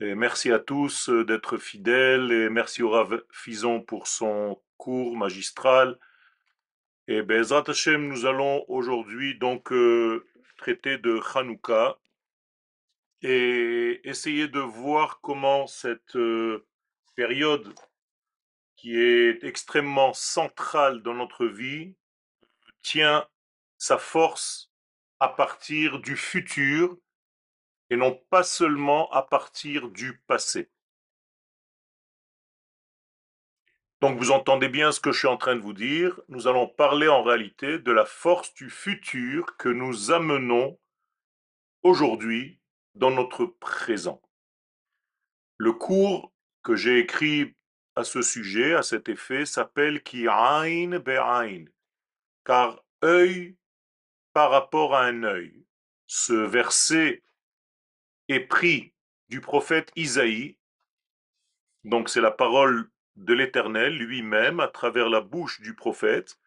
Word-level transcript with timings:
merci 0.00 0.50
à 0.50 0.58
tous 0.58 1.10
euh, 1.10 1.24
d'être 1.24 1.58
fidèles 1.58 2.32
et 2.32 2.48
merci 2.50 2.82
au 2.82 2.90
Rav 2.90 3.22
Fison 3.30 3.80
pour 3.80 4.08
son 4.08 4.60
cours 4.78 5.16
magistral. 5.16 5.96
Et 7.06 7.22
Bezrat 7.22 7.62
Hashem, 7.68 8.08
nous 8.08 8.26
allons 8.26 8.64
aujourd'hui 8.66 9.38
donc 9.38 9.70
euh, 9.70 10.26
traiter 10.56 10.98
de 10.98 11.20
Hanouka 11.34 11.98
et 13.22 14.00
essayer 14.02 14.48
de 14.48 14.58
voir 14.58 15.20
comment 15.20 15.68
cette 15.68 16.16
euh, 16.16 16.66
période 17.14 17.72
qui 18.74 18.98
est 18.98 19.44
extrêmement 19.44 20.12
centrale 20.14 21.00
dans 21.04 21.14
notre 21.14 21.46
vie 21.46 21.94
tient 22.82 23.24
sa 23.78 23.98
force 23.98 24.71
à 25.22 25.28
partir 25.28 26.00
du 26.00 26.16
futur 26.16 26.98
et 27.90 27.96
non 27.96 28.20
pas 28.28 28.42
seulement 28.42 29.08
à 29.12 29.22
partir 29.22 29.88
du 29.88 30.18
passé. 30.26 30.68
Donc 34.00 34.18
vous 34.18 34.32
entendez 34.32 34.68
bien 34.68 34.90
ce 34.90 34.98
que 34.98 35.12
je 35.12 35.20
suis 35.20 35.28
en 35.28 35.36
train 35.36 35.54
de 35.54 35.60
vous 35.60 35.74
dire. 35.74 36.20
Nous 36.26 36.48
allons 36.48 36.66
parler 36.66 37.06
en 37.06 37.22
réalité 37.22 37.78
de 37.78 37.92
la 37.92 38.04
force 38.04 38.52
du 38.54 38.68
futur 38.68 39.56
que 39.58 39.68
nous 39.68 40.10
amenons 40.10 40.80
aujourd'hui 41.84 42.58
dans 42.96 43.12
notre 43.12 43.46
présent. 43.46 44.20
Le 45.56 45.70
cours 45.72 46.32
que 46.64 46.74
j'ai 46.74 46.98
écrit 46.98 47.54
à 47.94 48.02
ce 48.02 48.22
sujet, 48.22 48.74
à 48.74 48.82
cet 48.82 49.08
effet, 49.08 49.46
s'appelle 49.46 50.02
Ki 50.02 50.26
Ain 50.26 50.98
Be'ain, 50.98 51.66
car 52.44 52.82
œil 53.04 53.56
par 54.32 54.50
rapport 54.50 54.94
à 54.94 55.04
un 55.04 55.22
œil. 55.22 55.64
Ce 56.06 56.32
verset 56.32 57.22
est 58.28 58.40
pris 58.40 58.92
du 59.28 59.40
prophète 59.40 59.92
Isaïe, 59.96 60.58
donc 61.84 62.08
c'est 62.08 62.20
la 62.20 62.30
parole 62.30 62.90
de 63.16 63.34
l'Éternel 63.34 63.96
lui-même 63.96 64.60
à 64.60 64.68
travers 64.68 65.08
la 65.08 65.20
bouche 65.20 65.60
du 65.60 65.74
prophète, 65.74 66.38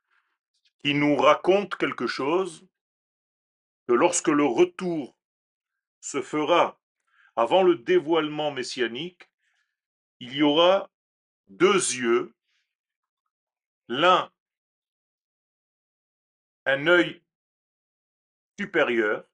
qui 0.79 0.93
nous 0.93 1.15
raconte 1.15 1.75
quelque 1.75 2.07
chose 2.07 2.67
que 3.87 3.93
lorsque 3.93 4.27
le 4.27 4.45
retour 4.45 5.15
se 5.99 6.21
fera 6.21 6.79
avant 7.35 7.63
le 7.63 7.75
dévoilement 7.75 8.51
messianique, 8.51 9.29
il 10.19 10.33
y 10.35 10.43
aura 10.43 10.89
deux 11.47 11.73
yeux, 11.73 12.33
l'un 13.87 14.31
un 16.65 16.87
œil 16.87 17.21
supérieur 18.59 19.25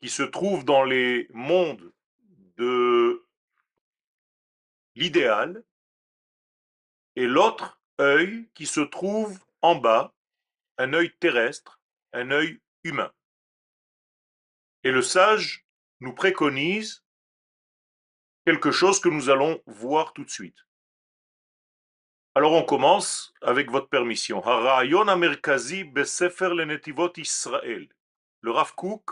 qui 0.00 0.08
se 0.08 0.22
trouve 0.22 0.64
dans 0.64 0.84
les 0.84 1.28
mondes 1.30 1.92
de 2.56 3.26
l'idéal 4.94 5.62
et 7.16 7.26
l'autre 7.26 7.80
œil 8.00 8.48
qui 8.54 8.66
se 8.66 8.80
trouve 8.80 9.38
en 9.62 9.74
bas, 9.74 10.14
un 10.78 10.92
œil 10.94 11.14
terrestre, 11.18 11.80
un 12.12 12.30
œil 12.30 12.60
humain. 12.84 13.12
Et 14.84 14.90
le 14.90 15.02
sage 15.02 15.66
nous 16.00 16.14
préconise 16.14 17.04
quelque 18.46 18.70
chose 18.70 19.00
que 19.00 19.10
nous 19.10 19.28
allons 19.28 19.62
voir 19.66 20.14
tout 20.14 20.24
de 20.24 20.30
suite. 20.30 20.56
Alors 22.40 22.54
on 22.54 22.62
commence 22.62 23.34
avec 23.42 23.70
votre 23.70 23.90
permission. 23.90 24.42
Le 28.40 28.50
Rav 28.50 28.74
Kook, 28.74 29.10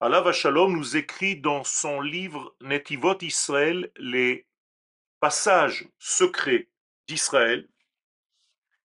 Allah 0.00 0.32
Shalom, 0.32 0.72
nous 0.72 0.96
écrit 0.96 1.36
dans 1.36 1.62
son 1.62 2.00
livre 2.00 2.56
Netivot 2.62 3.16
Israël 3.20 3.92
les 3.96 4.48
passages 5.20 5.88
secrets 6.00 6.68
d'Israël, 7.06 7.68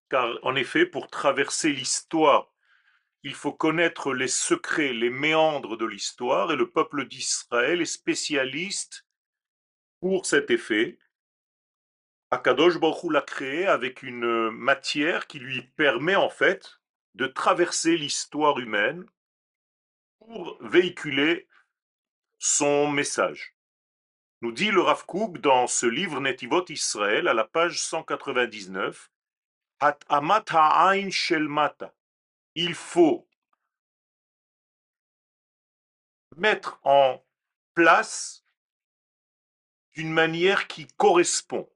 car 0.08 0.38
en 0.44 0.54
effet, 0.54 0.86
pour 0.86 1.08
traverser 1.08 1.72
l'histoire, 1.72 2.54
il 3.24 3.34
faut 3.34 3.52
connaître 3.52 4.14
les 4.14 4.28
secrets, 4.28 4.92
les 4.92 5.10
méandres 5.10 5.76
de 5.76 5.84
l'histoire, 5.84 6.52
et 6.52 6.56
le 6.56 6.70
peuple 6.70 7.08
d'Israël 7.08 7.82
est 7.82 7.86
spécialiste 7.86 9.04
pour 9.98 10.26
cet 10.26 10.52
effet. 10.52 11.00
Akadosh 12.32 12.78
Baruch 12.78 13.12
l'a 13.12 13.22
créé 13.22 13.66
avec 13.66 14.02
une 14.02 14.50
matière 14.50 15.28
qui 15.28 15.38
lui 15.38 15.62
permet 15.62 16.16
en 16.16 16.28
fait 16.28 16.80
de 17.14 17.26
traverser 17.26 17.96
l'histoire 17.96 18.58
humaine 18.58 19.06
pour 20.18 20.58
véhiculer 20.60 21.48
son 22.38 22.90
message. 22.90 23.54
Nous 24.42 24.50
dit 24.50 24.72
le 24.72 24.80
Rav 24.80 25.06
Kook 25.06 25.38
dans 25.38 25.68
ce 25.68 25.86
livre 25.86 26.20
Netivot 26.20 26.64
Israël 26.68 27.28
à 27.28 27.34
la 27.34 27.44
page 27.44 27.80
199 27.80 29.10
Il 32.56 32.74
faut 32.74 33.28
mettre 36.36 36.80
en 36.82 37.24
place 37.74 38.44
d'une 39.94 40.12
manière 40.12 40.66
qui 40.66 40.88
correspond 40.96 41.70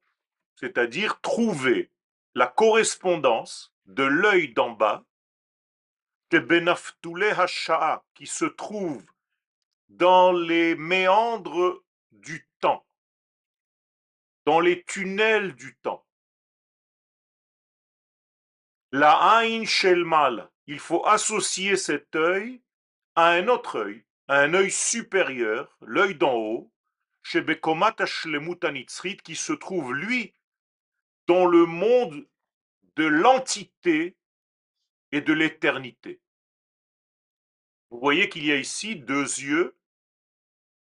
c'est-à-dire 0.61 1.23
trouver 1.23 1.91
la 2.35 2.47
correspondance 2.47 3.73
de 3.87 4.03
l'œil 4.03 4.53
d'en 4.53 4.71
bas 4.71 5.05
qui 8.15 8.27
se 8.27 8.45
trouve 8.45 9.05
dans 9.89 10.33
les 10.33 10.77
méandres 10.77 11.83
du 12.13 12.47
temps, 12.61 12.87
dans 14.45 14.61
les 14.61 14.85
tunnels 14.85 15.55
du 15.55 15.75
temps. 15.77 16.07
La 18.93 19.39
Ain 19.39 19.65
Shelmal, 19.65 20.51
il 20.67 20.79
faut 20.79 21.07
associer 21.07 21.77
cet 21.77 22.15
œil 22.15 22.61
à 23.15 23.31
un 23.31 23.49
autre 23.49 23.79
œil, 23.79 24.05
à 24.29 24.41
un 24.41 24.53
œil 24.53 24.71
supérieur, 24.71 25.75
l'œil 25.81 26.15
d'en 26.17 26.35
haut, 26.35 26.71
chez 27.23 27.41
Bekomat 27.41 27.97
qui 29.23 29.37
se 29.37 29.53
trouve, 29.53 29.95
lui, 29.95 30.35
dans 31.31 31.47
le 31.47 31.65
monde 31.65 32.27
de 32.97 33.05
l'entité 33.05 34.17
et 35.13 35.21
de 35.21 35.33
l'éternité. 35.33 36.21
Vous 37.91 38.01
voyez 38.01 38.29
qu'il 38.29 38.45
y 38.45 38.51
a 38.51 38.57
ici 38.57 38.97
deux 38.97 39.23
yeux, 39.23 39.79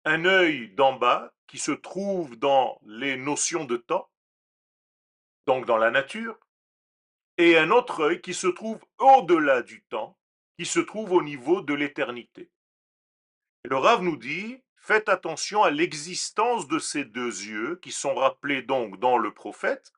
un 0.03 0.25
œil 0.25 0.67
d'en 0.71 0.97
bas 0.97 1.33
qui 1.47 1.59
se 1.59 1.71
trouve 1.71 2.35
dans 2.35 2.77
les 2.85 3.15
notions 3.15 3.63
de 3.63 3.77
temps, 3.77 4.11
donc 5.47 5.65
dans 5.65 5.77
la 5.77 5.91
nature, 5.91 6.37
et 7.37 7.57
un 7.57 7.71
autre 7.71 8.01
œil 8.01 8.19
qui 8.19 8.33
se 8.33 8.47
trouve 8.47 8.83
au-delà 8.97 9.61
du 9.61 9.81
temps, 9.83 10.17
qui 10.59 10.65
se 10.65 10.81
trouve 10.81 11.13
au 11.13 11.23
niveau 11.23 11.61
de 11.61 11.73
l'éternité. 11.73 12.51
Le 13.63 13.77
Rav 13.77 14.03
nous 14.03 14.17
dit, 14.17 14.61
faites 14.75 15.07
attention 15.07 15.63
à 15.63 15.71
l'existence 15.71 16.67
de 16.67 16.79
ces 16.79 17.05
deux 17.05 17.43
yeux 17.45 17.79
qui 17.81 17.93
sont 17.93 18.13
rappelés 18.13 18.61
donc 18.61 18.99
dans 18.99 19.17
le 19.17 19.33
prophète, 19.33 19.93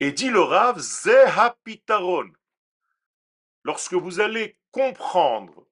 et 0.00 0.12
dit 0.12 0.30
le 0.30 0.40
Rav, 0.40 0.78
Zehapitaron. 0.78 2.30
Lorsque 3.64 3.94
vous 3.94 4.20
allez 4.20 4.58
comprendre 4.70 5.66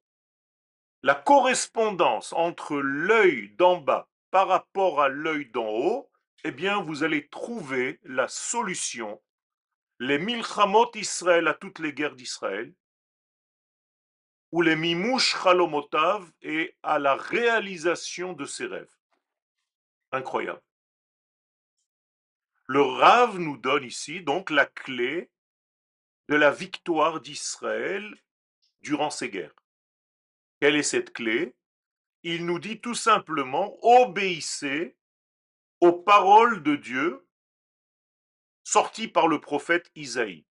la 1.03 1.15
correspondance 1.15 2.33
entre 2.33 2.77
l'œil 2.77 3.51
d'en 3.57 3.77
bas 3.77 4.09
par 4.31 4.49
rapport 4.49 5.03
à 5.03 5.09
l'œil 5.09 5.47
d'en 5.51 5.69
haut, 5.69 6.11
eh 6.45 6.51
bien, 6.51 6.83
vous 6.83 7.05
allez 7.05 7.29
trouver 7.29 8.01
la 8.03 8.29
solution, 8.29 9.23
les 9.99 10.19
milchamot 10.19 10.91
Israël 10.95 11.47
à 11.49 11.55
toutes 11.55 11.79
les 11.79 11.93
guerres 11.93 12.17
d'Israël, 12.17 12.75
ou 14.53 14.63
les 14.63 14.77
mimouch 14.77 15.37
chalomotav 15.43 16.31
et 16.43 16.77
à 16.83 16.99
la 16.99 17.17
réalisation 17.17 18.33
de 18.33 18.45
ses 18.45 18.67
rêves. 18.67 18.97
Incroyable. 20.13 20.63
Le 22.67 22.81
Rav 22.81 23.39
nous 23.39 23.59
donne 23.59 23.85
ici 23.85 24.23
donc 24.23 24.49
la 24.49 24.65
clé 24.65 25.31
de 26.29 26.35
la 26.35 26.51
victoire 26.51 27.21
d'Israël 27.21 28.15
durant 28.81 29.11
ces 29.11 29.29
guerres. 29.29 29.55
Quelle 30.61 30.77
est 30.77 30.83
cette 30.83 31.13
clé? 31.13 31.55
Il 32.23 32.47
nous 32.47 32.59
dit 32.59 32.81
tout 32.81 32.95
simplement 32.95 33.77
obéissez 33.83 34.97
aux 35.81 35.93
paroles 35.93 36.63
de 36.63 36.77
Dieu 36.77 37.27
sorties 38.63 39.09
par 39.09 39.29
le 39.29 39.43
prophète 39.43 39.91
Isaïe. 39.95 40.47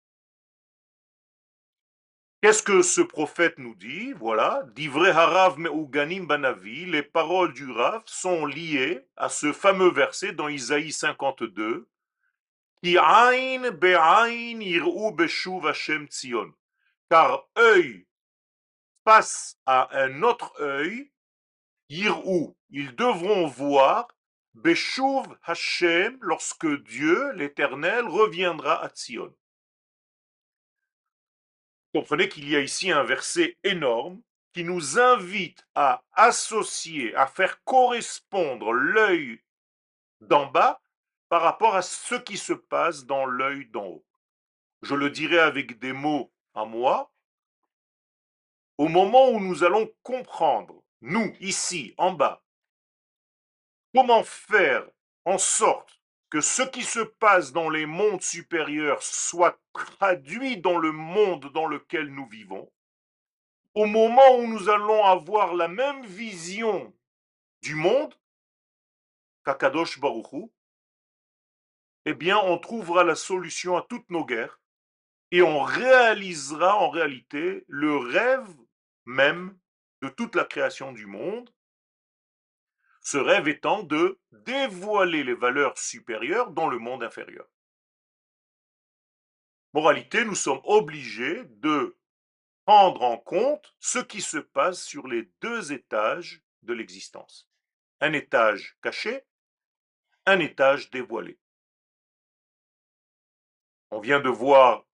Qu'est-ce 2.41 2.61
que 2.61 2.83
ce 2.83 3.01
prophète 3.01 3.57
nous 3.57 3.73
dit? 3.73 4.13
Voilà, 4.13 4.61
d'Ivre 4.75 5.07
Harav 5.07 5.57
Meuganim 5.57 6.27
Banavi, 6.27 6.85
les 6.85 7.01
paroles 7.01 7.53
du 7.53 7.71
Rav 7.71 8.03
sont 8.05 8.45
liées 8.45 9.07
à 9.15 9.29
ce 9.29 9.51
fameux 9.51 9.91
verset 9.91 10.33
dans 10.33 10.49
Isaïe 10.49 10.91
52 10.91 11.89
car 12.83 13.31
car 17.09 17.49
œil 17.57 18.07
face 19.05 19.57
à 19.65 19.97
un 19.97 20.21
autre 20.23 20.53
œil, 20.59 21.11
où 22.25 22.57
ils 22.69 22.93
devront 22.95 23.47
voir 23.47 24.07
Beshuv 24.53 25.25
Hashem 25.43 26.17
lorsque 26.21 26.67
Dieu, 26.83 27.31
l'Éternel, 27.33 28.05
reviendra 28.05 28.83
à 28.83 28.89
Tzion. 28.89 29.33
Comprenez 31.93 32.27
qu'il 32.27 32.49
y 32.49 32.55
a 32.55 32.59
ici 32.59 32.91
un 32.91 33.03
verset 33.03 33.57
énorme 33.63 34.21
qui 34.51 34.65
nous 34.65 34.99
invite 34.99 35.65
à 35.73 36.03
associer, 36.11 37.15
à 37.15 37.27
faire 37.27 37.63
correspondre 37.63 38.73
l'œil 38.73 39.41
d'en 40.21 40.47
bas 40.47 40.82
par 41.33 41.41
rapport 41.41 41.73
à 41.73 41.81
ce 41.81 42.13
qui 42.13 42.37
se 42.37 42.53
passe 42.53 43.05
dans 43.05 43.25
l'œil 43.25 43.65
d'en 43.65 43.87
haut. 43.87 44.05
Je 44.83 44.93
le 44.93 45.09
dirai 45.09 45.39
avec 45.39 45.79
des 45.79 45.91
mots 45.91 46.31
à 46.53 46.63
moi. 46.63 47.11
Au 48.77 48.87
moment 48.87 49.29
où 49.29 49.39
nous 49.39 49.63
allons 49.63 49.89
comprendre, 50.03 50.83
nous, 51.01 51.35
ici, 51.39 51.95
en 51.97 52.11
bas, 52.11 52.43
comment 53.95 54.23
faire 54.23 54.87
en 55.25 55.39
sorte 55.39 55.99
que 56.29 56.39
ce 56.39 56.61
qui 56.61 56.83
se 56.83 56.99
passe 56.99 57.51
dans 57.51 57.71
les 57.71 57.87
mondes 57.87 58.21
supérieurs 58.21 59.01
soit 59.01 59.59
traduit 59.73 60.57
dans 60.57 60.77
le 60.77 60.91
monde 60.91 61.51
dans 61.51 61.65
lequel 61.65 62.13
nous 62.13 62.27
vivons, 62.27 62.71
au 63.73 63.87
moment 63.87 64.37
où 64.37 64.45
nous 64.45 64.69
allons 64.69 65.03
avoir 65.03 65.55
la 65.55 65.67
même 65.67 66.05
vision 66.05 66.93
du 67.63 67.73
monde, 67.73 68.13
Kakadosh 69.43 69.99
Baruchou, 69.99 70.51
eh 72.05 72.13
bien, 72.13 72.37
on 72.37 72.57
trouvera 72.57 73.03
la 73.03 73.15
solution 73.15 73.77
à 73.77 73.81
toutes 73.81 74.09
nos 74.09 74.25
guerres 74.25 74.59
et 75.31 75.41
on 75.41 75.61
réalisera 75.61 76.75
en 76.75 76.89
réalité 76.89 77.65
le 77.67 77.97
rêve 77.97 78.47
même 79.05 79.57
de 80.01 80.09
toute 80.09 80.35
la 80.35 80.45
création 80.45 80.91
du 80.91 81.05
monde. 81.05 81.49
Ce 83.01 83.17
rêve 83.17 83.47
étant 83.47 83.83
de 83.83 84.19
dévoiler 84.31 85.23
les 85.23 85.33
valeurs 85.33 85.77
supérieures 85.77 86.51
dans 86.51 86.67
le 86.67 86.77
monde 86.77 87.03
inférieur. 87.03 87.47
Moralité, 89.73 90.23
nous 90.23 90.35
sommes 90.35 90.61
obligés 90.65 91.43
de 91.45 91.97
prendre 92.65 93.01
en 93.01 93.17
compte 93.17 93.75
ce 93.79 93.99
qui 93.99 94.21
se 94.21 94.37
passe 94.37 94.83
sur 94.83 95.07
les 95.07 95.29
deux 95.41 95.73
étages 95.73 96.43
de 96.61 96.73
l'existence. 96.73 97.49
Un 97.99 98.13
étage 98.13 98.77
caché, 98.81 99.23
un 100.25 100.39
étage 100.39 100.91
dévoilé. 100.91 101.39
On 103.95 103.99
vient 103.99 104.19
de 104.19 104.29
voir 104.29 104.87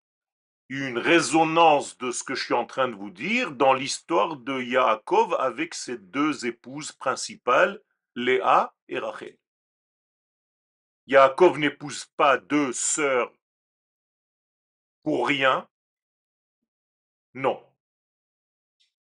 une 0.68 0.98
résonance 0.98 1.96
de 1.98 2.10
ce 2.10 2.24
que 2.24 2.34
je 2.34 2.46
suis 2.46 2.54
en 2.54 2.66
train 2.66 2.88
de 2.88 2.96
vous 2.96 3.10
dire 3.10 3.52
dans 3.52 3.72
l'histoire 3.72 4.34
de 4.34 4.60
Yaakov 4.60 5.36
avec 5.38 5.74
ses 5.74 5.98
deux 5.98 6.46
épouses 6.46 6.90
principales, 6.90 7.80
Léa 8.16 8.74
et 8.88 8.98
Rachel. 8.98 9.38
Yaakov 11.06 11.60
n'épouse 11.60 12.06
pas 12.16 12.38
deux 12.38 12.72
sœurs 12.72 13.32
pour 15.04 15.28
rien, 15.28 15.68
non. 17.34 17.64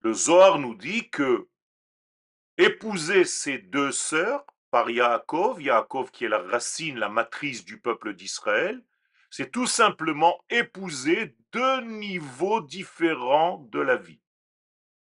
Le 0.01 0.11
Zohar 0.11 0.59
nous 0.59 0.75
dit 0.75 1.09
que 1.09 1.47
épouser 2.57 3.23
ces 3.23 3.59
deux 3.59 3.93
sœurs 3.93 4.45
par 4.71 4.89
Yaakov, 4.89 5.61
Yaakov 5.61 6.11
qui 6.11 6.25
est 6.25 6.29
la 6.29 6.39
racine, 6.39 6.99
la 6.99 7.07
matrice 7.07 7.63
du 7.63 7.79
peuple 7.79 8.13
d'Israël, 8.13 8.83
c'est 9.29 9.51
tout 9.51 9.67
simplement 9.67 10.43
épouser 10.49 11.35
deux 11.51 11.81
niveaux 11.81 12.61
différents 12.61 13.59
de 13.71 13.79
la 13.79 13.95
vie. 13.95 14.19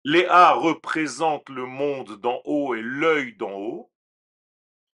Léa 0.04 0.52
représente 0.52 1.48
le 1.48 1.66
monde 1.66 2.20
d'en 2.20 2.40
haut 2.44 2.74
et 2.74 2.82
l'œil 2.82 3.34
d'en 3.34 3.52
haut. 3.52 3.92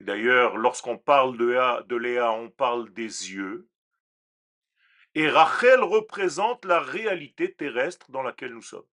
D'ailleurs, 0.00 0.56
lorsqu'on 0.56 0.98
parle 0.98 1.36
de 1.36 1.96
Léa, 1.96 2.32
on 2.32 2.50
parle 2.50 2.92
des 2.92 3.32
yeux. 3.32 3.68
Et 5.14 5.28
Rachel 5.28 5.80
représente 5.80 6.64
la 6.64 6.80
réalité 6.80 7.52
terrestre 7.52 8.10
dans 8.10 8.22
laquelle 8.22 8.54
nous 8.54 8.62
sommes. 8.62 8.86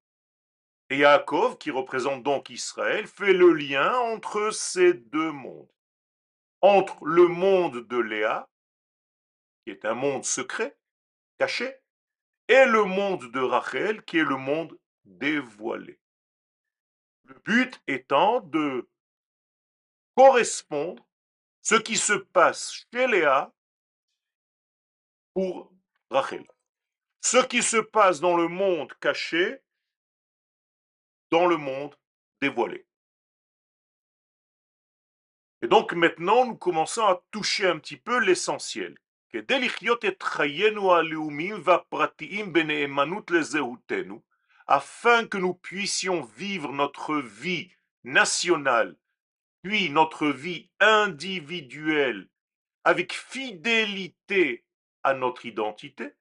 Et 0.89 0.97
Yaakov, 0.97 1.57
qui 1.57 1.69
représente 1.69 2.23
donc 2.23 2.49
Israël, 2.49 3.05
fait 3.07 3.33
le 3.33 3.53
lien 3.53 3.93
entre 3.99 4.51
ces 4.51 4.93
deux 4.93 5.31
mondes. 5.31 5.71
Entre 6.61 7.05
le 7.05 7.27
monde 7.27 7.85
de 7.87 7.97
Léa, 7.97 8.49
qui 9.67 9.71
est 9.71 9.83
un 9.83 9.95
monde 9.95 10.23
secret, 10.23 10.77
caché, 11.39 11.75
et 12.47 12.63
le 12.63 12.85
monde 12.85 13.29
de 13.33 13.41
Rachel, 13.41 14.01
qui 14.05 14.17
est 14.17 14.23
le 14.23 14.37
monde 14.37 14.79
dévoilé. 15.03 15.99
Le 17.23 17.33
but 17.39 17.77
étant 17.85 18.39
de 18.39 18.89
correspondre 20.15 21.05
ce 21.61 21.75
qui 21.75 21.97
se 21.97 22.13
passe 22.13 22.85
chez 22.93 23.07
Léa 23.07 23.53
pour 25.33 25.73
Rachel. 26.09 26.47
Ce 27.19 27.45
qui 27.45 27.61
se 27.61 27.75
passe 27.75 28.21
dans 28.21 28.37
le 28.37 28.47
monde 28.47 28.93
caché, 29.01 29.61
dans 31.29 31.45
le 31.45 31.57
monde 31.57 31.93
dévoilé. 32.39 32.87
Et 35.61 35.67
donc 35.67 35.91
maintenant, 35.91 36.45
nous 36.45 36.55
commençons 36.55 37.05
à 37.05 37.21
toucher 37.31 37.67
un 37.67 37.79
petit 37.79 37.97
peu 37.97 38.19
l'essentiel. 38.19 38.97
Afin 44.67 45.25
que 45.25 45.37
nous 45.37 45.53
puissions 45.53 46.21
vivre 46.21 46.73
notre 46.73 47.15
vie 47.15 47.71
nationale, 48.03 48.97
puis 49.63 49.89
notre 49.89 50.27
vie 50.27 50.69
individuelle, 50.79 52.29
avec 52.83 53.13
fidélité 53.13 54.65
à 55.03 55.13
notre 55.13 55.45
identité, 55.45 56.13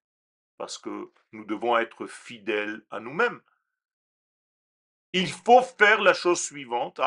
parce 0.59 0.79
que 0.79 1.11
nous 1.33 1.45
devons 1.45 1.77
être 1.77 2.07
fidèles 2.07 2.85
à 2.91 3.01
nous-mêmes. 3.01 3.41
Il 5.13 5.29
faut 5.29 5.63
faire 5.63 6.01
la 6.03 6.13
chose 6.13 6.41
suivante. 6.43 7.01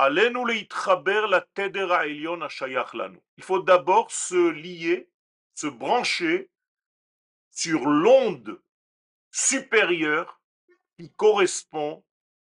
Il 3.37 3.43
faut 3.43 3.59
d'abord 3.59 4.11
se 4.11 4.49
lier, 4.49 5.09
se 5.59 5.67
brancher 5.67 6.49
sur 7.51 7.85
l'onde 7.85 8.61
supérieure 9.29 10.41
qui 10.97 11.11
correspond 11.11 12.05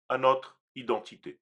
à 0.09 0.17
notre 0.17 0.61
identité. 0.77 1.41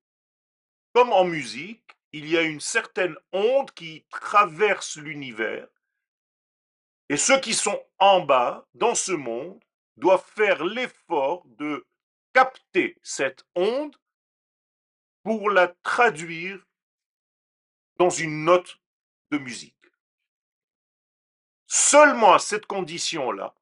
Comme 0.94 1.12
en 1.12 1.24
musique, 1.24 1.98
il 2.12 2.26
y 2.26 2.38
a 2.38 2.42
une 2.42 2.60
certaine 2.60 3.16
onde 3.32 3.70
qui 3.72 4.06
traverse 4.08 4.96
l'univers 4.96 5.68
et 7.10 7.18
ceux 7.18 7.38
qui 7.38 7.52
sont 7.52 7.82
en 7.98 8.20
bas, 8.20 8.66
dans 8.72 8.94
ce 8.94 9.12
monde, 9.12 9.62
doivent 9.96 10.24
faire 10.24 10.64
l'effort 10.64 11.44
de 11.46 11.86
capter 12.32 12.98
cette 13.02 13.44
onde 13.54 13.96
pour 15.22 15.50
la 15.50 15.68
traduire 15.82 16.64
dans 17.96 18.10
une 18.10 18.44
note 18.44 18.78
de 19.30 19.38
musique. 19.38 19.77
Seulement 21.68 22.34
à 22.34 22.38
cette 22.38 22.66
condition-là, 22.66 23.54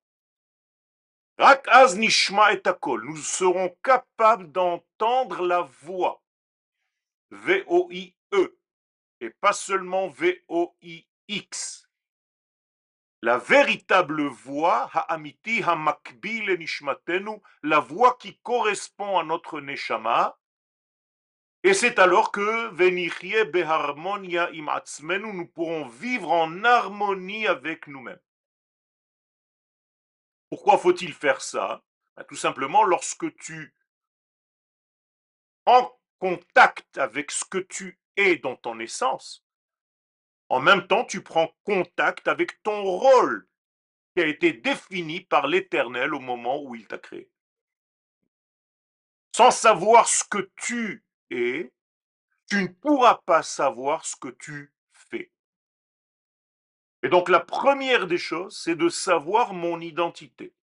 nous 1.38 3.16
serons 3.16 3.76
capables 3.82 4.50
d'entendre 4.52 5.44
la 5.44 5.60
voix. 5.60 6.22
V-O-I-E 7.30 8.58
et 9.20 9.30
pas 9.30 9.52
seulement 9.52 10.08
V-O-I-X 10.08 11.86
la 13.22 13.38
véritable 13.38 14.22
voix, 14.28 14.88
ha'amiti 14.92 15.60
ha'makbil 15.60 16.56
nishmatenu, 16.58 17.40
la 17.64 17.80
voix 17.80 18.16
qui 18.20 18.38
correspond 18.38 19.18
à 19.18 19.24
notre 19.24 19.60
neshama. 19.60 20.38
Et 21.66 21.74
c'est 21.74 21.98
alors 21.98 22.30
que 22.30 22.68
venichie 22.68 23.44
beharmonia 23.46 24.50
im 24.52 25.18
nous 25.18 25.48
pourrons 25.48 25.88
vivre 25.88 26.30
en 26.30 26.62
harmonie 26.62 27.48
avec 27.48 27.88
nous-mêmes. 27.88 28.20
Pourquoi 30.48 30.78
faut-il 30.78 31.12
faire 31.12 31.40
ça? 31.40 31.82
Ben, 32.16 32.22
Tout 32.22 32.36
simplement 32.36 32.84
lorsque 32.84 33.34
tu 33.38 33.74
en 35.64 35.90
contact 36.20 36.98
avec 36.98 37.32
ce 37.32 37.44
que 37.44 37.58
tu 37.58 37.98
es 38.16 38.36
dans 38.36 38.54
ton 38.54 38.78
essence, 38.78 39.44
en 40.48 40.60
même 40.60 40.86
temps, 40.86 41.04
tu 41.04 41.20
prends 41.20 41.52
contact 41.64 42.28
avec 42.28 42.62
ton 42.62 42.84
rôle 42.84 43.48
qui 44.14 44.22
a 44.22 44.26
été 44.28 44.52
défini 44.52 45.22
par 45.22 45.48
l'Éternel 45.48 46.14
au 46.14 46.20
moment 46.20 46.62
où 46.62 46.76
il 46.76 46.86
t'a 46.86 46.98
créé. 46.98 47.28
Sans 49.34 49.50
savoir 49.50 50.06
ce 50.06 50.22
que 50.22 50.48
tu 50.54 51.02
es, 51.30 51.72
tu 52.48 52.62
ne 52.62 52.68
pourras 52.68 53.20
pas 53.26 53.42
savoir 53.42 54.04
ce 54.04 54.16
que 54.16 54.28
tu 54.28 54.72
fais. 54.92 55.32
Et 57.02 57.08
donc 57.08 57.28
la 57.28 57.40
première 57.40 58.06
des 58.06 58.18
choses, 58.18 58.58
c'est 58.58 58.76
de 58.76 58.88
savoir 58.88 59.52
mon 59.52 59.80
identité. 59.80 60.54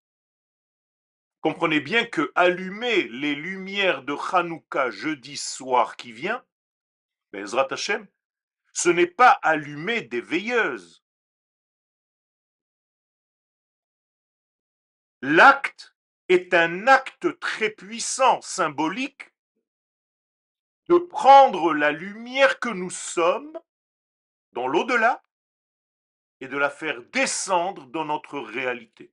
Comprenez 1.41 1.81
bien 1.81 2.05
que 2.05 2.31
allumer 2.35 3.03
les 3.09 3.35
lumières 3.35 4.03
de 4.03 4.15
Hanouka 4.31 4.89
jeudi 4.91 5.35
soir 5.35 5.97
qui 5.97 6.13
vient, 6.13 6.43
Bezrat 7.33 7.67
Hashem, 7.71 8.07
ce 8.71 8.89
n'est 8.89 9.07
pas 9.07 9.31
allumer 9.41 10.01
des 10.01 10.21
veilleuses. 10.21 11.03
L'acte 15.21 15.95
est 16.29 16.53
un 16.53 16.87
acte 16.87 17.39
très 17.39 17.69
puissant, 17.69 18.41
symbolique, 18.41 19.32
de 20.89 20.97
prendre 20.97 21.73
la 21.73 21.91
lumière 21.91 22.59
que 22.59 22.69
nous 22.69 22.89
sommes 22.89 23.57
dans 24.51 24.67
l'au-delà 24.67 25.23
et 26.41 26.47
de 26.47 26.57
la 26.57 26.69
faire 26.69 27.01
descendre 27.03 27.85
dans 27.87 28.05
notre 28.05 28.39
réalité. 28.39 29.11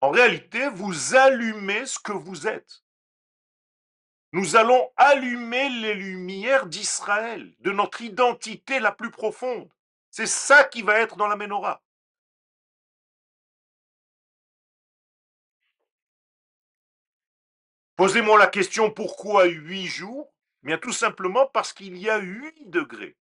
En 0.00 0.10
réalité, 0.10 0.68
vous 0.68 1.14
allumez 1.14 1.86
ce 1.86 1.98
que 1.98 2.12
vous 2.12 2.46
êtes. 2.46 2.82
Nous 4.32 4.56
allons 4.56 4.90
allumer 4.96 5.68
les 5.68 5.94
lumières 5.94 6.66
d'Israël, 6.66 7.54
de 7.60 7.70
notre 7.70 8.02
identité 8.02 8.80
la 8.80 8.92
plus 8.92 9.10
profonde. 9.10 9.70
C'est 10.10 10.26
ça 10.26 10.64
qui 10.64 10.82
va 10.82 10.98
être 10.98 11.16
dans 11.16 11.28
la 11.28 11.36
menorah. 11.36 11.82
Posez-moi 17.96 18.38
la 18.38 18.46
question 18.46 18.90
pourquoi 18.90 19.44
huit 19.44 19.86
jours? 19.86 20.32
Bien 20.62 20.78
tout 20.78 20.92
simplement 20.92 21.46
parce 21.46 21.72
qu'il 21.72 21.96
y 21.98 22.08
a 22.08 22.18
huit 22.18 22.70
degrés. 22.70 23.16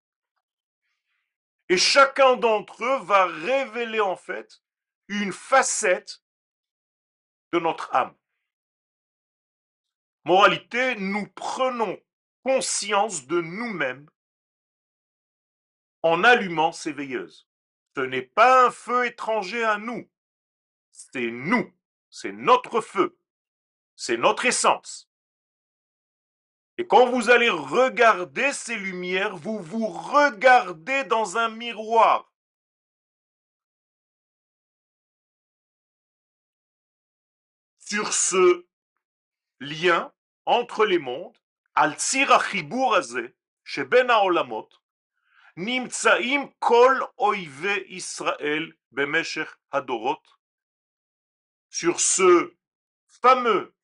Et 1.68 1.76
chacun 1.76 2.36
d'entre 2.36 2.84
eux 2.84 2.98
va 3.04 3.26
révéler 3.26 4.00
en 4.00 4.16
fait 4.16 4.62
une 5.08 5.32
facette 5.32 6.22
de 7.52 7.58
notre 7.58 7.94
âme. 7.94 8.14
Moralité, 10.24 10.96
nous 10.96 11.26
prenons 11.28 11.98
conscience 12.44 13.26
de 13.26 13.40
nous-mêmes 13.40 14.08
en 16.02 16.24
allumant 16.24 16.72
ces 16.72 16.92
veilleuses. 16.92 17.48
Ce 17.96 18.00
n'est 18.00 18.22
pas 18.22 18.66
un 18.66 18.70
feu 18.70 19.06
étranger 19.06 19.64
à 19.64 19.78
nous, 19.78 20.08
c'est 20.90 21.30
nous, 21.30 21.72
c'est 22.08 22.32
notre 22.32 22.80
feu, 22.80 23.18
c'est 24.00 24.16
notre 24.16 24.46
essence. 24.46 25.10
Et 26.78 26.86
quand 26.86 27.10
vous 27.10 27.28
allez 27.28 27.50
regarder 27.50 28.50
ces 28.54 28.76
lumières, 28.76 29.36
vous 29.36 29.58
vous 29.58 29.88
regardez 29.88 31.04
dans 31.04 31.36
un 31.36 31.50
miroir. 31.50 32.32
Sur 37.78 38.14
ce 38.14 38.66
lien 39.58 40.10
entre 40.46 40.86
les 40.86 40.98
mondes, 40.98 41.36
al 41.74 41.94
chez 41.98 43.84
Ben 43.84 44.10
Olamot, 44.10 44.70
nimtsaim 45.56 46.48
kol 46.58 47.06
oive 47.18 47.84
Israël 47.88 48.72
bemeshech 48.92 49.50
hadorot, 49.70 50.22
sur 51.68 52.00
ce 52.00 52.56
fameux 53.06 53.74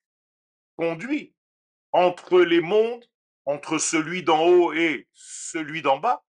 conduit 0.76 1.34
entre 1.92 2.40
les 2.40 2.60
mondes, 2.60 3.08
entre 3.44 3.78
celui 3.78 4.22
d'en 4.22 4.44
haut 4.46 4.72
et 4.72 5.08
celui 5.12 5.82
d'en 5.82 5.98
bas, 5.98 6.24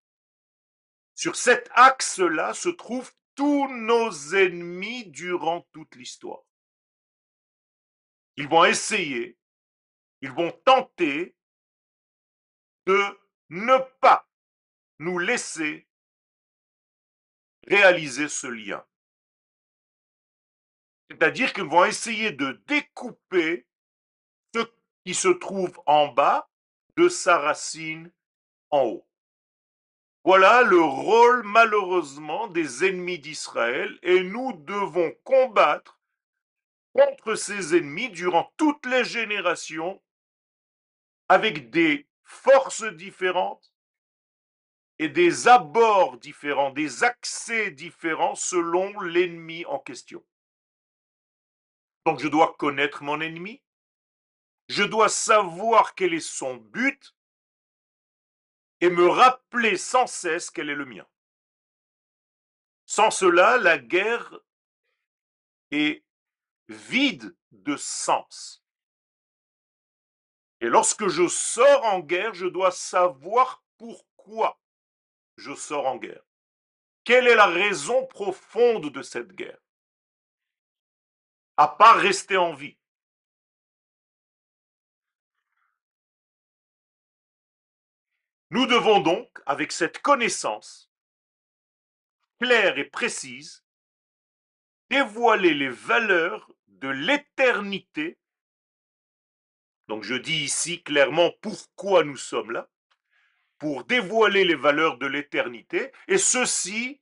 sur 1.15 1.35
cet 1.35 1.69
axe-là 1.73 2.53
se 2.53 2.69
trouvent 2.69 3.13
tous 3.35 3.67
nos 3.67 4.11
ennemis 4.35 5.07
durant 5.07 5.61
toute 5.73 5.95
l'histoire. 5.95 6.43
Ils 8.35 8.47
vont 8.47 8.65
essayer, 8.65 9.37
ils 10.21 10.31
vont 10.31 10.51
tenter 10.63 11.35
de 12.85 12.99
ne 13.49 13.77
pas 13.99 14.27
nous 14.99 15.19
laisser 15.19 15.87
réaliser 17.67 18.29
ce 18.29 18.47
lien. 18.47 18.85
C'est-à-dire 21.09 21.53
qu'ils 21.53 21.63
vont 21.63 21.85
essayer 21.85 22.31
de 22.31 22.63
découper 22.67 23.66
se 25.15 25.27
trouve 25.27 25.79
en 25.85 26.07
bas 26.07 26.49
de 26.95 27.09
sa 27.09 27.37
racine 27.37 28.11
en 28.69 28.83
haut. 28.83 29.07
Voilà 30.23 30.61
le 30.63 30.81
rôle 30.81 31.43
malheureusement 31.43 32.47
des 32.47 32.83
ennemis 32.83 33.19
d'Israël 33.19 33.97
et 34.01 34.21
nous 34.23 34.53
devons 34.53 35.11
combattre 35.23 36.01
contre 36.93 37.35
ces 37.35 37.77
ennemis 37.77 38.09
durant 38.09 38.51
toutes 38.57 38.85
les 38.87 39.05
générations 39.05 40.01
avec 41.29 41.69
des 41.69 42.07
forces 42.23 42.83
différentes 42.83 43.71
et 44.99 45.09
des 45.09 45.47
abords 45.47 46.17
différents, 46.17 46.71
des 46.71 47.03
accès 47.03 47.71
différents 47.71 48.35
selon 48.35 48.99
l'ennemi 48.99 49.63
en 49.65 49.79
question. 49.79 50.25
Donc 52.05 52.19
je 52.19 52.27
dois 52.27 52.55
connaître 52.57 53.03
mon 53.03 53.21
ennemi, 53.21 53.61
je 54.67 54.83
dois 54.83 55.09
savoir 55.09 55.95
quel 55.95 56.13
est 56.13 56.19
son 56.19 56.55
but 56.55 57.15
et 58.81 58.89
me 58.89 59.07
rappeler 59.07 59.77
sans 59.77 60.07
cesse 60.07 60.49
quel 60.49 60.69
est 60.69 60.75
le 60.75 60.85
mien. 60.85 61.07
Sans 62.85 63.11
cela, 63.11 63.57
la 63.57 63.77
guerre 63.77 64.39
est 65.71 66.03
vide 66.67 67.35
de 67.51 67.75
sens. 67.75 68.63
Et 70.61 70.67
lorsque 70.67 71.07
je 71.07 71.27
sors 71.27 71.83
en 71.85 71.99
guerre, 71.99 72.33
je 72.33 72.47
dois 72.47 72.71
savoir 72.71 73.63
pourquoi 73.77 74.59
je 75.37 75.53
sors 75.53 75.85
en 75.85 75.97
guerre. 75.97 76.23
Quelle 77.03 77.27
est 77.27 77.35
la 77.35 77.45
raison 77.45 78.05
profonde 78.07 78.89
de 78.91 79.01
cette 79.01 79.33
guerre? 79.33 79.59
À 81.57 81.67
part 81.67 81.97
rester 81.97 82.37
en 82.37 82.53
vie. 82.53 82.77
Nous 88.49 88.65
devons 88.65 88.99
donc, 88.99 89.29
avec 89.45 89.71
cette 89.71 90.01
connaissance 90.01 90.89
claire 92.39 92.77
et 92.77 92.85
précise, 92.85 93.63
dévoiler 94.89 95.53
les 95.53 95.69
valeurs 95.69 96.51
de 96.67 96.87
l'éternité. 96.87 98.17
Donc 99.87 100.03
je 100.03 100.15
dis 100.15 100.43
ici 100.43 100.83
clairement 100.83 101.31
pourquoi 101.41 102.03
nous 102.03 102.17
sommes 102.17 102.51
là, 102.51 102.69
pour 103.57 103.85
dévoiler 103.85 104.45
les 104.45 104.55
valeurs 104.55 104.97
de 104.97 105.07
l'éternité, 105.07 105.91
et 106.07 106.17
ceci 106.17 107.01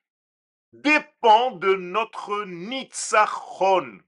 dépend 0.72 1.52
de 1.52 1.76
notre 1.76 2.46
nitzachon, 2.46 4.00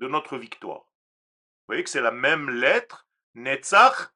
de 0.00 0.08
notre 0.08 0.36
victoire. 0.36 0.80
Vous 0.80 1.68
voyez 1.68 1.84
que 1.84 1.90
c'est 1.90 2.00
la 2.00 2.10
même 2.10 2.50
lettre, 2.50 3.06
netzach, 3.34 4.12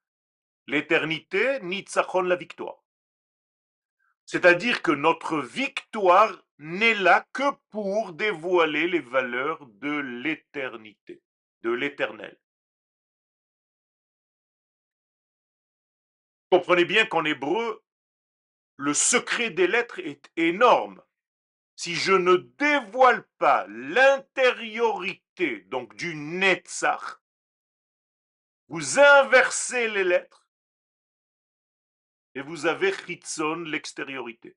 l'éternité, 0.67 1.61
nitzachon, 1.61 2.23
la 2.23 2.37
victoire. 2.37 2.83
C'est-à-dire 4.25 4.83
que 4.83 4.91
notre 4.91 5.39
victoire 5.39 6.45
n'est 6.59 6.95
là 6.95 7.27
que 7.33 7.51
pour 7.71 8.13
dévoiler 8.13 8.89
les 8.89 9.01
valeurs 9.01 9.65
de 9.67 9.99
l'éternité, 9.99 11.23
de 11.63 11.71
l'éternel. 11.71 12.37
Comprenez 16.51 16.85
bien 16.85 17.07
qu'en 17.07 17.25
hébreu, 17.25 17.85
le 18.77 18.95
secret 18.95 19.51
des 19.51 19.67
lettres 19.67 19.99
est 20.01 20.31
énorme. 20.37 21.03
Si 21.77 21.95
je 21.95 22.13
ne 22.13 22.37
dévoile 22.37 23.25
pas 23.39 23.67
l'intériorité 23.69 25.61
donc 25.67 25.95
du 25.95 26.15
Netzach, 26.15 27.21
vous 28.69 28.99
inversez 28.99 29.89
les 29.89 30.05
lettres 30.05 30.46
et 32.37 32.43
vous 32.43 32.67
avez 32.67 32.93
Chitzon, 32.93 33.63
l'extériorité. 33.63 34.55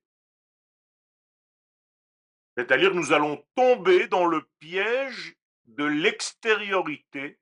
C'est-à-dire 2.54 2.94
nous 2.94 3.12
allons 3.12 3.42
tomber 3.54 4.06
dans 4.06 4.26
le 4.26 4.46
piège 4.58 5.34
de 5.64 5.84
l'extériorité, 5.84 7.40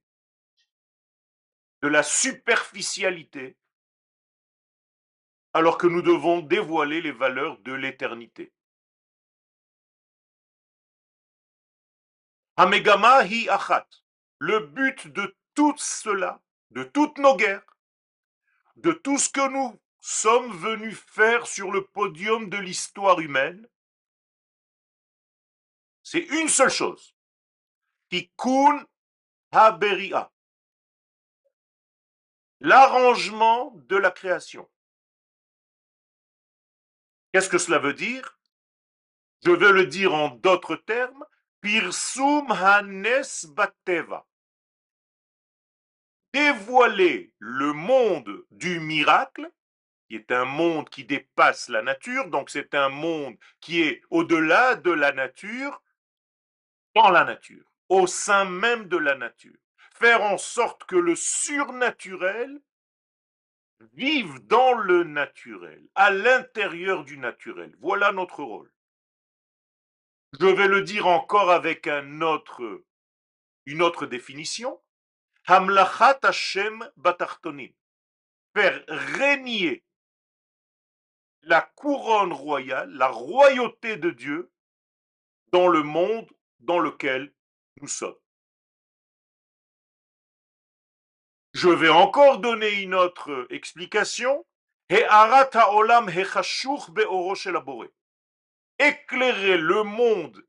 de 1.83 1.89
la 1.89 2.05
superficialité, 2.05 3.57
alors 5.55 5.77
que 5.77 5.89
nous 5.89 6.03
devons 6.03 6.41
dévoiler 6.41 7.03
les 7.03 7.11
valeurs 7.11 7.59
de 7.59 7.73
l'éternité. 7.73 8.53
Amegama 12.57 13.25
hi 13.25 13.49
achat. 13.49 13.89
Le 14.39 14.61
but 14.61 15.09
de 15.09 15.37
tout 15.55 15.75
cela, 15.79 16.41
de 16.71 16.85
toutes 16.85 17.19
nos 17.19 17.35
guerres, 17.35 17.77
de 18.77 18.93
tout 18.93 19.19
ce 19.19 19.31
que 19.31 19.49
nous 19.49 19.81
sommes 20.01 20.53
venus 20.57 20.99
faire 20.99 21.47
sur 21.47 21.71
le 21.71 21.87
podium 21.87 22.49
de 22.49 22.57
l'histoire 22.57 23.21
humaine, 23.21 23.69
c'est 26.03 26.21
une 26.21 26.49
seule 26.49 26.71
chose. 26.71 27.15
Tikkun 28.09 28.87
Haberia. 29.53 30.33
L'arrangement 32.61 33.73
de 33.75 33.97
la 33.97 34.11
création. 34.11 34.69
Qu'est-ce 37.33 37.51
que 37.51 37.59
cela 37.59 37.79
veut 37.79 37.93
dire? 37.93 38.39
Je 39.45 39.51
veux 39.51 39.73
le 39.73 39.87
dire 39.87 40.15
en 40.15 40.31
d'autres 40.31 40.77
termes. 40.77 41.25
Pirsum 41.61 42.51
Hanes 42.51 43.47
Bateva. 43.49 44.27
Dévoiler 46.33 47.35
le 47.39 47.73
monde 47.73 48.47
du 48.51 48.81
miracle, 48.81 49.51
qui 50.09 50.17
est 50.17 50.33
un 50.33 50.47
monde 50.47 50.89
qui 50.89 51.05
dépasse 51.05 51.69
la 51.69 51.83
nature, 51.83 52.29
donc 52.29 52.51
c'est 52.51 52.75
un 52.75 52.89
monde 52.89 53.37
qui 53.61 53.83
est 53.83 54.03
au-delà 54.11 54.75
de 54.75 54.91
la 54.91 55.13
nature, 55.13 55.83
dans 56.95 57.11
la 57.11 57.25
nature, 57.25 57.71
au 57.89 58.07
sein 58.07 58.47
même 58.47 58.89
de 58.89 58.97
la 58.97 59.15
nature. 59.15 59.59
Faire 59.95 60.23
en 60.23 60.39
sorte 60.39 60.85
que 60.85 60.97
le 60.97 61.15
surnaturel 61.15 62.61
vive 63.93 64.41
dans 64.47 64.75
le 64.75 65.05
naturel, 65.05 65.87
à 65.95 66.11
l'intérieur 66.11 67.05
du 67.05 67.19
naturel. 67.19 67.77
Voilà 67.81 68.11
notre 68.13 68.43
rôle. 68.43 68.73
Je 70.41 70.47
vais 70.47 70.69
le 70.69 70.83
dire 70.83 71.07
encore 71.07 71.51
avec 71.51 71.87
une 71.87 72.23
autre 72.23 74.07
définition. 74.07 74.81
Hamlachat 75.47 76.19
Hashem 76.23 76.91
batartonim. 76.97 77.73
Faire 78.55 78.83
régner 78.89 79.85
la 81.49 81.63
couronne 81.63 82.33
royale, 82.33 82.91
la 82.93 83.09
royauté 83.09 83.97
de 83.97 84.11
Dieu 84.11 84.53
dans 85.51 85.67
le 85.67 85.83
monde 85.83 86.31
dans 86.61 86.79
lequel 86.79 87.33
nous 87.81 87.89
sommes. 87.89 88.19
Je 91.55 91.71
vais 91.71 91.89
encore 91.89 92.39
donner 92.39 92.83
une 92.83 92.95
autre 92.95 93.47
explication. 93.51 94.47
Éclairer 98.79 99.57
le 99.57 99.83
monde 99.83 100.47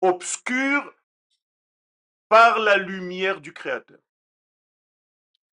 obscur 0.00 0.94
par 2.28 2.58
la 2.58 2.76
lumière 2.78 3.40
du 3.40 3.52
Créateur. 3.52 4.00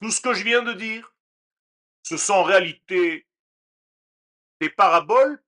Tout 0.01 0.11
ce 0.11 0.21
que 0.21 0.33
je 0.33 0.43
viens 0.43 0.61
de 0.61 0.73
dire, 0.73 1.13
ce 2.03 2.15
sont 2.15 2.33
en 2.35 2.43
réalité 2.43 3.26
des 4.59 4.69
paraboles 4.69 5.43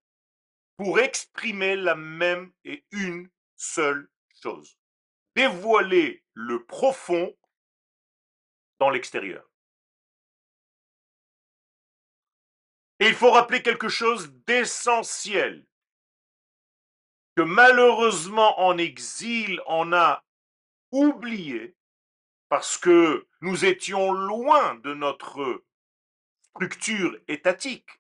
pour 0.77 0.99
exprimer 0.99 1.75
la 1.75 1.95
même 1.95 2.53
et 2.63 2.85
une 2.91 3.29
seule 3.55 4.09
chose. 4.41 4.77
Dévoiler 5.35 6.23
le 6.33 6.65
profond 6.65 7.35
dans 8.79 8.89
l'extérieur. 8.89 9.45
Et 12.99 13.07
il 13.07 13.15
faut 13.15 13.31
rappeler 13.31 13.61
quelque 13.61 13.87
chose 13.87 14.33
d'essentiel, 14.45 15.65
que 17.35 17.41
malheureusement 17.41 18.59
en 18.59 18.77
exil 18.77 19.61
on 19.67 19.93
a 19.93 20.25
oublié, 20.91 21.77
parce 22.49 22.77
que 22.77 23.27
nous 23.41 23.63
étions 23.63 24.11
loin 24.11 24.75
de 24.75 24.93
notre 24.93 25.63
structure 26.55 27.17
étatique, 27.27 27.98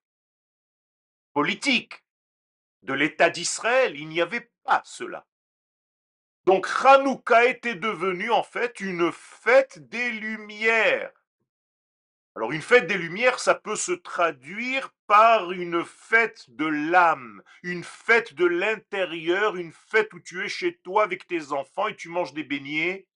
politique, 1.33 2.03
de 2.83 2.93
l'État 2.93 3.29
d'Israël, 3.29 3.95
il 3.95 4.07
n'y 4.07 4.21
avait 4.21 4.51
pas 4.63 4.81
cela. 4.85 5.27
Donc 6.45 6.67
Hanouka 6.83 7.45
était 7.45 7.75
devenu 7.75 8.31
en 8.31 8.43
fait 8.43 8.79
une 8.79 9.11
fête 9.11 9.79
des 9.89 10.11
Lumières. 10.11 11.13
Alors 12.35 12.51
une 12.51 12.61
fête 12.61 12.87
des 12.87 12.97
Lumières, 12.97 13.39
ça 13.39 13.53
peut 13.53 13.75
se 13.75 13.91
traduire 13.91 14.93
par 15.07 15.51
une 15.51 15.83
fête 15.83 16.49
de 16.49 16.65
l'âme, 16.65 17.43
une 17.63 17.83
fête 17.83 18.33
de 18.33 18.45
l'intérieur, 18.45 19.57
une 19.57 19.73
fête 19.73 20.13
où 20.13 20.19
tu 20.19 20.43
es 20.43 20.49
chez 20.49 20.77
toi 20.77 21.03
avec 21.03 21.27
tes 21.27 21.51
enfants 21.51 21.87
et 21.87 21.95
tu 21.95 22.09
manges 22.09 22.33
des 22.33 22.43
beignets 22.43 23.07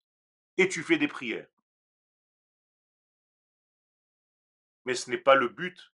et 0.58 0.68
tu 0.68 0.84
fais 0.84 0.98
des 0.98 1.08
prières. 1.08 1.48
Mais 4.86 4.96
ce 4.96 5.10
n'est 5.10 5.18
pas 5.18 5.36
le 5.36 5.48
but 5.48 5.94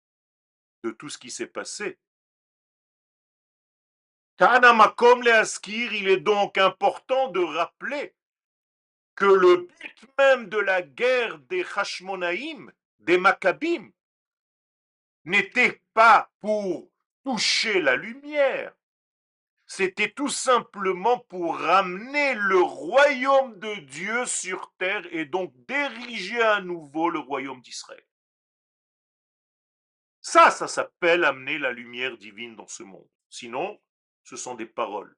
de 0.82 0.90
tout 0.90 1.10
ce 1.10 1.18
qui 1.18 1.30
s'est 1.30 1.46
passé. 1.46 1.98
Kanamakom 4.38 5.22
Leaskir, 5.22 5.92
il 5.92 6.08
est 6.08 6.20
donc 6.20 6.58
important 6.58 7.28
de 7.28 7.40
rappeler 7.40 8.14
que 9.16 9.24
le 9.24 9.56
but 9.56 10.08
même 10.16 10.48
de 10.48 10.58
la 10.58 10.80
guerre 10.80 11.38
des 11.38 11.66
Hashmonaïm, 11.74 12.72
des 13.00 13.18
Maccabim, 13.18 13.90
n'était 15.24 15.82
pas 15.92 16.30
pour 16.38 16.88
toucher 17.24 17.80
la 17.80 17.96
lumière, 17.96 18.72
c'était 19.66 20.12
tout 20.12 20.28
simplement 20.28 21.18
pour 21.18 21.58
ramener 21.58 22.34
le 22.34 22.60
royaume 22.60 23.58
de 23.58 23.74
Dieu 23.80 24.24
sur 24.24 24.72
terre 24.78 25.02
et 25.10 25.24
donc 25.24 25.52
diriger 25.66 26.40
à 26.40 26.60
nouveau 26.60 27.10
le 27.10 27.18
royaume 27.18 27.60
d'Israël. 27.60 28.06
Ça, 30.22 30.50
ça 30.52 30.68
s'appelle 30.68 31.24
amener 31.24 31.58
la 31.58 31.72
lumière 31.72 32.16
divine 32.16 32.54
dans 32.54 32.66
ce 32.68 32.84
monde. 32.84 33.08
Sinon, 33.28 33.78
ce 34.28 34.36
sont 34.36 34.54
des 34.54 34.66
paroles. 34.66 35.16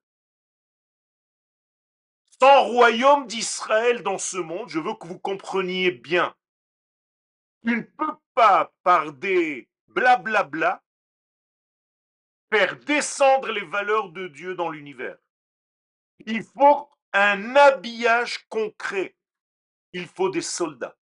Sans 2.41 2.63
royaume 2.63 3.27
d'Israël 3.27 4.05
dans 4.05 4.19
ce 4.19 4.37
monde, 4.37 4.69
je 4.69 4.79
veux 4.79 4.95
que 4.95 5.09
vous 5.09 5.19
compreniez 5.19 5.91
bien. 5.91 6.35
Tu 7.65 7.77
ne 7.77 7.83
peux 7.83 8.17
pas, 8.35 8.73
par 8.85 9.13
des 9.13 9.69
blablabla, 9.89 10.85
faire 12.53 12.77
descendre 12.85 13.51
les 13.51 13.65
valeurs 13.65 14.11
de 14.11 14.29
Dieu 14.29 14.55
dans 14.55 14.71
l'univers. 14.71 15.19
Il 16.27 16.45
faut 16.45 16.89
un 17.13 17.57
habillage 17.57 18.47
concret. 18.49 19.17
Il 19.93 20.07
faut 20.07 20.31
des 20.31 20.43
soldats. 20.43 20.97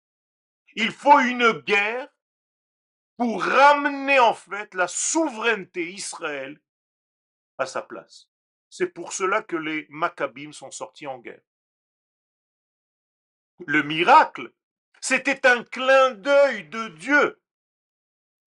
Il 0.76 0.92
faut 0.94 1.20
une 1.20 1.52
guerre 1.52 2.08
pour 3.18 3.44
ramener 3.44 4.20
en 4.20 4.34
fait 4.34 4.74
la 4.74 4.88
souveraineté 4.88 5.92
Israël 5.92 6.62
à 7.58 7.66
sa 7.66 7.82
place. 7.82 8.30
C'est 8.70 8.88
pour 8.88 9.14
cela 9.14 9.42
que 9.42 9.56
les 9.56 9.88
Maccabim 9.90 10.52
sont 10.52 10.72
sortis 10.72 11.08
en 11.08 11.20
guerre. 11.20 11.42
Le 13.66 13.82
miracle, 13.82 14.52
c'était 15.02 15.48
un 15.48 15.64
clin 15.64 16.12
d'œil 16.12 16.68
de 16.70 16.90
Dieu. 16.90 17.42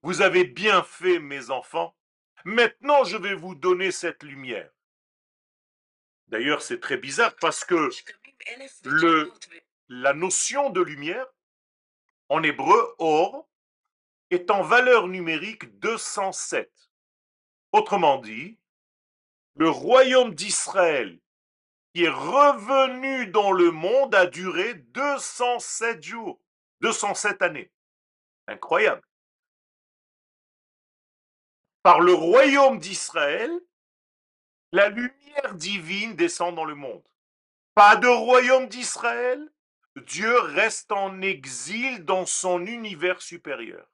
Vous 0.03 0.23
avez 0.23 0.45
bien 0.45 0.83
fait, 0.83 1.19
mes 1.19 1.51
enfants. 1.51 1.97
Maintenant, 2.45 3.05
je 3.05 3.17
vais 3.17 3.35
vous 3.35 3.55
donner 3.55 3.91
cette 3.91 4.23
lumière. 4.23 4.71
D'ailleurs, 6.29 6.63
c'est 6.63 6.81
très 6.81 6.97
bizarre 6.97 7.35
parce 7.41 7.65
que 7.65 7.91
le, 8.85 9.33
la 9.89 10.15
notion 10.15 10.71
de 10.71 10.81
lumière, 10.81 11.27
en 12.29 12.43
hébreu, 12.43 12.95
or, 12.99 13.49
est 14.31 14.51
en 14.51 14.63
valeur 14.63 15.09
numérique 15.09 15.79
207. 15.81 16.73
Autrement 17.73 18.19
dit, 18.19 18.59
le 19.61 19.69
royaume 19.69 20.35
d'Israël 20.35 21.21
qui 21.93 22.05
est 22.05 22.09
revenu 22.09 23.27
dans 23.27 23.53
le 23.53 23.71
monde 23.71 24.15
a 24.15 24.25
duré 24.25 24.73
207 24.73 26.03
jours, 26.03 26.41
207 26.81 27.43
années. 27.43 27.71
Incroyable. 28.47 29.03
Par 31.83 32.01
le 32.01 32.15
royaume 32.15 32.79
d'Israël, 32.79 33.51
la 34.73 34.89
lumière 34.89 35.55
divine 35.55 36.17
descend 36.17 36.55
dans 36.55 36.65
le 36.65 36.75
monde. 36.75 37.07
Pas 37.75 37.97
de 37.97 38.09
royaume 38.09 38.67
d'Israël, 38.67 39.47
Dieu 40.07 40.39
reste 40.39 40.91
en 40.91 41.21
exil 41.21 42.07
dans 42.07 42.25
son 42.25 42.65
univers 42.65 43.21
supérieur. 43.21 43.87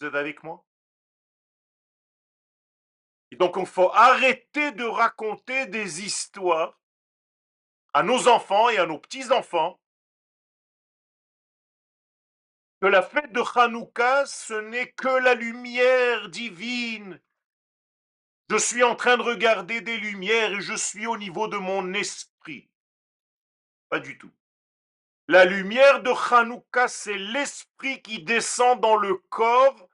Vous 0.00 0.06
êtes 0.06 0.14
avec 0.14 0.42
moi? 0.44 0.64
Donc, 3.36 3.56
il 3.58 3.66
faut 3.66 3.90
arrêter 3.92 4.72
de 4.72 4.84
raconter 4.84 5.66
des 5.66 6.04
histoires 6.04 6.78
à 7.92 8.02
nos 8.02 8.28
enfants 8.28 8.68
et 8.68 8.78
à 8.78 8.86
nos 8.86 8.98
petits-enfants 8.98 9.80
que 12.80 12.86
la 12.86 13.02
fête 13.02 13.32
de 13.32 13.42
Hanouka, 13.54 14.26
ce 14.26 14.54
n'est 14.54 14.92
que 14.92 15.08
la 15.08 15.34
lumière 15.34 16.28
divine. 16.28 17.20
Je 18.50 18.56
suis 18.58 18.84
en 18.84 18.94
train 18.94 19.16
de 19.16 19.22
regarder 19.22 19.80
des 19.80 19.96
lumières 19.96 20.52
et 20.52 20.60
je 20.60 20.74
suis 20.74 21.06
au 21.06 21.16
niveau 21.16 21.48
de 21.48 21.56
mon 21.56 21.94
esprit. 21.94 22.70
Pas 23.88 23.98
du 23.98 24.18
tout. 24.18 24.30
La 25.26 25.44
lumière 25.44 26.02
de 26.02 26.10
Hanouka, 26.10 26.86
c'est 26.86 27.18
l'esprit 27.18 28.02
qui 28.02 28.22
descend 28.22 28.80
dans 28.80 28.96
le 28.96 29.14
corps 29.30 29.85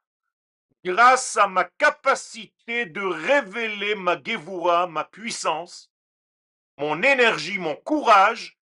grâce 0.84 1.36
à 1.36 1.46
ma 1.46 1.64
capacité 1.64 2.86
de 2.86 3.02
révéler 3.02 3.94
ma 3.94 4.20
Gevura, 4.22 4.86
ma 4.86 5.04
puissance, 5.04 5.92
mon 6.76 7.02
énergie, 7.02 7.58
mon 7.58 7.76
courage 7.76 8.58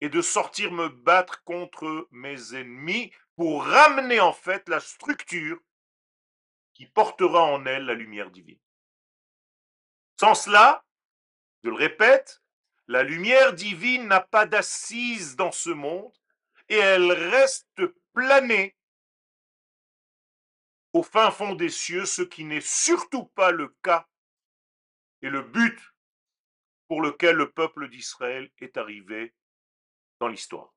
et 0.00 0.08
de 0.08 0.20
sortir 0.20 0.72
me 0.72 0.88
battre 0.88 1.42
contre 1.44 2.08
mes 2.10 2.54
ennemis 2.54 3.12
pour 3.36 3.64
ramener 3.64 4.20
en 4.20 4.32
fait 4.32 4.68
la 4.68 4.80
structure 4.80 5.58
qui 6.74 6.86
portera 6.86 7.42
en 7.42 7.64
elle 7.64 7.86
la 7.86 7.94
lumière 7.94 8.30
divine. 8.30 8.60
Sans 10.20 10.34
cela, 10.34 10.84
je 11.64 11.70
le 11.70 11.76
répète, 11.76 12.42
la 12.86 13.02
lumière 13.02 13.54
divine 13.54 14.06
n'a 14.06 14.20
pas 14.20 14.46
d'assise 14.46 15.36
dans 15.36 15.52
ce 15.52 15.70
monde 15.70 16.12
et 16.68 16.76
elle 16.76 17.10
reste 17.10 17.82
planée 18.12 18.75
au 20.96 21.02
fin 21.02 21.30
fond 21.30 21.54
des 21.54 21.68
cieux, 21.68 22.06
ce 22.06 22.22
qui 22.22 22.44
n'est 22.44 22.62
surtout 22.62 23.26
pas 23.26 23.50
le 23.50 23.68
cas 23.82 24.08
et 25.20 25.28
le 25.28 25.42
but 25.42 25.78
pour 26.88 27.02
lequel 27.02 27.36
le 27.36 27.50
peuple 27.50 27.90
d'Israël 27.90 28.50
est 28.58 28.78
arrivé 28.78 29.34
dans 30.20 30.28
l'histoire. 30.28 30.72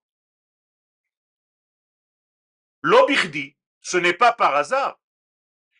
L'obirdi, 2.81 3.55
ce 3.79 3.95
n'est 3.97 4.13
pas 4.13 4.33
par 4.33 4.55
hasard. 4.55 4.99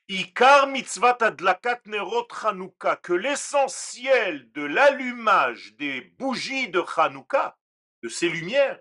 Ikar 0.08 0.68
mitzvat 0.68 1.18
adlakat 1.22 1.82
nerot 1.86 2.28
Chanukah, 2.30 2.96
que 2.96 3.14
l'essentiel 3.14 4.52
de 4.54 4.64
l'allumage 4.64 5.76
des 5.76 6.02
bougies 6.02 6.70
de 6.70 6.82
Chanukah, 6.84 7.58
de 8.04 8.10
ces 8.10 8.30
lumières, 8.30 8.80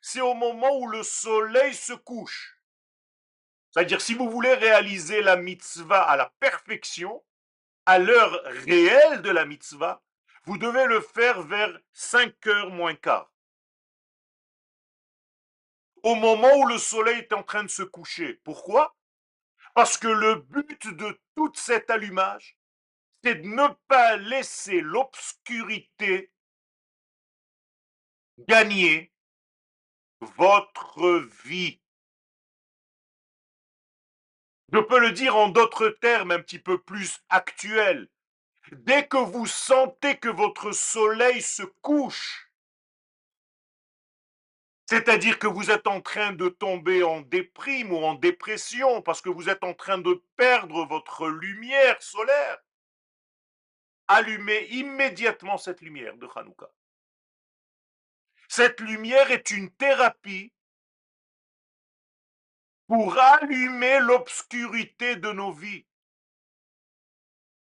c'est 0.00 0.20
au 0.20 0.34
moment 0.34 0.78
où 0.78 0.86
le 0.86 1.02
soleil 1.02 1.74
se 1.74 1.92
couche. 1.92 2.59
C'est-à-dire, 3.70 4.00
si 4.00 4.14
vous 4.14 4.28
voulez 4.28 4.54
réaliser 4.54 5.22
la 5.22 5.36
mitzvah 5.36 6.02
à 6.02 6.16
la 6.16 6.32
perfection, 6.40 7.24
à 7.86 7.98
l'heure 7.98 8.40
réelle 8.66 9.22
de 9.22 9.30
la 9.30 9.44
mitzvah, 9.44 10.02
vous 10.44 10.58
devez 10.58 10.86
le 10.86 11.00
faire 11.00 11.42
vers 11.42 11.78
5 11.92 12.46
heures 12.46 12.70
moins 12.70 12.94
quart. 12.94 13.32
Au 16.02 16.14
moment 16.14 16.52
où 16.56 16.66
le 16.66 16.78
soleil 16.78 17.18
est 17.18 17.32
en 17.32 17.42
train 17.42 17.62
de 17.62 17.68
se 17.68 17.82
coucher. 17.82 18.40
Pourquoi? 18.42 18.96
Parce 19.74 19.98
que 19.98 20.08
le 20.08 20.36
but 20.36 20.88
de 20.88 21.20
tout 21.34 21.52
cet 21.54 21.90
allumage, 21.90 22.58
c'est 23.22 23.36
de 23.36 23.46
ne 23.46 23.68
pas 23.86 24.16
laisser 24.16 24.80
l'obscurité 24.80 26.32
gagner 28.38 29.12
votre 30.20 31.28
vie. 31.44 31.79
Je 34.72 34.78
peux 34.78 35.00
le 35.00 35.10
dire 35.10 35.36
en 35.36 35.48
d'autres 35.48 35.88
termes 35.88 36.30
un 36.30 36.40
petit 36.40 36.60
peu 36.60 36.80
plus 36.80 37.18
actuels. 37.28 38.08
Dès 38.72 39.08
que 39.08 39.16
vous 39.16 39.46
sentez 39.46 40.18
que 40.18 40.28
votre 40.28 40.70
soleil 40.70 41.42
se 41.42 41.64
couche, 41.82 42.50
c'est-à-dire 44.86 45.38
que 45.38 45.48
vous 45.48 45.70
êtes 45.70 45.86
en 45.86 46.00
train 46.00 46.32
de 46.32 46.48
tomber 46.48 47.02
en 47.02 47.20
déprime 47.20 47.92
ou 47.92 47.98
en 47.98 48.14
dépression 48.14 49.02
parce 49.02 49.20
que 49.20 49.28
vous 49.28 49.48
êtes 49.48 49.64
en 49.64 49.74
train 49.74 49.98
de 49.98 50.22
perdre 50.36 50.84
votre 50.86 51.28
lumière 51.28 52.00
solaire, 52.00 52.58
allumez 54.06 54.66
immédiatement 54.70 55.58
cette 55.58 55.80
lumière 55.80 56.16
de 56.16 56.28
Hanouka. 56.34 56.70
Cette 58.48 58.80
lumière 58.80 59.30
est 59.30 59.50
une 59.50 59.70
thérapie 59.70 60.52
pour 62.90 63.16
allumer 63.16 64.00
l'obscurité 64.00 65.14
de 65.14 65.30
nos 65.30 65.52
vies. 65.52 65.86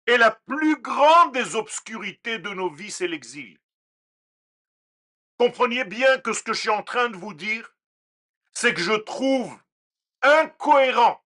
Et 0.07 0.17
la 0.17 0.31
plus 0.31 0.81
grande 0.81 1.35
des 1.35 1.55
obscurités 1.55 2.39
de 2.39 2.49
nos 2.49 2.71
vies, 2.71 2.91
c'est 2.91 3.07
l'exil. 3.07 3.61
Comprenez 5.37 5.85
bien 5.85 6.17
que 6.21 6.33
ce 6.33 6.43
que 6.43 6.55
je 6.55 6.61
suis 6.61 6.71
en 6.71 6.83
train 6.83 7.11
de 7.11 7.17
vous 7.19 7.35
dire, 7.35 7.77
c'est 8.55 8.73
que 8.73 8.81
je 8.81 8.95
trouve 8.95 9.55
incohérent 10.23 11.23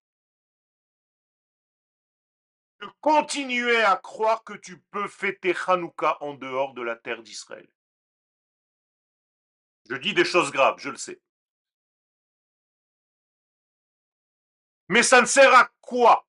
de 2.80 2.88
continuer 3.00 3.84
à 3.84 3.94
croire 3.94 4.42
que 4.42 4.54
tu 4.54 4.80
peux 4.90 5.06
fêter 5.06 5.54
Hanouka 5.68 6.18
en 6.20 6.34
dehors 6.34 6.74
de 6.74 6.82
la 6.82 6.96
terre 6.96 7.22
d'Israël. 7.22 7.70
Je 9.88 9.94
dis 9.94 10.12
des 10.12 10.24
choses 10.24 10.50
graves, 10.50 10.80
je 10.80 10.90
le 10.90 10.96
sais. 10.96 11.20
Mais 14.92 15.02
ça 15.02 15.22
ne 15.22 15.26
sert 15.26 15.54
à 15.54 15.70
quoi 15.80 16.28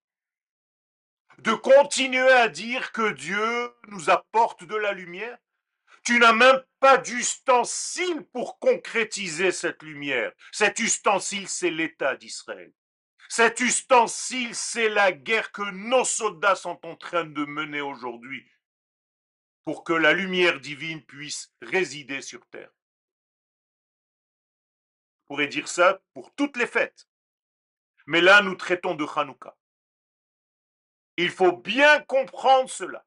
de 1.39 1.52
continuer 1.52 2.32
à 2.32 2.47
dire 2.47 2.93
que 2.93 3.12
Dieu 3.12 3.76
nous 3.89 4.10
apporte 4.10 4.63
de 4.63 4.78
la 4.78 4.93
lumière? 4.93 5.38
Tu 6.06 6.17
n'as 6.17 6.32
même 6.32 6.63
pas 6.80 6.97
d'ustensile 6.97 8.26
pour 8.32 8.60
concrétiser 8.60 9.52
cette 9.52 9.84
lumière. 9.84 10.32
Cet 10.54 10.80
ustensile, 10.80 11.49
c'est 11.49 11.71
l'État 11.71 12.15
d'Israël. 12.15 12.71
Cet 13.28 13.60
ustensile, 13.60 14.56
c'est 14.56 14.88
la 14.88 15.12
guerre 15.12 15.52
que 15.52 15.69
nos 15.69 16.06
soldats 16.06 16.56
sont 16.56 16.80
en 16.86 16.95
train 16.95 17.26
de 17.26 17.43
mener 17.43 17.82
aujourd'hui 17.82 18.49
pour 19.65 19.84
que 19.84 19.91
la 19.91 20.13
lumière 20.13 20.62
divine 20.62 21.04
puisse 21.04 21.54
résider 21.62 22.21
sur 22.21 22.47
terre 22.47 22.71
pourrait 25.26 25.47
dire 25.47 25.67
ça 25.67 26.02
pour 26.13 26.34
toutes 26.36 26.56
les 26.56 26.67
fêtes. 26.67 27.10
Mais 28.06 28.22
là, 28.22 28.42
nous 28.42 28.56
traitons 28.56 28.96
de 28.96 29.06
Hanouka. 29.06 29.56
Il 31.18 31.30
faut 31.30 31.54
bien 31.54 32.02
comprendre 32.02 32.70
cela. 32.70 33.06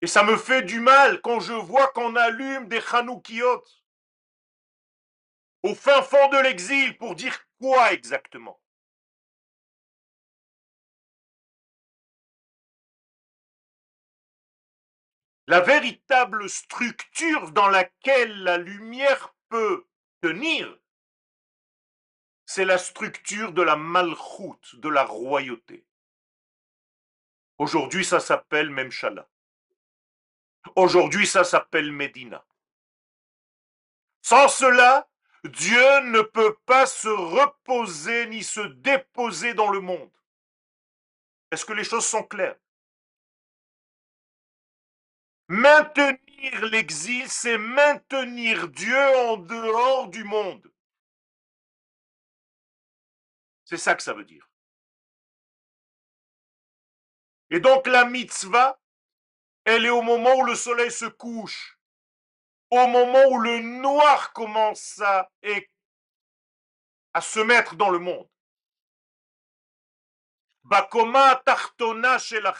Et 0.00 0.06
ça 0.06 0.22
me 0.22 0.36
fait 0.36 0.62
du 0.62 0.80
mal 0.80 1.20
quand 1.22 1.40
je 1.40 1.54
vois 1.54 1.88
qu'on 1.88 2.14
allume 2.14 2.68
des 2.68 2.82
Hanoukiot 2.92 3.64
au 5.62 5.74
fin 5.74 6.02
fond 6.02 6.28
de 6.28 6.36
l'exil 6.36 6.96
pour 6.98 7.14
dire 7.14 7.48
quoi 7.58 7.92
exactement? 7.94 8.60
La 15.46 15.60
véritable 15.60 16.50
structure 16.50 17.52
dans 17.52 17.68
laquelle 17.68 18.42
la 18.42 18.58
lumière 18.58 19.34
peut 19.48 19.86
tenir, 20.20 20.78
c'est 22.54 22.64
la 22.64 22.78
structure 22.78 23.50
de 23.50 23.62
la 23.62 23.74
malchoute, 23.74 24.76
de 24.76 24.88
la 24.88 25.04
royauté. 25.04 25.84
Aujourd'hui, 27.58 28.04
ça 28.04 28.20
s'appelle 28.20 28.70
Memshala. 28.70 29.28
Aujourd'hui, 30.76 31.26
ça 31.26 31.42
s'appelle 31.42 31.90
Médina. 31.90 32.44
Sans 34.22 34.46
cela, 34.46 35.08
Dieu 35.42 36.00
ne 36.02 36.22
peut 36.22 36.56
pas 36.64 36.86
se 36.86 37.08
reposer 37.08 38.26
ni 38.26 38.44
se 38.44 38.60
déposer 38.60 39.54
dans 39.54 39.70
le 39.72 39.80
monde. 39.80 40.12
Est-ce 41.50 41.64
que 41.64 41.72
les 41.72 41.82
choses 41.82 42.06
sont 42.06 42.22
claires? 42.22 42.60
Maintenir 45.48 46.66
l'exil, 46.70 47.28
c'est 47.28 47.58
maintenir 47.58 48.68
Dieu 48.68 49.16
en 49.26 49.38
dehors 49.38 50.06
du 50.06 50.22
monde. 50.22 50.73
C'est 53.74 53.82
ça 53.82 53.96
que 53.96 54.04
ça 54.04 54.12
veut 54.12 54.24
dire. 54.24 54.48
Et 57.50 57.58
donc 57.58 57.88
la 57.88 58.04
mitzvah, 58.04 58.80
elle 59.64 59.84
est 59.84 59.90
au 59.90 60.00
moment 60.00 60.32
où 60.36 60.44
le 60.44 60.54
soleil 60.54 60.92
se 60.92 61.06
couche, 61.06 61.76
au 62.70 62.86
moment 62.86 63.24
où 63.30 63.40
le 63.40 63.58
noir 63.58 64.32
commence 64.32 65.00
à, 65.00 65.28
se 67.20 67.40
mettre 67.40 67.74
dans 67.74 67.90
le 67.90 67.98
monde. 67.98 68.28
Bakoma 70.62 71.42
tartona 71.44 72.18
la 72.30 72.54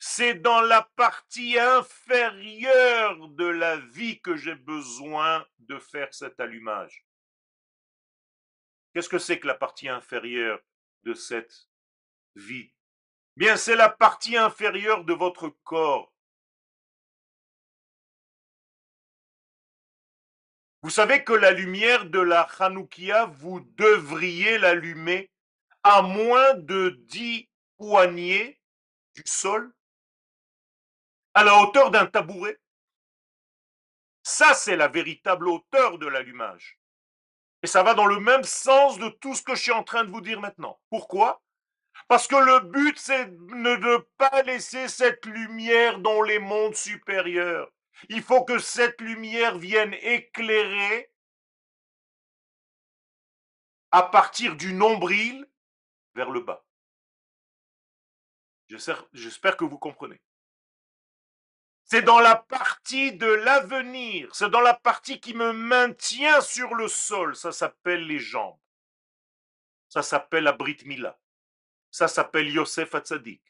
c'est 0.00 0.34
dans 0.34 0.60
la 0.60 0.82
partie 0.96 1.56
inférieure 1.56 3.28
de 3.28 3.46
la 3.46 3.76
vie 3.76 4.20
que 4.20 4.34
j'ai 4.34 4.56
besoin 4.56 5.46
de 5.60 5.78
faire 5.78 6.12
cet 6.12 6.40
allumage. 6.40 7.06
Qu'est-ce 8.92 9.08
que 9.08 9.18
c'est 9.18 9.40
que 9.40 9.46
la 9.46 9.54
partie 9.54 9.88
inférieure 9.88 10.60
de 11.04 11.14
cette 11.14 11.68
vie? 12.34 12.72
Bien, 13.36 13.56
c'est 13.56 13.76
la 13.76 13.88
partie 13.88 14.36
inférieure 14.36 15.04
de 15.04 15.14
votre 15.14 15.48
corps. 15.64 16.12
Vous 20.82 20.90
savez 20.90 21.24
que 21.24 21.32
la 21.32 21.52
lumière 21.52 22.06
de 22.06 22.18
la 22.18 22.42
Hanoukia, 22.42 23.26
vous 23.26 23.60
devriez 23.76 24.58
l'allumer 24.58 25.30
à 25.84 26.02
moins 26.02 26.54
de 26.54 26.90
dix 27.06 27.48
poignées 27.78 28.60
du 29.14 29.22
sol 29.24 29.72
à 31.34 31.44
la 31.44 31.56
hauteur 31.62 31.90
d'un 31.90 32.06
tabouret. 32.06 32.60
Ça, 34.22 34.54
c'est 34.54 34.76
la 34.76 34.88
véritable 34.88 35.48
hauteur 35.48 35.98
de 35.98 36.06
l'allumage. 36.06 36.81
Et 37.62 37.66
ça 37.66 37.82
va 37.82 37.94
dans 37.94 38.06
le 38.06 38.18
même 38.18 38.42
sens 38.42 38.98
de 38.98 39.08
tout 39.08 39.34
ce 39.34 39.42
que 39.42 39.54
je 39.54 39.62
suis 39.62 39.72
en 39.72 39.84
train 39.84 40.04
de 40.04 40.10
vous 40.10 40.20
dire 40.20 40.40
maintenant. 40.40 40.80
Pourquoi? 40.90 41.42
Parce 42.08 42.26
que 42.26 42.36
le 42.36 42.60
but, 42.60 42.98
c'est 42.98 43.26
de 43.26 43.76
ne 43.76 43.96
pas 44.16 44.42
laisser 44.42 44.88
cette 44.88 45.24
lumière 45.26 45.98
dans 46.00 46.22
les 46.22 46.38
mondes 46.38 46.74
supérieurs. 46.74 47.70
Il 48.08 48.22
faut 48.22 48.44
que 48.44 48.58
cette 48.58 49.00
lumière 49.00 49.58
vienne 49.58 49.94
éclairer 50.00 51.12
à 53.92 54.02
partir 54.02 54.56
du 54.56 54.72
nombril 54.72 55.46
vers 56.14 56.30
le 56.30 56.40
bas. 56.40 56.64
J'espère 58.68 59.56
que 59.56 59.64
vous 59.64 59.78
comprenez. 59.78 60.20
C'est 61.92 62.00
dans 62.00 62.20
la 62.20 62.36
partie 62.36 63.12
de 63.12 63.26
l'avenir, 63.26 64.34
c'est 64.34 64.48
dans 64.48 64.62
la 64.62 64.72
partie 64.72 65.20
qui 65.20 65.34
me 65.34 65.52
maintient 65.52 66.40
sur 66.40 66.74
le 66.74 66.88
sol. 66.88 67.36
Ça 67.36 67.52
s'appelle 67.52 68.06
les 68.06 68.18
jambes. 68.18 68.58
Ça 69.90 70.02
s'appelle 70.02 70.44
la 70.44 70.52
Brit 70.52 70.78
Mila. 70.86 71.20
Ça 71.90 72.08
s'appelle 72.08 72.48
Yosef 72.48 72.94
Hatzadik. 72.94 73.42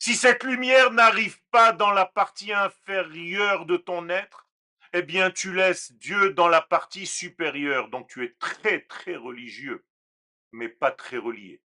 Si 0.00 0.16
cette 0.16 0.42
lumière 0.42 0.90
n'arrive 0.90 1.40
pas 1.52 1.70
dans 1.72 1.92
la 1.92 2.04
partie 2.04 2.52
inférieure 2.52 3.64
de 3.64 3.76
ton 3.76 4.08
être, 4.08 4.48
eh 4.92 5.02
bien 5.02 5.30
tu 5.30 5.54
laisses 5.54 5.92
Dieu 5.92 6.32
dans 6.32 6.48
la 6.48 6.62
partie 6.62 7.06
supérieure. 7.06 7.90
Donc 7.90 8.08
tu 8.08 8.24
es 8.24 8.34
très 8.40 8.80
très 8.80 9.14
religieux, 9.14 9.84
mais 10.50 10.68
pas 10.68 10.90
très 10.90 11.18
relié. 11.18 11.62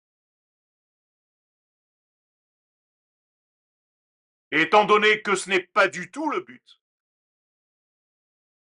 Étant 4.51 4.85
donné 4.85 5.23
que 5.23 5.35
ce 5.35 5.49
n'est 5.51 5.61
pas 5.61 5.89
du 5.89 6.11
tout 6.11 6.31
le 6.31 6.41
but, 6.41 6.81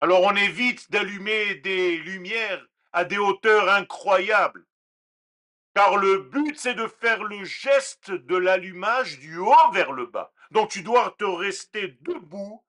alors 0.01 0.21
on 0.23 0.35
évite 0.35 0.91
d'allumer 0.91 1.55
des 1.55 1.97
lumières 1.97 2.65
à 2.93 3.05
des 3.05 3.17
hauteurs 3.17 3.69
incroyables. 3.69 4.65
Car 5.73 5.97
le 5.97 6.19
but, 6.19 6.57
c'est 6.57 6.73
de 6.73 6.88
faire 6.88 7.23
le 7.23 7.43
geste 7.43 8.11
de 8.11 8.38
l'allumage 8.38 9.19
du 9.19 9.38
haut 9.38 9.71
vers 9.73 9.91
le 9.91 10.05
bas. 10.05 10.31
Donc 10.51 10.69
tu 10.69 10.83
dois 10.83 11.13
te 11.17 11.25
rester 11.25 11.97
debout 12.01 12.63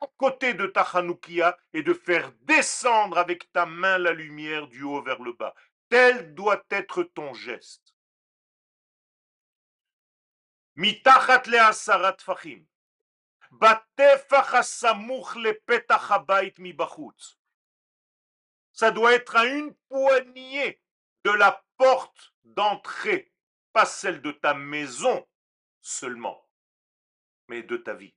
à 0.00 0.06
côté 0.16 0.54
de 0.54 0.66
ta 0.66 0.80
Hanoukia 0.82 1.58
et 1.74 1.82
de 1.82 1.92
faire 1.92 2.32
descendre 2.42 3.18
avec 3.18 3.52
ta 3.52 3.66
main 3.66 3.98
la 3.98 4.12
lumière 4.12 4.68
du 4.68 4.82
haut 4.82 5.02
vers 5.02 5.22
le 5.22 5.32
bas. 5.34 5.54
Tel 5.90 6.34
doit 6.34 6.64
être 6.70 7.02
ton 7.02 7.34
geste. 7.34 7.85
מתחת 10.75 11.47
לעשרה 11.47 12.11
טפחים, 12.11 12.65
בטפח 13.51 14.53
הסמוך 14.53 15.35
לפתח 15.35 16.11
הבית 16.11 16.55
מבחוץ. 16.59 17.35
Ça 18.73 18.89
doit 18.91 19.13
être 19.13 19.35
à 19.35 19.45
une 19.45 19.75
poignée 19.89 20.81
de 21.25 21.31
la 21.31 21.63
porte 21.77 22.33
d'entrée, 22.43 23.31
pas 23.73 23.85
celle 23.85 24.21
de 24.21 24.31
ta 24.31 24.53
maison 24.53 25.27
seulement, 25.81 26.47
mais 27.47 27.63
de 27.63 27.77
ta 27.77 27.93
vie. 27.93 28.15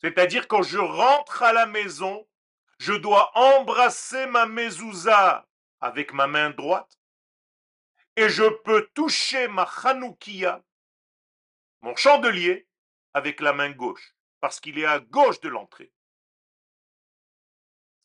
C'est-à-dire 0.00 0.48
quand 0.48 0.62
je 0.62 0.78
rentre 0.78 1.42
à 1.42 1.52
la 1.52 1.66
maison, 1.66 2.26
je 2.78 2.94
dois 2.94 3.30
embrasser 3.36 4.26
ma 4.26 4.46
mezouza 4.46 5.46
avec 5.80 6.12
ma 6.12 6.26
main 6.26 6.50
droite 6.50 6.98
et 8.15 8.29
je 8.29 8.47
peux 8.63 8.87
toucher 8.93 9.47
ma 9.47 9.65
chanoukia, 9.65 10.63
mon 11.81 11.95
chandelier, 11.95 12.67
avec 13.13 13.39
la 13.39 13.53
main 13.53 13.71
gauche, 13.71 14.15
parce 14.39 14.59
qu'il 14.59 14.79
est 14.79 14.85
à 14.85 14.99
gauche 14.99 15.39
de 15.41 15.49
l'entrée. 15.49 15.91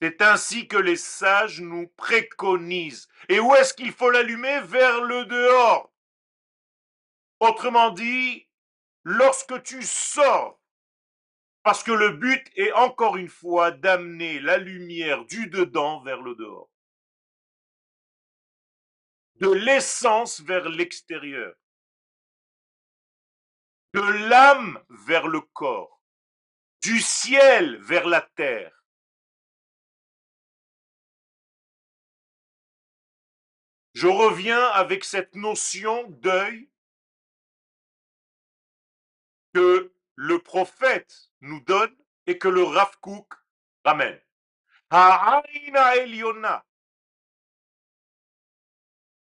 C'est 0.02 0.22
ainsi 0.22 0.66
que 0.66 0.78
les 0.78 0.96
sages 0.96 1.60
nous 1.60 1.88
préconisent. 1.88 3.08
Et 3.28 3.38
où 3.38 3.54
est-ce 3.54 3.74
qu'il 3.74 3.92
faut 3.92 4.08
l'allumer? 4.08 4.60
Vers 4.62 5.02
le 5.02 5.26
dehors. 5.26 5.92
Autrement 7.38 7.90
dit, 7.90 8.48
lorsque 9.04 9.62
tu 9.62 9.82
sors, 9.82 10.58
parce 11.62 11.82
que 11.82 11.92
le 11.92 12.12
but 12.12 12.50
est 12.56 12.72
encore 12.72 13.18
une 13.18 13.28
fois 13.28 13.70
d'amener 13.70 14.40
la 14.40 14.56
lumière 14.56 15.24
du 15.26 15.48
dedans 15.48 16.00
vers 16.02 16.22
le 16.22 16.34
dehors 16.34 16.69
de 19.40 19.50
l'essence 19.50 20.40
vers 20.40 20.68
l'extérieur, 20.68 21.54
de 23.94 24.00
l'âme 24.28 24.82
vers 24.90 25.26
le 25.26 25.40
corps, 25.40 26.02
du 26.82 27.00
ciel 27.00 27.76
vers 27.78 28.06
la 28.06 28.20
terre. 28.20 28.76
Je 33.94 34.06
reviens 34.06 34.66
avec 34.68 35.04
cette 35.04 35.34
notion 35.34 36.08
d'œil 36.08 36.70
que 39.52 39.92
le 40.14 40.38
prophète 40.38 41.32
nous 41.40 41.60
donne 41.60 41.96
et 42.26 42.38
que 42.38 42.48
le 42.48 42.62
Rav 42.62 42.96
ramène. 43.84 44.20
Ha'aina 44.90 45.96
Eliona, 45.96 46.64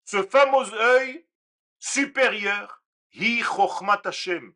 ce 0.09 0.23
fameux 0.23 0.73
œil 0.73 1.27
supérieur, 1.79 2.83
Hi 3.13 3.43
Hashem. 4.05 4.55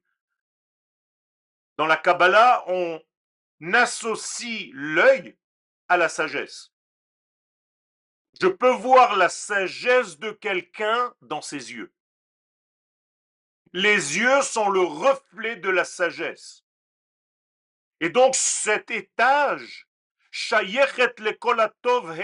Dans 1.76 1.84
la 1.84 1.98
Kabbalah, 1.98 2.64
on 2.68 3.02
associe 3.74 4.70
l'œil 4.72 5.36
à 5.88 5.98
la 5.98 6.08
sagesse. 6.08 6.72
Je 8.40 8.46
peux 8.46 8.70
voir 8.70 9.16
la 9.16 9.28
sagesse 9.28 10.18
de 10.18 10.30
quelqu'un 10.30 11.14
dans 11.20 11.42
ses 11.42 11.72
yeux. 11.72 11.92
Les 13.74 14.16
yeux 14.16 14.40
sont 14.40 14.70
le 14.70 14.80
reflet 14.80 15.56
de 15.56 15.68
la 15.68 15.84
sagesse. 15.84 16.64
Et 18.00 18.08
donc 18.08 18.34
cet 18.36 18.90
étage, 18.90 19.86
le 20.30 21.32
kolatov 21.32 22.18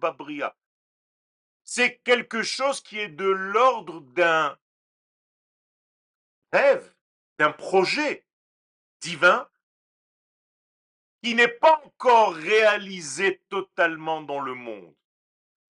babria 0.00 0.56
c'est 1.66 1.98
quelque 2.04 2.44
chose 2.44 2.80
qui 2.80 2.98
est 2.98 3.08
de 3.08 3.26
l'ordre 3.26 4.00
d'un 4.00 4.56
rêve, 6.52 6.94
d'un 7.38 7.50
projet 7.50 8.24
divin 9.00 9.50
qui 11.22 11.34
n'est 11.34 11.48
pas 11.48 11.82
encore 11.84 12.34
réalisé 12.34 13.42
totalement 13.48 14.22
dans 14.22 14.40
le 14.40 14.54
monde. 14.54 14.94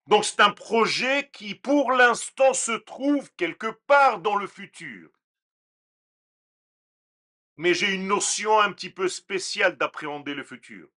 Donc 0.06 0.24
c'est 0.24 0.40
un 0.40 0.50
projet 0.50 1.28
qui 1.30 1.54
pour 1.54 1.92
l'instant 1.92 2.54
se 2.54 2.72
trouve 2.72 3.30
quelque 3.34 3.70
part 3.86 4.18
dans 4.20 4.36
le 4.36 4.46
futur. 4.46 5.10
Mais 7.58 7.74
j'ai 7.74 7.92
une 7.92 8.06
notion 8.06 8.58
un 8.58 8.72
petit 8.72 8.90
peu 8.90 9.08
spéciale 9.08 9.76
d'appréhender 9.76 10.32
le 10.32 10.42
futur. 10.42 10.88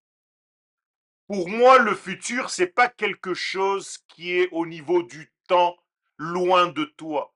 Pour 1.27 1.49
moi, 1.49 1.79
le 1.79 1.95
futur, 1.95 2.49
c'est 2.51 2.67
pas 2.67 2.87
quelque 2.87 3.33
chose 3.33 3.97
qui 4.07 4.37
est 4.37 4.49
au 4.51 4.65
niveau 4.65 5.01
du 5.01 5.33
temps 5.47 5.75
loin 6.17 6.67
de 6.67 6.85
toi. 6.85 7.33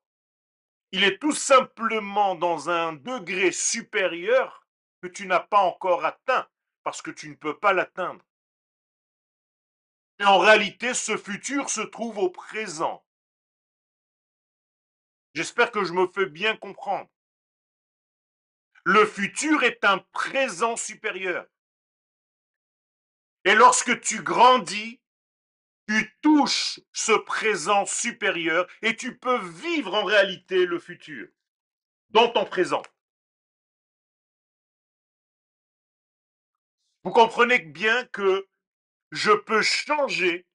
Il 0.91 1.03
est 1.03 1.19
tout 1.19 1.33
simplement 1.33 2.35
dans 2.35 2.69
un 2.69 2.93
degré 2.93 3.51
supérieur 3.51 4.67
que 5.01 5.07
tu 5.07 5.27
n'as 5.27 5.39
pas 5.39 5.61
encore 5.61 6.05
atteint 6.05 6.47
parce 6.83 7.01
que 7.01 7.11
tu 7.11 7.29
ne 7.29 7.35
peux 7.35 7.57
pas 7.57 7.73
l'atteindre. 7.73 8.23
Et 10.19 10.25
en 10.25 10.37
réalité, 10.37 10.93
ce 10.93 11.17
futur 11.17 11.69
se 11.69 11.81
trouve 11.81 12.17
au 12.17 12.29
présent. 12.29 13.03
J'espère 15.33 15.71
que 15.71 15.83
je 15.83 15.93
me 15.93 16.07
fais 16.07 16.25
bien 16.25 16.57
comprendre. 16.57 17.09
Le 18.83 19.05
futur 19.05 19.63
est 19.63 19.83
un 19.83 19.99
présent 20.11 20.75
supérieur. 20.75 21.45
Et 23.49 23.55
lorsque 23.55 23.99
tu 24.01 24.21
grandis, 24.21 25.01
tu 25.87 26.15
touches 26.21 26.79
ce 26.93 27.13
présent 27.13 27.83
supérieur 27.87 28.67
et 28.83 28.95
tu 28.95 29.17
peux 29.17 29.39
vivre 29.39 29.95
en 29.95 30.03
réalité 30.03 30.67
le 30.67 30.77
futur 30.77 31.27
dans 32.11 32.29
ton 32.29 32.45
présent. 32.45 32.83
Vous 37.03 37.09
comprenez 37.09 37.57
bien 37.57 38.05
que 38.05 38.47
je 39.09 39.31
peux 39.31 39.63
changer 39.63 40.45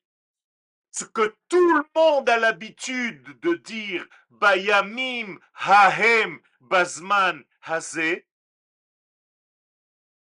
ce 0.93 1.05
que 1.05 1.37
tout 1.49 1.77
le 1.77 1.85
monde 1.97 2.29
a 2.31 2.39
l'habitude 2.39 3.41
de 3.41 3.55
dire 3.55 4.07
Bayamim 4.31 5.41
Hahem 5.55 6.39
Bazman 6.61 7.43
Hazé 7.63 8.29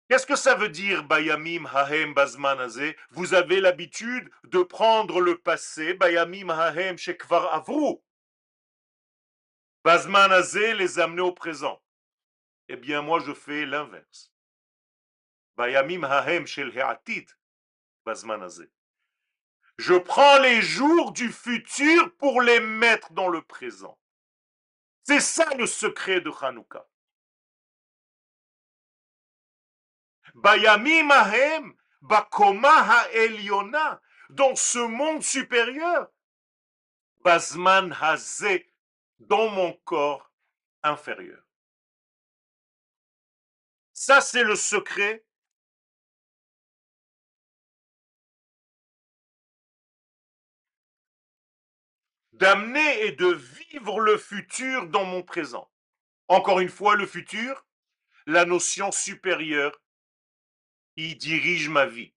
Qu'est-ce 0.09 0.27
que 0.27 0.37
ça 0.37 0.55
veut 0.55 0.69
dire 0.69 1.05
Bayamim 1.05 1.65
Hahem 1.67 2.13
Bazmanazé 2.13 2.97
Vous 3.11 3.33
avez 3.33 3.61
l'habitude 3.61 4.31
de 4.45 4.63
prendre 4.63 5.21
le 5.21 5.39
passé, 5.39 5.95
Bayamim 5.95 6.51
Hahem 6.51 6.99
Shekvar 6.99 7.55
Avru. 7.55 7.97
Bazmanazé 9.83 10.75
les 10.75 10.99
amener 10.99 11.23
au 11.23 11.33
présent. 11.33 11.83
Eh 12.69 12.77
bien, 12.77 13.01
moi, 13.01 13.21
je 13.21 13.33
fais 13.33 13.65
l'inverse. 13.65 14.31
Bayamim 15.57 16.05
Hahem 16.05 16.47
Shel 16.47 16.77
Heatit 16.77 17.27
Bazmanazé. 18.05 18.71
Je 19.79 19.95
prends 19.95 20.39
les 20.39 20.61
jours 20.61 21.13
du 21.13 21.33
futur 21.33 22.15
pour 22.17 22.43
les 22.43 22.61
mettre 22.61 23.13
dans 23.13 23.29
le 23.29 23.43
présent. 23.43 23.99
C'est 25.03 25.21
ça 25.21 25.49
le 25.57 25.67
secret 25.67 26.21
de 26.21 26.31
Hanouka. 26.31 26.87
Bayamim 30.35 31.11
ahem, 31.11 31.75
bakoma 32.03 32.69
ha'eliona, 32.69 34.01
dans 34.31 34.57
ce 34.57 34.79
monde 34.79 35.23
supérieur. 35.23 36.09
Bazman 37.23 37.97
hazé, 38.01 38.71
dans 39.19 39.49
mon 39.49 39.73
corps 39.85 40.31
inférieur. 40.83 41.43
Ça, 43.93 44.21
c'est 44.21 44.43
le 44.43 44.57
secret 44.57 45.25
d'amener 52.33 53.07
et 53.07 53.13
de 53.13 53.29
vivre 53.29 54.01
le 54.01 54.19
futur 54.19 54.89
dans 54.89 55.05
mon 55.05 55.23
présent. 55.23 55.71
Encore 56.29 56.61
une 56.61 56.69
fois, 56.69 56.97
le 56.97 57.07
futur, 57.07 57.65
la 58.27 58.45
notion 58.45 58.91
supérieure, 58.91 59.81
il 60.97 61.17
dirige 61.17 61.69
ma 61.69 61.87
vie. 61.87 62.13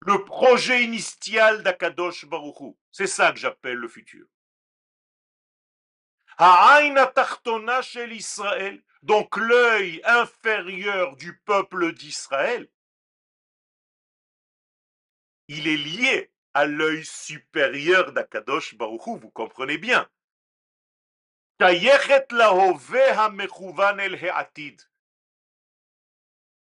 Le 0.00 0.24
projet 0.24 0.82
initial 0.82 1.62
d'Akadosh 1.62 2.24
Baruchou, 2.24 2.78
c'est 2.90 3.06
ça 3.06 3.32
que 3.32 3.38
j'appelle 3.38 3.76
le 3.76 3.88
futur. 3.88 4.26
donc 9.02 9.36
l'œil 9.36 10.00
inférieur 10.04 11.16
du 11.16 11.38
peuple 11.40 11.92
d'Israël, 11.92 12.68
il 15.48 15.68
est 15.68 15.76
lié 15.76 16.30
à 16.54 16.64
l'œil 16.64 17.04
supérieur 17.04 18.12
d'Akadosh 18.12 18.74
Baruchou, 18.76 19.18
vous 19.18 19.30
comprenez 19.30 19.78
bien. 19.78 20.08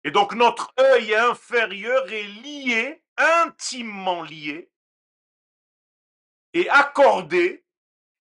Et 0.06 0.12
donc 0.12 0.34
notre 0.34 0.72
œil 0.78 1.16
inférieur 1.16 2.08
est 2.12 2.28
lié, 2.28 3.02
intimement 3.16 4.22
lié, 4.22 4.70
et 6.52 6.70
accordé 6.70 7.64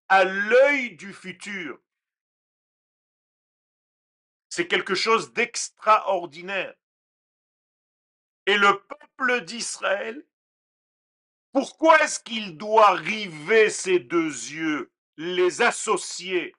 à 0.07 0.23
l'œil 0.23 0.95
du 0.95 1.13
futur. 1.13 1.79
C'est 4.49 4.67
quelque 4.67 4.95
chose 4.95 5.31
d'extraordinaire. 5.33 6.73
Et 8.47 8.57
le 8.57 8.81
peuple 8.81 9.45
d'Israël, 9.45 10.25
pourquoi 11.51 12.01
est-ce 12.01 12.19
qu'il 12.19 12.57
doit 12.57 12.93
river 12.93 13.69
ses 13.69 13.99
deux 13.99 14.31
yeux, 14.49 14.91
les 15.17 15.61
associer? 15.61 16.55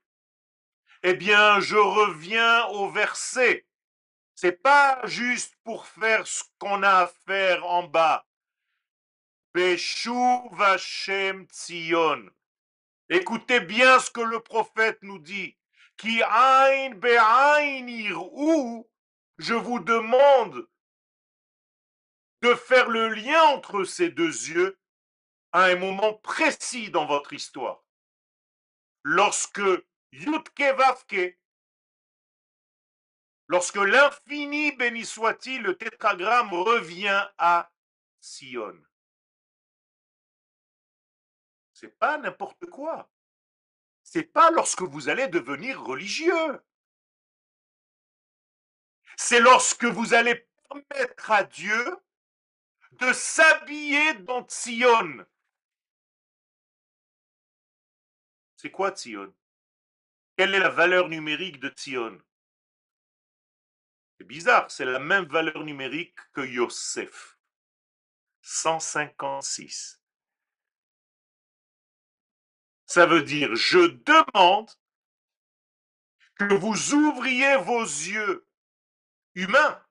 Eh 1.02 1.14
bien, 1.14 1.58
je 1.58 1.76
reviens 1.76 2.66
au 2.66 2.88
verset. 2.90 3.65
C'est 4.36 4.62
pas 4.62 5.00
juste 5.04 5.56
pour 5.64 5.86
faire 5.86 6.26
ce 6.26 6.44
qu'on 6.58 6.82
a 6.82 7.04
à 7.04 7.06
faire 7.06 7.64
en 7.64 7.84
bas. 7.84 8.26
Beshuv 9.54 10.60
Hashem 10.60 11.46
Tzion. 11.46 12.28
Écoutez 13.08 13.60
bien 13.60 13.98
ce 13.98 14.10
que 14.10 14.20
le 14.20 14.40
prophète 14.40 14.98
nous 15.00 15.18
dit. 15.18 15.56
Qui 15.96 16.20
je 19.38 19.54
vous 19.54 19.78
demande 19.80 20.68
de 22.42 22.54
faire 22.54 22.90
le 22.90 23.08
lien 23.08 23.42
entre 23.44 23.84
ces 23.84 24.10
deux 24.10 24.50
yeux 24.50 24.78
à 25.52 25.64
un 25.64 25.76
moment 25.76 26.12
précis 26.12 26.90
dans 26.90 27.06
votre 27.06 27.32
histoire. 27.32 27.82
Lorsque 29.02 29.62
Vavke, 30.12 31.38
lorsque 33.48 33.76
l'infini 33.76 34.72
béni 34.72 35.04
soit-il, 35.04 35.62
le 35.62 35.76
tétragramme 35.76 36.52
revient 36.52 37.26
à 37.38 37.70
Sion. 38.20 38.74
C'est 41.72 41.98
pas 41.98 42.18
n'importe 42.18 42.66
quoi 42.66 43.08
c'est 44.06 44.22
pas 44.22 44.52
lorsque 44.52 44.82
vous 44.82 45.08
allez 45.08 45.26
devenir 45.26 45.82
religieux. 45.82 46.62
C'est 49.16 49.40
lorsque 49.40 49.84
vous 49.84 50.14
allez 50.14 50.46
permettre 50.68 51.32
à 51.32 51.42
Dieu 51.42 51.98
de 52.92 53.12
s'habiller 53.12 54.14
dans 54.20 54.44
Tzion. 54.44 55.26
C'est 58.54 58.70
quoi 58.70 58.92
Tzion 58.92 59.34
Quelle 60.36 60.54
est 60.54 60.60
la 60.60 60.70
valeur 60.70 61.08
numérique 61.08 61.58
de 61.58 61.68
Tzion 61.70 62.16
C'est 64.18 64.26
bizarre, 64.26 64.70
c'est 64.70 64.84
la 64.84 64.98
même 64.98 65.26
valeur 65.26 65.62
numérique 65.64 66.16
que 66.32 66.40
Yosef. 66.40 67.36
156. 68.40 70.00
Ça 72.86 73.04
veut 73.04 73.22
dire, 73.22 73.54
je 73.56 73.78
demande 73.78 74.70
que 76.36 76.54
vous 76.54 76.94
ouvriez 76.94 77.56
vos 77.56 77.82
yeux 77.82 78.46
humains 79.34 79.82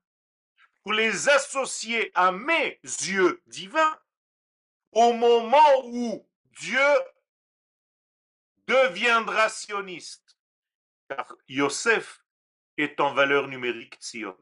pour 0.81 0.93
les 0.93 1.29
associer 1.29 2.11
à 2.15 2.31
mes 2.31 2.79
yeux 2.83 3.43
divins 3.47 3.99
au 4.91 5.13
moment 5.13 5.85
où 5.85 6.27
Dieu 6.61 6.87
deviendra 8.67 9.49
sioniste. 9.49 10.37
Car 11.09 11.35
Yosef 11.47 12.24
est 12.77 12.99
en 12.99 13.13
valeur 13.13 13.47
numérique 13.47 13.97
Sion. 13.99 14.35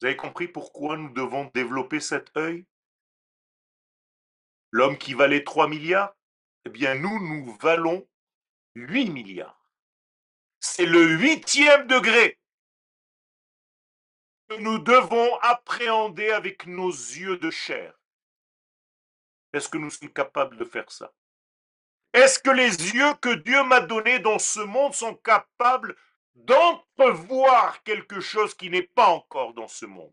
Vous 0.00 0.06
avez 0.06 0.16
compris 0.16 0.46
pourquoi 0.46 0.96
nous 0.96 1.12
devons 1.12 1.50
développer 1.54 2.00
cet 2.00 2.36
œil? 2.36 2.64
L'homme 4.70 4.98
qui 4.98 5.14
valait 5.14 5.42
3 5.42 5.68
milliards, 5.68 6.14
eh 6.64 6.70
bien 6.70 6.94
nous, 6.94 7.18
nous 7.18 7.56
valons 7.56 8.06
8 8.74 9.10
milliards. 9.10 9.72
C'est 10.60 10.86
le 10.86 11.16
huitième 11.18 11.86
degré 11.86 12.38
que 14.48 14.56
nous 14.56 14.78
devons 14.78 15.36
appréhender 15.40 16.30
avec 16.30 16.66
nos 16.66 16.90
yeux 16.90 17.38
de 17.38 17.50
chair. 17.50 17.98
Est-ce 19.52 19.68
que 19.68 19.78
nous 19.78 19.90
sommes 19.90 20.12
capables 20.12 20.56
de 20.56 20.64
faire 20.64 20.90
ça? 20.90 21.12
Est-ce 22.18 22.40
que 22.40 22.50
les 22.50 22.94
yeux 22.96 23.14
que 23.22 23.32
Dieu 23.32 23.62
m'a 23.62 23.80
donnés 23.80 24.18
dans 24.18 24.40
ce 24.40 24.58
monde 24.58 24.92
sont 24.92 25.14
capables 25.14 25.96
d'entrevoir 26.34 27.80
quelque 27.84 28.18
chose 28.18 28.54
qui 28.54 28.70
n'est 28.70 28.82
pas 28.82 29.06
encore 29.06 29.54
dans 29.54 29.68
ce 29.68 29.86
monde? 29.86 30.12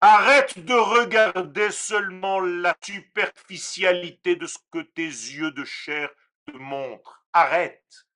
Arrête 0.00 0.64
de 0.64 0.72
regarder 0.72 1.70
seulement 1.70 2.40
la 2.40 2.74
superficialité 2.82 4.36
de 4.36 4.46
ce 4.46 4.56
que 4.72 4.78
tes 4.78 5.02
yeux 5.02 5.50
de 5.50 5.66
chair 5.66 6.08
te 6.46 6.56
montrent. 6.56 7.22
Arrête. 7.34 8.06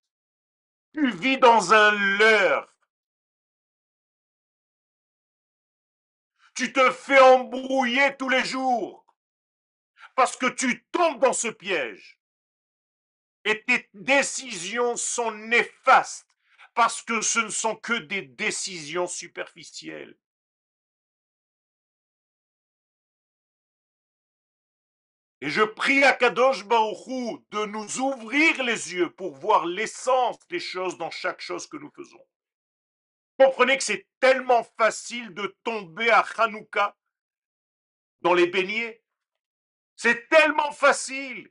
Tu 0.94 1.10
vis 1.10 1.36
dans 1.36 1.74
un 1.74 1.90
leurre. 2.16 2.74
Tu 6.54 6.72
te 6.72 6.90
fais 6.92 7.20
embrouiller 7.20 8.16
tous 8.16 8.30
les 8.30 8.44
jours 8.46 9.01
parce 10.14 10.36
que 10.36 10.46
tu 10.46 10.84
tombes 10.92 11.20
dans 11.20 11.32
ce 11.32 11.48
piège. 11.48 12.18
Et 13.44 13.62
tes 13.64 13.88
décisions 13.94 14.96
sont 14.96 15.32
néfastes 15.32 16.28
parce 16.74 17.02
que 17.02 17.20
ce 17.20 17.40
ne 17.40 17.48
sont 17.48 17.76
que 17.76 17.94
des 17.94 18.22
décisions 18.22 19.06
superficielles. 19.06 20.16
Et 25.40 25.50
je 25.50 25.62
prie 25.62 26.04
à 26.04 26.12
Kadosh 26.12 26.64
de 26.68 27.66
nous 27.66 27.98
ouvrir 27.98 28.62
les 28.62 28.94
yeux 28.94 29.10
pour 29.10 29.34
voir 29.34 29.66
l'essence 29.66 30.38
des 30.46 30.60
choses 30.60 30.96
dans 30.98 31.10
chaque 31.10 31.40
chose 31.40 31.66
que 31.66 31.76
nous 31.76 31.90
faisons. 31.90 32.24
Comprenez 33.40 33.76
que 33.76 33.82
c'est 33.82 34.06
tellement 34.20 34.62
facile 34.78 35.34
de 35.34 35.52
tomber 35.64 36.10
à 36.10 36.20
Hanouka 36.20 36.96
dans 38.20 38.34
les 38.34 38.46
beignets. 38.46 39.01
C'est 40.02 40.28
tellement 40.28 40.72
facile. 40.72 41.48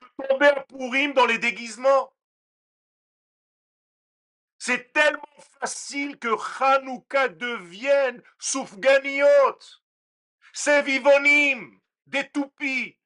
De 0.00 0.26
tomber 0.28 0.46
à 0.46 0.60
Purim 0.62 1.12
dans 1.12 1.26
les 1.26 1.38
déguisements. 1.38 2.14
C'est 4.60 4.92
tellement 4.92 5.26
facile 5.58 6.20
que 6.20 6.28
Hanouka 6.62 7.26
devienne 7.30 8.22
Soufganiot. 8.38 9.58
C'est 10.52 10.82
vivonim, 10.82 11.80
des 12.06 12.30
toupies. 12.30 12.96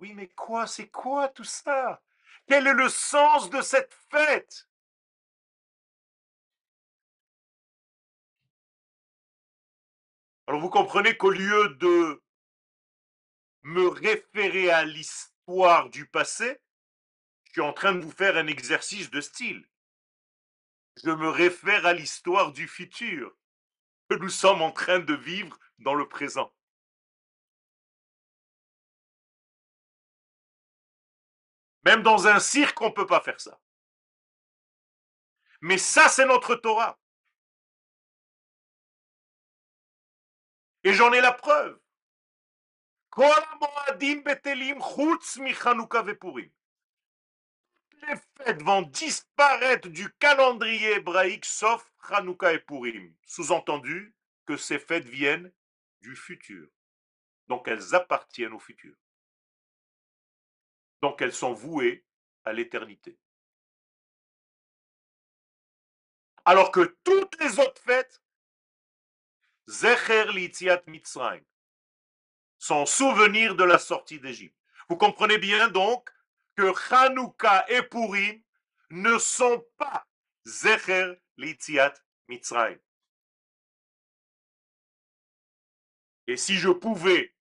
Oui, 0.00 0.12
mais 0.12 0.26
quoi, 0.30 0.66
c'est 0.66 0.88
quoi 0.88 1.28
tout 1.28 1.44
ça? 1.44 2.02
Quel 2.48 2.66
est 2.66 2.74
le 2.74 2.88
sens 2.88 3.48
de 3.48 3.62
cette 3.62 3.94
fête? 4.10 4.66
Alors 10.50 10.62
vous 10.62 10.68
comprenez 10.68 11.16
qu'au 11.16 11.30
lieu 11.30 11.76
de 11.76 12.20
me 13.62 13.86
référer 13.86 14.68
à 14.68 14.84
l'histoire 14.84 15.88
du 15.90 16.08
passé, 16.08 16.60
je 17.44 17.52
suis 17.52 17.60
en 17.60 17.72
train 17.72 17.92
de 17.92 18.00
vous 18.00 18.10
faire 18.10 18.36
un 18.36 18.48
exercice 18.48 19.10
de 19.10 19.20
style. 19.20 19.64
Je 21.04 21.10
me 21.10 21.28
réfère 21.28 21.86
à 21.86 21.92
l'histoire 21.92 22.50
du 22.50 22.66
futur 22.66 23.32
que 24.08 24.16
nous 24.16 24.28
sommes 24.28 24.60
en 24.60 24.72
train 24.72 24.98
de 24.98 25.14
vivre 25.14 25.56
dans 25.78 25.94
le 25.94 26.08
présent. 26.08 26.52
Même 31.84 32.02
dans 32.02 32.26
un 32.26 32.40
cirque, 32.40 32.80
on 32.80 32.88
ne 32.88 32.94
peut 32.94 33.06
pas 33.06 33.20
faire 33.20 33.40
ça. 33.40 33.60
Mais 35.60 35.78
ça, 35.78 36.08
c'est 36.08 36.26
notre 36.26 36.56
Torah. 36.56 36.99
Et 40.90 40.94
j'en 40.94 41.12
ai 41.12 41.20
la 41.20 41.32
preuve. 41.32 41.78
Les 48.02 48.16
fêtes 48.36 48.62
vont 48.62 48.82
disparaître 48.82 49.88
du 49.88 50.12
calendrier 50.14 50.94
hébraïque 50.96 51.44
sauf 51.44 51.88
Hanouka 52.08 52.52
et 52.52 52.58
Purim. 52.58 53.14
Sous-entendu 53.24 54.16
que 54.46 54.56
ces 54.56 54.80
fêtes 54.80 55.04
viennent 55.04 55.52
du 56.00 56.16
futur. 56.16 56.68
Donc 57.46 57.68
elles 57.68 57.94
appartiennent 57.94 58.54
au 58.54 58.58
futur. 58.58 58.96
Donc 61.02 61.22
elles 61.22 61.32
sont 61.32 61.52
vouées 61.52 62.04
à 62.44 62.52
l'éternité. 62.52 63.16
Alors 66.44 66.72
que 66.72 66.96
toutes 67.04 67.40
les 67.40 67.60
autres 67.60 67.80
fêtes, 67.80 68.20
Zecher 69.68 70.32
Litziat 70.32 70.82
Mitzrayim, 70.86 71.44
sont 72.58 72.86
souvenirs 72.86 73.54
de 73.54 73.64
la 73.64 73.78
sortie 73.78 74.20
d'Égypte. 74.20 74.56
Vous 74.88 74.96
comprenez 74.96 75.38
bien 75.38 75.68
donc 75.68 76.10
que 76.56 76.72
Hanouka 76.92 77.64
et 77.68 77.82
Purim 77.82 78.42
ne 78.90 79.18
sont 79.18 79.64
pas 79.76 80.06
Zecher 80.46 81.14
Litziat 81.36 81.94
Mitzrayim. 82.28 82.78
Et 86.26 86.36
si 86.36 86.56
je 86.56 86.68
pouvais 86.68 87.34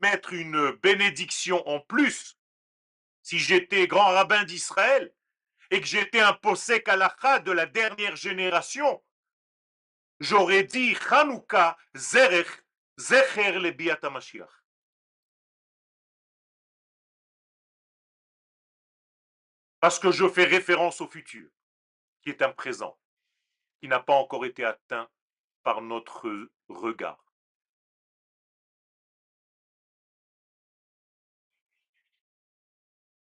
mettre 0.00 0.32
une 0.32 0.72
bénédiction 0.72 1.66
en 1.68 1.80
plus 1.80 2.38
si 3.22 3.38
j'étais 3.38 3.88
grand 3.88 4.06
rabbin 4.06 4.44
d'Israël 4.44 5.12
et 5.70 5.80
que 5.80 5.86
j'étais 5.86 6.20
un 6.20 6.32
posek 6.32 6.88
halakha 6.88 7.40
de 7.40 7.50
la 7.50 7.66
dernière 7.66 8.14
génération, 8.14 9.02
j'aurais 10.20 10.64
dit 10.64 10.96
Hanouka 11.10 11.76
Zerech 11.94 12.62
Zecher 12.98 13.52
le 13.58 14.10
Mashiach. 14.10 14.48
Parce 19.80 19.98
que 19.98 20.10
je 20.10 20.26
fais 20.28 20.44
référence 20.44 21.00
au 21.00 21.06
futur, 21.06 21.50
qui 22.22 22.30
est 22.30 22.42
un 22.42 22.52
présent, 22.52 22.98
qui 23.80 23.88
n'a 23.88 24.00
pas 24.00 24.14
encore 24.14 24.46
été 24.46 24.64
atteint 24.64 25.08
par 25.62 25.82
notre 25.82 26.50
regard. 26.68 27.22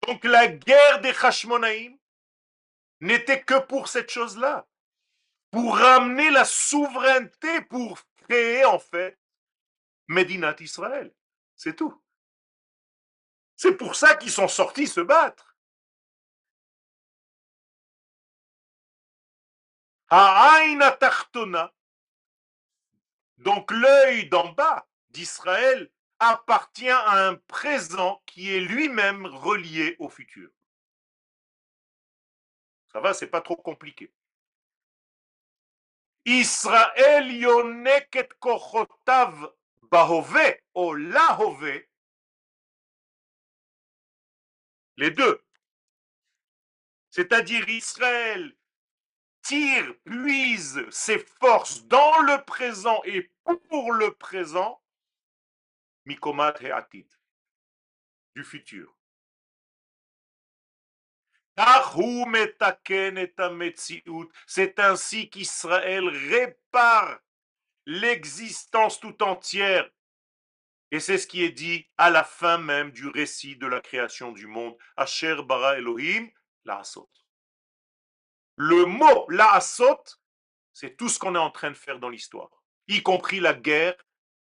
Donc 0.07 0.24
la 0.24 0.49
guerre 0.49 1.01
des 1.01 1.14
Hashmonaïm 1.22 1.97
n'était 3.01 3.45
que 3.45 3.61
pour 3.61 3.86
cette 3.86 4.11
chose-là, 4.11 4.66
pour 5.51 5.76
ramener 5.76 6.30
la 6.30 6.44
souveraineté, 6.44 7.61
pour 7.62 7.98
créer 8.16 8.64
en 8.64 8.78
fait 8.78 9.18
Médinat 10.09 10.57
Israël. 10.61 11.12
C'est 11.57 11.76
tout. 11.76 12.01
C'est 13.57 13.76
pour 13.76 13.94
ça 13.94 14.16
qu'ils 14.16 14.30
sont 14.30 14.48
sortis 14.48 14.86
se 14.86 15.01
battre. 15.01 15.57
Donc 23.38 23.70
l'œil 23.70 24.28
d'en 24.28 24.53
bas 24.53 24.88
d'Israël 25.11 25.90
appartient 26.18 26.88
à 26.88 27.28
un 27.28 27.36
présent 27.36 28.22
qui 28.26 28.53
est 28.53 28.61
lui-même 28.61 29.26
relié 29.26 29.96
au 29.98 30.09
futur. 30.09 30.51
Ça 32.92 33.01
va, 33.01 33.14
c'est 33.14 33.28
pas 33.28 33.40
trop 33.40 33.57
compliqué. 33.57 34.12
Israël 36.25 37.31
yoneket 37.33 38.29
kochotav 38.41 39.53
bahove 39.91 40.59
ou 40.75 40.95
lahove. 40.95 41.83
Les 44.97 45.11
deux. 45.11 45.43
C'est-à-dire 47.11 47.68
Israël 47.68 48.55
tire, 49.43 49.95
puise 50.05 50.89
ses 50.91 51.18
forces 51.18 51.85
dans 51.85 52.18
le 52.21 52.45
présent 52.45 53.01
et 53.05 53.31
pour 53.68 53.93
le 53.93 54.14
présent 54.14 54.81
Mikomat 56.05 56.55
et 56.61 56.73
du 58.35 58.45
futur. 58.45 58.99
C'est 64.47 64.79
ainsi 64.79 65.31
qu'Israël 65.31 66.09
répare 66.09 67.21
l'existence 67.87 69.01
tout 69.01 69.23
entière. 69.23 69.91
Et 70.91 71.01
c'est 71.01 71.19
ce 71.19 71.27
qui 71.27 71.45
est 71.45 71.53
dit 71.53 71.89
à 71.99 72.11
la 72.11 72.25
fin 72.25 72.59
même 72.59 72.91
du 72.91 73.09
récit 73.09 73.57
de 73.57 73.67
la 73.67 73.81
création 73.81 74.33
du 74.33 74.47
monde. 74.47 74.77
Asher 74.97 75.37
bara 75.45 75.79
Elohim, 75.79 76.29
la 76.65 76.83
Le 78.57 78.85
mot 78.87 79.27
la 79.29 79.61
c'est 80.73 80.97
tout 80.97 81.09
ce 81.09 81.19
qu'on 81.19 81.35
est 81.35 81.39
en 81.39 81.51
train 81.51 81.71
de 81.71 81.77
faire 81.77 81.99
dans 81.99 82.09
l'histoire, 82.09 82.51
y 82.89 83.03
compris 83.03 83.41
la 83.41 83.55
guerre 83.55 83.97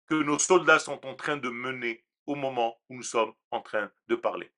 que 0.07 0.15
nos 0.15 0.39
soldats 0.39 0.79
sont 0.79 1.05
en 1.05 1.15
train 1.15 1.37
de 1.37 1.49
mener 1.49 2.05
au 2.25 2.35
moment 2.35 2.79
où 2.89 2.95
nous 2.95 3.03
sommes 3.03 3.33
en 3.51 3.61
train 3.61 3.91
de 4.07 4.15
parler. 4.15 4.51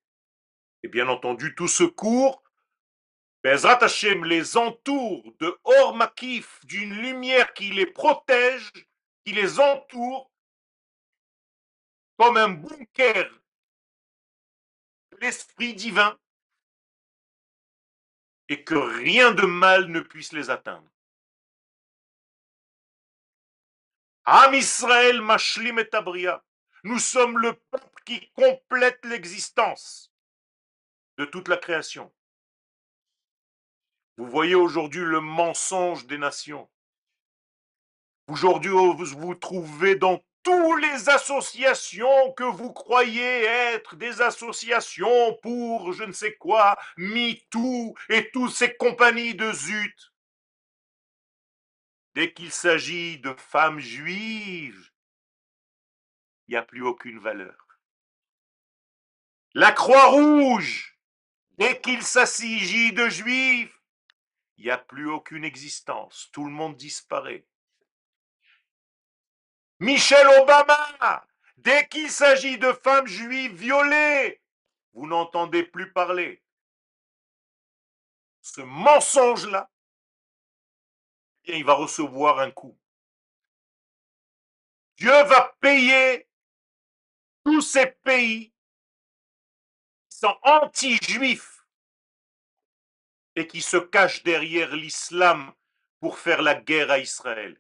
Et 0.86 0.88
bien 0.88 1.10
entendu, 1.10 1.56
tout 1.56 1.68
ce 1.68 1.84
cours, 1.84 2.44
Bezrat 3.44 3.84
Hashem 3.84 4.24
les 4.24 4.56
entoure 4.56 5.24
de 5.40 5.60
hors 5.64 5.96
makif, 5.96 6.64
d'une 6.66 6.94
lumière 6.94 7.56
qui 7.56 7.72
les 7.72 7.88
protège, 7.88 8.72
qui 9.26 9.34
les 9.34 9.60
entoure 9.60 10.32
comme 12.20 12.38
un 12.38 12.50
bunker 12.50 13.32
l'esprit 15.22 15.74
divin 15.74 16.20
et 18.48 18.64
que 18.64 18.76
rien 18.76 19.32
de 19.32 19.48
mal 19.48 19.88
ne 19.88 20.02
puisse 20.02 20.34
les 20.34 20.52
atteindre. 20.52 20.88
Am 24.26 24.54
Israël 24.54 25.20
mashlim 25.20 25.80
et 25.80 25.90
abria. 25.96 26.46
Nous 26.84 27.00
sommes 27.00 27.40
le 27.40 27.54
peuple 27.72 28.04
qui 28.06 28.30
complète 28.34 29.04
l'existence 29.04 30.12
de 31.18 31.26
toute 31.26 31.48
la 31.48 31.58
création. 31.58 32.12
Vous 34.18 34.28
voyez 34.28 34.56
aujourd'hui 34.56 35.02
le 35.02 35.20
mensonge 35.20 36.08
des 36.08 36.18
nations. 36.18 36.70
Aujourd'hui, 38.28 38.72
vous 38.72 38.96
vous 38.96 39.36
trouvez 39.36 39.96
dans 39.96 40.24
toutes 40.42 40.82
les 40.82 41.10
associations 41.10 42.32
que 42.34 42.44
vous 42.44 42.72
croyez 42.72 43.44
être 43.44 43.96
des 43.96 44.22
associations 44.22 45.38
pour 45.42 45.92
je 45.94 46.04
ne 46.04 46.12
sais 46.12 46.36
quoi, 46.36 46.78
MeToo 46.98 47.96
et 48.10 48.30
toutes 48.32 48.54
ces 48.54 48.76
compagnies 48.76 49.36
de 49.36 49.52
zut. 49.52 50.14
Dès 52.14 52.32
qu'il 52.32 52.52
s'agit 52.52 53.20
de 53.20 53.34
femmes 53.34 53.80
juives, 53.80 54.92
il 56.48 56.52
n'y 56.52 56.58
a 56.58 56.64
plus 56.64 56.84
aucune 56.84 57.20
valeur. 57.20 57.58
La 59.54 59.72
Croix-Rouge, 59.72 60.95
dès 61.58 61.80
qu'il 61.82 62.04
s'agit 62.04 62.94
de 62.94 63.10
juifs, 63.10 63.82
il 64.58 64.66
n'y 64.66 64.72
a 64.72 64.78
plus 64.78 65.10
aucune 65.10 65.44
existence. 65.44 66.30
Tout 66.32 66.46
le 66.46 66.52
monde 66.52 66.76
disparaît. 66.76 67.46
Michel 69.80 70.26
Obama, 70.42 71.28
dès 71.58 71.88
qu'il 71.88 72.10
s'agit 72.10 72.58
de 72.58 72.72
femmes 72.72 73.08
juives 73.08 73.56
violées, 73.56 74.42
vous 74.94 75.08
n'entendez 75.08 75.64
plus 75.64 75.92
parler. 75.92 76.42
Ce 78.42 78.62
mensonge-là, 78.62 79.70
il 81.44 81.66
va 81.66 81.74
recevoir 81.74 82.40
un 82.40 82.52
coup. 82.52 82.78
Dieu 84.98 85.24
va 85.24 85.56
payer 85.60 86.30
tous 87.44 87.62
ces 87.62 87.88
pays 87.88 88.55
anti-juifs 90.44 91.66
et 93.36 93.48
qui 93.48 93.62
se 93.62 93.78
cache 93.78 94.24
derrière 94.24 94.76
l'islam 94.76 95.54
pour 96.00 96.20
faire 96.20 96.42
la 96.42 96.56
guerre 96.56 96.92
à 96.92 97.00
Israël. 97.00 97.60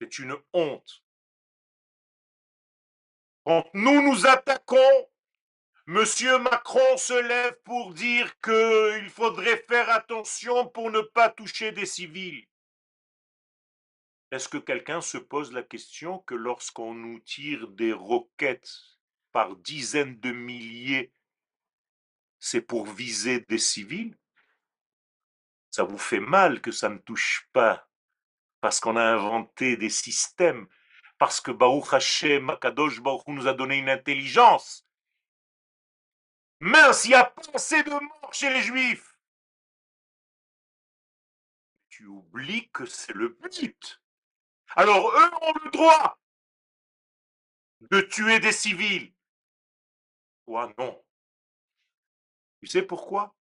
C'est 0.00 0.18
une 0.18 0.36
honte. 0.52 1.02
Quand 3.44 3.68
nous 3.74 4.02
nous 4.02 4.26
attaquons, 4.26 5.08
Monsieur 5.90 6.36
Macron 6.36 6.98
se 6.98 7.18
lève 7.18 7.58
pour 7.64 7.94
dire 7.94 8.38
qu'il 8.40 9.08
faudrait 9.08 9.56
faire 9.56 9.88
attention 9.88 10.68
pour 10.68 10.90
ne 10.90 11.00
pas 11.00 11.30
toucher 11.30 11.72
des 11.72 11.86
civils. 11.86 12.46
Est-ce 14.30 14.50
que 14.50 14.58
quelqu'un 14.58 15.00
se 15.00 15.16
pose 15.16 15.50
la 15.50 15.62
question 15.62 16.18
que 16.18 16.34
lorsqu'on 16.34 16.92
nous 16.92 17.20
tire 17.20 17.68
des 17.68 17.94
roquettes 17.94 18.97
par 19.32 19.56
dizaines 19.56 20.18
de 20.20 20.32
milliers, 20.32 21.12
c'est 22.38 22.62
pour 22.62 22.86
viser 22.86 23.40
des 23.40 23.58
civils? 23.58 24.16
Ça 25.70 25.84
vous 25.84 25.98
fait 25.98 26.20
mal 26.20 26.60
que 26.60 26.70
ça 26.72 26.88
ne 26.88 26.98
touche 26.98 27.48
pas, 27.52 27.88
parce 28.60 28.80
qu'on 28.80 28.96
a 28.96 29.04
inventé 29.04 29.76
des 29.76 29.90
systèmes, 29.90 30.66
parce 31.18 31.40
que 31.40 31.50
Baruch 31.50 31.92
Hashem, 31.92 32.44
Makadosh 32.44 33.00
Baruch 33.00 33.26
nous 33.26 33.46
a 33.46 33.54
donné 33.54 33.78
une 33.78 33.90
intelligence? 33.90 34.86
Mince, 36.60 37.04
il 37.04 37.10
y 37.10 37.14
a 37.14 37.32
assez 37.54 37.82
de 37.82 37.90
morts 37.90 38.34
chez 38.34 38.50
les 38.50 38.62
juifs. 38.62 39.16
Tu 41.88 42.06
oublies 42.06 42.68
que 42.70 42.86
c'est 42.86 43.14
le 43.14 43.28
but. 43.28 44.00
Alors 44.76 45.10
eux 45.10 45.30
ont 45.42 45.54
le 45.64 45.70
droit 45.70 46.18
de 47.80 48.00
tuer 48.00 48.38
des 48.38 48.52
civils. 48.52 49.12
Non? 50.48 51.04
Tu 52.60 52.66
sais 52.66 52.82
pourquoi? 52.82 53.36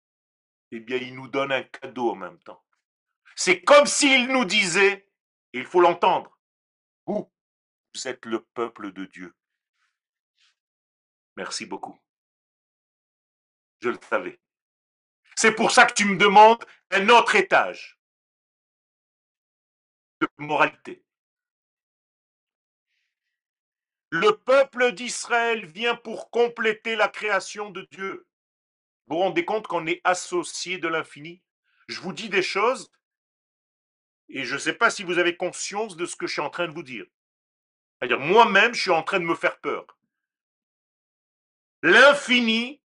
Eh 0.71 0.79
bien, 0.79 0.97
ils 0.97 1.15
nous 1.15 1.27
donnent 1.27 1.53
un 1.53 1.63
cadeau 1.63 2.11
en 2.11 2.15
même 2.15 2.39
temps. 2.39 2.63
C'est 3.35 3.61
comme 3.61 3.85
s'ils 3.85 4.27
nous 4.27 4.45
disaient, 4.45 5.09
il 5.53 5.65
faut 5.65 5.79
l'entendre, 5.79 6.37
vous, 7.05 7.31
vous 7.95 8.07
êtes 8.07 8.25
le 8.25 8.43
peuple 8.53 8.91
de 8.91 9.05
Dieu. 9.05 9.33
Merci 11.37 11.65
beaucoup. 11.65 11.97
Je 13.79 13.89
le 13.89 13.99
savais. 14.09 14.39
C'est 15.35 15.55
pour 15.55 15.71
ça 15.71 15.85
que 15.85 15.93
tu 15.93 16.05
me 16.05 16.17
demandes 16.17 16.65
un 16.91 17.07
autre 17.09 17.35
étage 17.35 17.99
de 20.19 20.27
moralité. 20.37 21.05
Le 24.09 24.31
peuple 24.31 24.93
d'Israël 24.93 25.65
vient 25.65 25.95
pour 25.95 26.29
compléter 26.29 26.95
la 26.95 27.09
création 27.09 27.69
de 27.69 27.87
Dieu. 27.91 28.25
Vous 29.07 29.15
vous 29.15 29.21
rendez 29.21 29.45
compte 29.45 29.67
qu'on 29.67 29.85
est 29.85 30.01
associé 30.03 30.77
de 30.77 30.87
l'infini? 30.87 31.41
Je 31.87 31.99
vous 31.99 32.13
dis 32.13 32.29
des 32.29 32.41
choses 32.41 32.91
et 34.29 34.43
je 34.43 34.55
ne 34.55 34.59
sais 34.59 34.73
pas 34.73 34.89
si 34.89 35.03
vous 35.03 35.17
avez 35.19 35.37
conscience 35.37 35.95
de 35.95 36.05
ce 36.05 36.15
que 36.15 36.27
je 36.27 36.33
suis 36.33 36.41
en 36.41 36.49
train 36.49 36.67
de 36.67 36.73
vous 36.73 36.83
dire. 36.83 37.05
C'est-à-dire, 37.99 38.19
moi-même, 38.19 38.73
je 38.73 38.81
suis 38.81 38.91
en 38.91 39.03
train 39.03 39.19
de 39.19 39.25
me 39.25 39.35
faire 39.35 39.59
peur. 39.59 39.85
L'infini, 41.81 42.81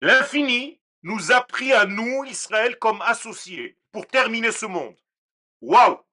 l'infini 0.00 0.80
nous 1.02 1.32
a 1.32 1.42
pris 1.42 1.72
à 1.72 1.86
nous, 1.86 2.24
Israël, 2.24 2.78
comme 2.78 3.00
associés 3.02 3.78
pour 3.92 4.06
terminer 4.06 4.52
ce 4.52 4.66
monde. 4.66 4.96
Waouh 5.60 6.03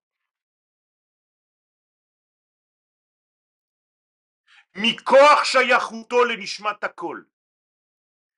Mikor 4.76 5.46
shayachuto 5.46 6.24
le 6.26 6.36
nishmatakol. 6.36 7.28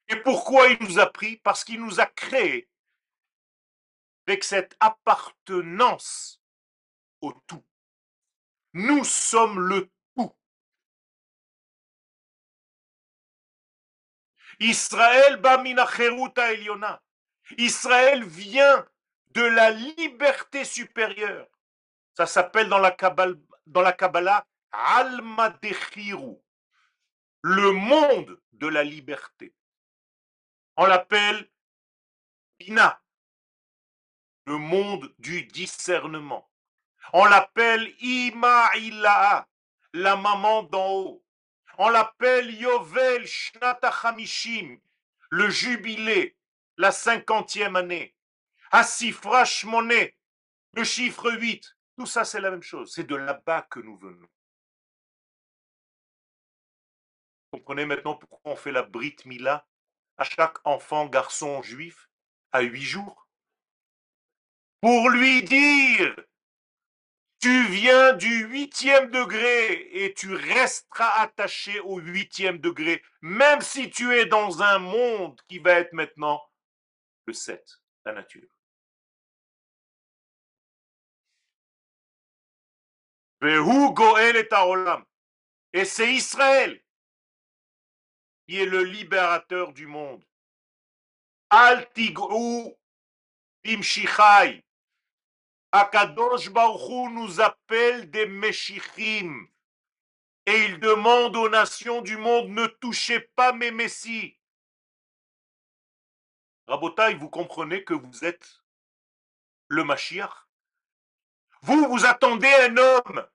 Et 0.08 0.16
pourquoi 0.18 0.68
il 0.68 0.78
nous 0.82 1.00
a 1.00 1.06
pris? 1.06 1.38
Parce 1.38 1.64
qu'il 1.64 1.82
nous 1.82 2.00
a 2.00 2.06
créés 2.06 2.70
avec 4.28 4.44
cette 4.44 4.76
appartenance 4.80 6.42
au 7.22 7.34
tout. 7.48 7.64
Nous 8.74 9.04
sommes 9.04 9.60
le 9.60 9.92
tout. 10.16 10.34
Israël 14.60 15.42
eliona. 16.52 17.02
Israël 17.58 18.24
vient 18.24 18.88
de 19.32 19.42
la 19.44 19.72
liberté 19.72 20.66
supérieure. 20.66 21.48
Ça 22.16 22.26
s'appelle 22.26 22.70
dans 22.70 22.80
la 22.80 22.92
Kabbalah 23.94 24.48
Alma 24.76 25.56
le 27.44 27.72
monde 27.72 28.42
de 28.54 28.68
la 28.68 28.84
liberté. 28.84 29.54
On 30.78 30.88
l'appelle 30.88 31.48
Ina, 32.60 33.00
le 34.48 34.58
monde 34.58 35.14
du 35.20 35.44
discernement. 35.44 36.50
On 37.14 37.26
l'appelle 37.26 37.94
Ima'ila'a, 38.00 39.48
la 39.94 40.16
maman 40.16 40.64
d'en 40.64 40.90
haut. 40.90 41.26
On 41.78 41.90
l'appelle 41.90 42.52
Yovel 42.56 43.28
Shnata 43.28 43.90
Hamishim, 43.90 44.80
le 45.30 45.50
jubilé, 45.52 46.36
la 46.78 46.92
cinquantième 46.92 47.76
année. 47.76 48.16
Asifra 48.72 49.46
Shmoné, 49.46 50.18
le 50.74 50.84
chiffre 50.84 51.32
8. 51.32 51.78
Tout 51.96 52.08
ça, 52.08 52.26
c'est 52.26 52.42
la 52.42 52.50
même 52.50 52.64
chose. 52.64 52.92
C'est 52.92 53.04
de 53.04 53.16
là-bas 53.16 53.68
que 53.70 53.80
nous 53.80 53.98
venons. 53.98 54.28
Comprenez 57.54 57.86
maintenant 57.86 58.16
pourquoi 58.16 58.52
on 58.54 58.56
fait 58.56 58.72
la 58.72 58.82
Brit 58.82 59.18
Mila 59.26 59.68
à 60.18 60.24
chaque 60.24 60.58
enfant 60.66 61.06
garçon 61.06 61.62
juif 61.62 62.10
à 62.52 62.62
huit 62.62 62.82
jours? 62.82 63.28
Pour 64.82 65.10
lui 65.10 65.44
dire 65.44 66.16
tu 67.40 67.68
viens 67.68 68.14
du 68.14 68.46
huitième 68.46 69.12
degré 69.12 69.90
et 69.92 70.14
tu 70.14 70.34
resteras 70.34 71.22
attaché 71.22 71.80
au 71.82 72.00
huitième 72.00 72.58
degré, 72.58 73.04
même 73.22 73.60
si 73.60 73.90
tu 73.92 74.14
es 74.14 74.26
dans 74.26 74.64
un 74.64 74.80
monde 74.80 75.40
qui 75.50 75.60
va 75.60 75.74
être 75.74 75.92
maintenant 75.92 76.42
le 77.26 77.34
7, 77.34 77.62
la 78.06 78.14
nature. 78.14 78.50
Et 85.74 85.86
c'est 85.86 86.14
Israël 86.14 86.83
qui 88.48 88.60
est 88.60 88.66
le 88.66 88.84
libérateur 88.84 89.74
du 89.74 89.88
monde. 89.88 90.24
Al 91.50 91.92
tigru 91.94 92.74
imshichai. 93.66 94.64
Akadosh 95.72 96.50
Baruch 96.50 97.12
nous 97.12 97.42
appelle 97.42 98.10
des 98.12 98.28
Meshichim. 98.28 99.48
Et 100.46 100.66
il 100.66 100.80
demande 100.80 101.36
aux 101.36 101.50
nations 101.50 102.02
du 102.02 102.18
monde, 102.18 102.50
ne 102.50 102.68
touchez 102.68 103.20
pas 103.20 103.54
mes 103.54 103.72
messies. 103.72 104.38
Rabotaï, 106.68 107.16
vous 107.16 107.30
comprenez 107.30 107.84
que 107.84 107.94
vous 107.94 108.24
êtes 108.24 108.62
le 109.70 109.84
Mashiach? 109.84 110.48
Vous, 111.62 111.88
vous 111.88 112.06
attendez 112.06 112.54
un 112.62 112.78
homme 112.78 113.28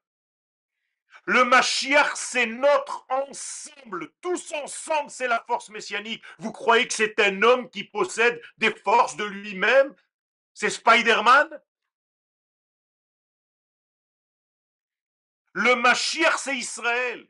le 1.29 1.45
Mashiach, 1.45 2.17
c'est 2.17 2.47
notre 2.47 3.05
ensemble. 3.11 4.11
Tous 4.23 4.51
ensemble, 4.53 5.11
c'est 5.11 5.29
la 5.29 5.45
force 5.47 5.69
messianique. 5.69 6.25
Vous 6.39 6.53
croyez 6.53 6.89
que 6.89 6.95
c'est 6.95 7.21
un 7.21 7.43
homme 7.43 7.69
qui 7.69 7.85
possède 7.85 8.41
des 8.57 8.75
forces 8.75 9.15
de 9.15 9.25
lui-même? 9.25 9.95
C'est 10.55 10.71
Spider-Man? 10.71 11.51
Le 15.53 15.75
Mashiach, 15.75 16.39
c'est 16.39 16.57
Israël. 16.57 17.29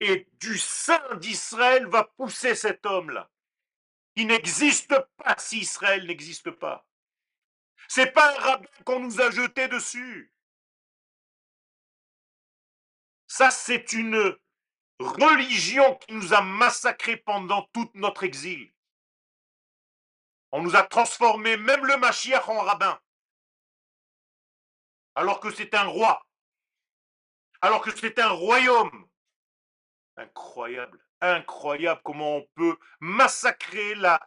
Et 0.00 0.26
du 0.40 0.58
sein 0.58 1.14
d'Israël 1.18 1.86
va 1.86 2.02
pousser 2.02 2.56
cet 2.56 2.84
homme-là. 2.84 3.30
Il 4.16 4.26
n'existe 4.26 4.92
pas 5.18 5.36
si 5.38 5.60
Israël 5.60 6.04
n'existe 6.04 6.50
pas. 6.50 6.84
C'est 7.86 8.10
pas 8.10 8.34
un 8.34 8.40
rabbin 8.40 8.68
qu'on 8.84 8.98
nous 8.98 9.20
a 9.20 9.30
jeté 9.30 9.68
dessus. 9.68 10.32
Ça, 13.28 13.50
c'est 13.50 13.92
une 13.92 14.36
religion 14.98 15.96
qui 15.96 16.14
nous 16.14 16.32
a 16.32 16.40
massacrés 16.42 17.16
pendant 17.16 17.62
tout 17.72 17.90
notre 17.94 18.24
exil. 18.24 18.72
On 20.52 20.62
nous 20.62 20.76
a 20.76 20.82
transformé 20.84 21.56
même 21.56 21.84
le 21.84 21.96
Mashiach 21.96 22.48
en 22.48 22.60
rabbin. 22.60 22.98
Alors 25.14 25.40
que 25.40 25.50
c'est 25.50 25.74
un 25.74 25.84
roi. 25.84 26.24
Alors 27.60 27.82
que 27.82 27.94
c'est 27.94 28.18
un 28.18 28.30
royaume. 28.30 29.08
Incroyable, 30.16 31.04
incroyable 31.20 32.00
comment 32.04 32.36
on 32.36 32.46
peut 32.54 32.78
massacrer 33.00 33.94
la 33.96 34.20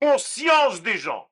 conscience 0.00 0.82
des 0.82 0.98
gens. 0.98 1.30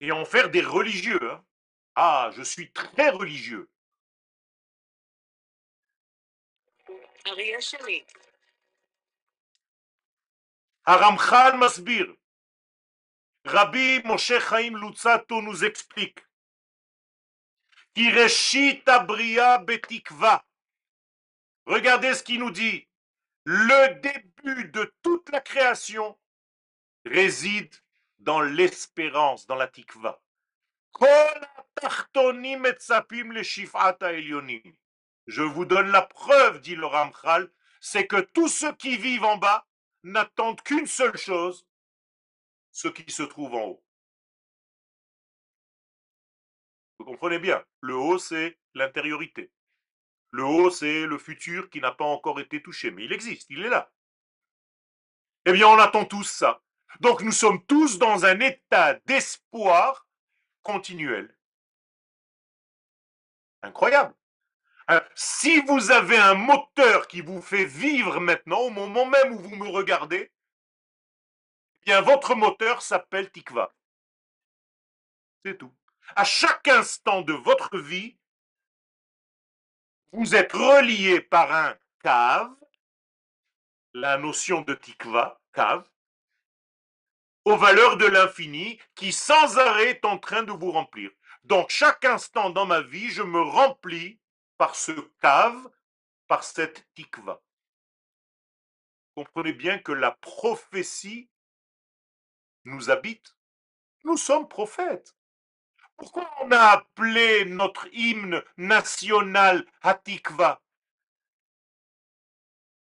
Et 0.00 0.10
en 0.10 0.24
faire 0.24 0.50
des 0.50 0.62
religieux. 0.62 1.20
Hein. 1.30 1.44
Ah, 1.94 2.30
je 2.34 2.42
suis 2.42 2.70
très 2.72 3.10
religieux. 3.10 3.68
Aramchal 10.84 11.58
Masbir, 11.58 12.06
Rabbi 13.44 14.00
Moshe 14.04 14.38
Chaim 14.48 14.76
Lutzato 14.78 15.42
nous 15.42 15.64
explique 15.64 16.18
Betikva. 19.64 20.44
Regardez 21.66 22.14
ce 22.14 22.22
qu'il 22.22 22.40
nous 22.40 22.50
dit. 22.50 22.88
Le 23.44 24.00
début 24.00 24.70
de 24.70 24.94
toute 25.02 25.28
la 25.30 25.40
création 25.40 26.18
réside 27.04 27.74
dans 28.18 28.40
l'espérance, 28.40 29.46
dans 29.46 29.56
la 29.56 29.66
tikva. 29.68 30.21
Je 35.26 35.42
vous 35.42 35.64
donne 35.64 35.90
la 35.90 36.02
preuve, 36.02 36.60
dit 36.60 36.76
le 36.76 36.86
Ramchal, 36.86 37.50
c'est 37.80 38.06
que 38.06 38.20
tous 38.20 38.48
ceux 38.48 38.74
qui 38.74 38.96
vivent 38.96 39.24
en 39.24 39.36
bas 39.36 39.66
n'attendent 40.02 40.62
qu'une 40.62 40.86
seule 40.86 41.16
chose, 41.16 41.66
ce 42.70 42.88
qui 42.88 43.10
se 43.10 43.22
trouve 43.22 43.54
en 43.54 43.64
haut. 43.64 43.84
Vous 46.98 47.04
comprenez 47.04 47.38
bien, 47.38 47.64
le 47.80 47.96
haut 47.96 48.18
c'est 48.18 48.58
l'intériorité. 48.74 49.52
Le 50.30 50.44
haut 50.44 50.70
c'est 50.70 51.06
le 51.06 51.18
futur 51.18 51.68
qui 51.70 51.80
n'a 51.80 51.92
pas 51.92 52.04
encore 52.04 52.40
été 52.40 52.62
touché, 52.62 52.90
mais 52.90 53.04
il 53.04 53.12
existe, 53.12 53.50
il 53.50 53.64
est 53.64 53.68
là. 53.68 53.90
Eh 55.44 55.52
bien, 55.52 55.66
on 55.66 55.78
attend 55.78 56.04
tous 56.04 56.28
ça. 56.28 56.62
Donc 57.00 57.22
nous 57.22 57.32
sommes 57.32 57.64
tous 57.66 57.98
dans 57.98 58.24
un 58.24 58.38
état 58.40 58.94
d'espoir 59.06 60.06
continuel. 60.62 61.34
Incroyable. 63.62 64.14
si 65.14 65.60
vous 65.62 65.90
avez 65.90 66.18
un 66.18 66.34
moteur 66.34 67.06
qui 67.06 67.20
vous 67.20 67.40
fait 67.40 67.64
vivre 67.64 68.20
maintenant, 68.20 68.60
au 68.60 68.70
moment 68.70 69.06
même 69.06 69.34
où 69.34 69.38
vous 69.38 69.56
me 69.56 69.68
regardez, 69.68 70.32
eh 71.82 71.84
bien 71.86 72.00
votre 72.00 72.34
moteur 72.34 72.82
s'appelle 72.82 73.30
Tikva. 73.30 73.72
C'est 75.44 75.58
tout. 75.58 75.74
À 76.14 76.24
chaque 76.24 76.68
instant 76.68 77.22
de 77.22 77.32
votre 77.32 77.78
vie, 77.78 78.18
vous 80.12 80.34
êtes 80.34 80.52
relié 80.52 81.20
par 81.20 81.52
un 81.52 81.76
cave, 82.02 82.54
la 83.94 84.18
notion 84.18 84.60
de 84.62 84.74
Tikva, 84.74 85.40
cave, 85.52 85.88
aux 87.44 87.56
valeurs 87.56 87.96
de 87.96 88.06
l'infini 88.06 88.78
qui 88.94 89.12
sans 89.12 89.58
arrêt 89.58 89.90
est 89.90 90.04
en 90.04 90.18
train 90.18 90.42
de 90.42 90.52
vous 90.52 90.70
remplir. 90.70 91.10
Donc 91.44 91.70
chaque 91.70 92.04
instant 92.04 92.50
dans 92.50 92.66
ma 92.66 92.80
vie, 92.80 93.10
je 93.10 93.22
me 93.22 93.40
remplis 93.40 94.20
par 94.56 94.76
ce 94.76 94.92
cave, 95.20 95.70
par 96.28 96.44
cette 96.44 96.86
tikva. 96.94 97.42
Comprenez 99.14 99.52
bien 99.52 99.78
que 99.78 99.92
la 99.92 100.12
prophétie 100.12 101.28
nous 102.64 102.90
habite. 102.90 103.36
Nous 104.04 104.16
sommes 104.16 104.48
prophètes. 104.48 105.16
Pourquoi 105.96 106.28
on 106.42 106.50
a 106.50 106.58
appelé 106.58 107.44
notre 107.44 107.86
hymne 107.92 108.42
national 108.56 109.66
Hatikva 109.82 110.60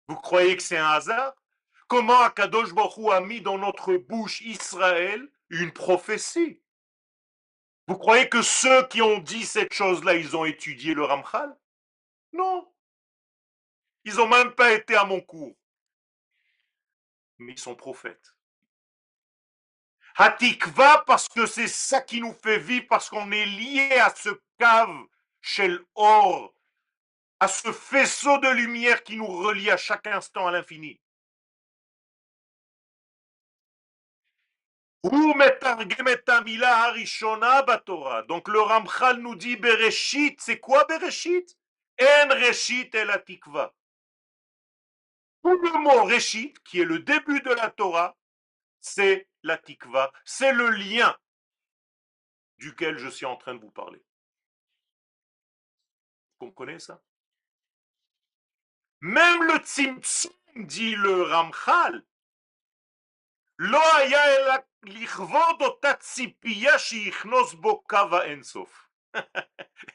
Vous 0.08 0.16
croyez 0.16 0.56
que 0.56 0.64
c'est 0.64 0.78
un 0.78 0.89
hasard? 0.89 1.34
Comment 1.94 2.22
Akadosh 2.22 2.72
a 3.12 3.22
mis 3.22 3.41
dans 3.41 3.60
notre 3.60 3.94
bouche 3.94 4.41
Israël 4.41 5.30
une 5.52 5.72
prophétie 5.72 6.60
Vous 7.88 8.00
croyez 8.00 8.28
que 8.28 8.41
ceux 8.41 8.88
qui 8.88 9.04
ont 9.04 9.20
dit 9.20 9.46
cette 9.46 9.74
chose-là, 9.74 10.16
ils 10.16 10.36
ont 10.36 10.44
étudié 10.44 10.96
le 10.96 11.04
Ramchal? 11.04 11.56
Non. 12.32 12.68
Ils 14.06 14.16
n'ont 14.16 14.28
même 14.28 14.54
pas 14.54 14.74
été 14.74 14.96
à 14.96 15.06
mon 15.06 15.22
cours. 15.22 15.56
Mais 17.38 17.52
ils 17.52 17.60
sont 17.60 17.76
prophètes. 17.76 18.36
Hatikva 20.16 21.04
parce 21.06 21.30
que 21.30 21.46
c'est 21.46 21.68
ça 21.68 22.02
qui 22.02 22.22
nous 22.22 22.34
fait 22.34 22.58
vivre, 22.58 22.88
parce 22.89 23.08
qu'on 23.08 23.32
est 23.32 23.46
lié 23.46 24.00
à 24.00 24.10
ce 24.16 24.30
cave 24.58 24.98
chez 25.41 25.78
Or, 25.94 26.56
à 27.39 27.48
ce 27.48 27.72
faisceau 27.72 28.39
de 28.39 28.50
lumière 28.50 29.04
qui 29.04 29.16
nous 29.16 29.28
relie 29.28 29.70
à 29.70 29.78
chaque 29.78 30.08
instant 30.08 30.48
à 30.48 30.52
l'infini. 30.52 31.00
Donc 38.28 38.47
le 38.47 38.62
Ramchal 38.62 39.18
nous 39.18 39.36
dit 39.36 39.58
Bereshit, 39.58 40.39
c'est 40.39 40.60
quoi 40.60 40.86
Bereshit? 40.86 41.58
En 42.01 42.30
Reshit 42.30 42.95
et 42.95 43.04
la 43.04 43.20
Tikva. 43.20 43.74
le 45.43 45.80
mot 45.80 46.06
Reshit, 46.06 46.58
qui 46.64 46.80
est 46.80 46.86
le 46.86 46.99
début 46.99 47.41
de 47.41 47.51
la 47.51 47.70
Torah, 47.70 48.16
c'est 48.80 49.28
la 49.43 49.58
Tikva, 49.58 50.14
c'est 50.24 50.54
le 50.54 50.70
lien 50.70 51.18
duquel 52.58 52.97
je 52.97 53.10
suis 53.10 53.26
en 53.26 53.36
train 53.36 53.56
de 53.56 53.60
vous 53.60 53.72
parler. 53.72 54.01
Vous 56.39 56.47
comprenez 56.47 56.80
ça? 56.80 57.01
Même 59.01 59.43
le 59.43 59.58
Tzimtzum, 59.58 60.32
dit 60.56 60.95
le 60.95 61.24
Ramchal, 61.24 62.06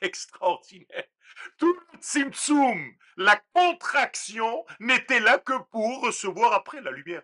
Extraordinaire. 0.01 1.05
Tout 1.59 1.79
le 1.93 2.95
la 3.17 3.37
contraction, 3.53 4.65
n'était 4.81 5.21
là 5.21 5.39
que 5.39 5.59
pour 5.71 6.03
recevoir 6.03 6.53
après 6.53 6.81
la 6.81 6.91
lumière. 6.91 7.23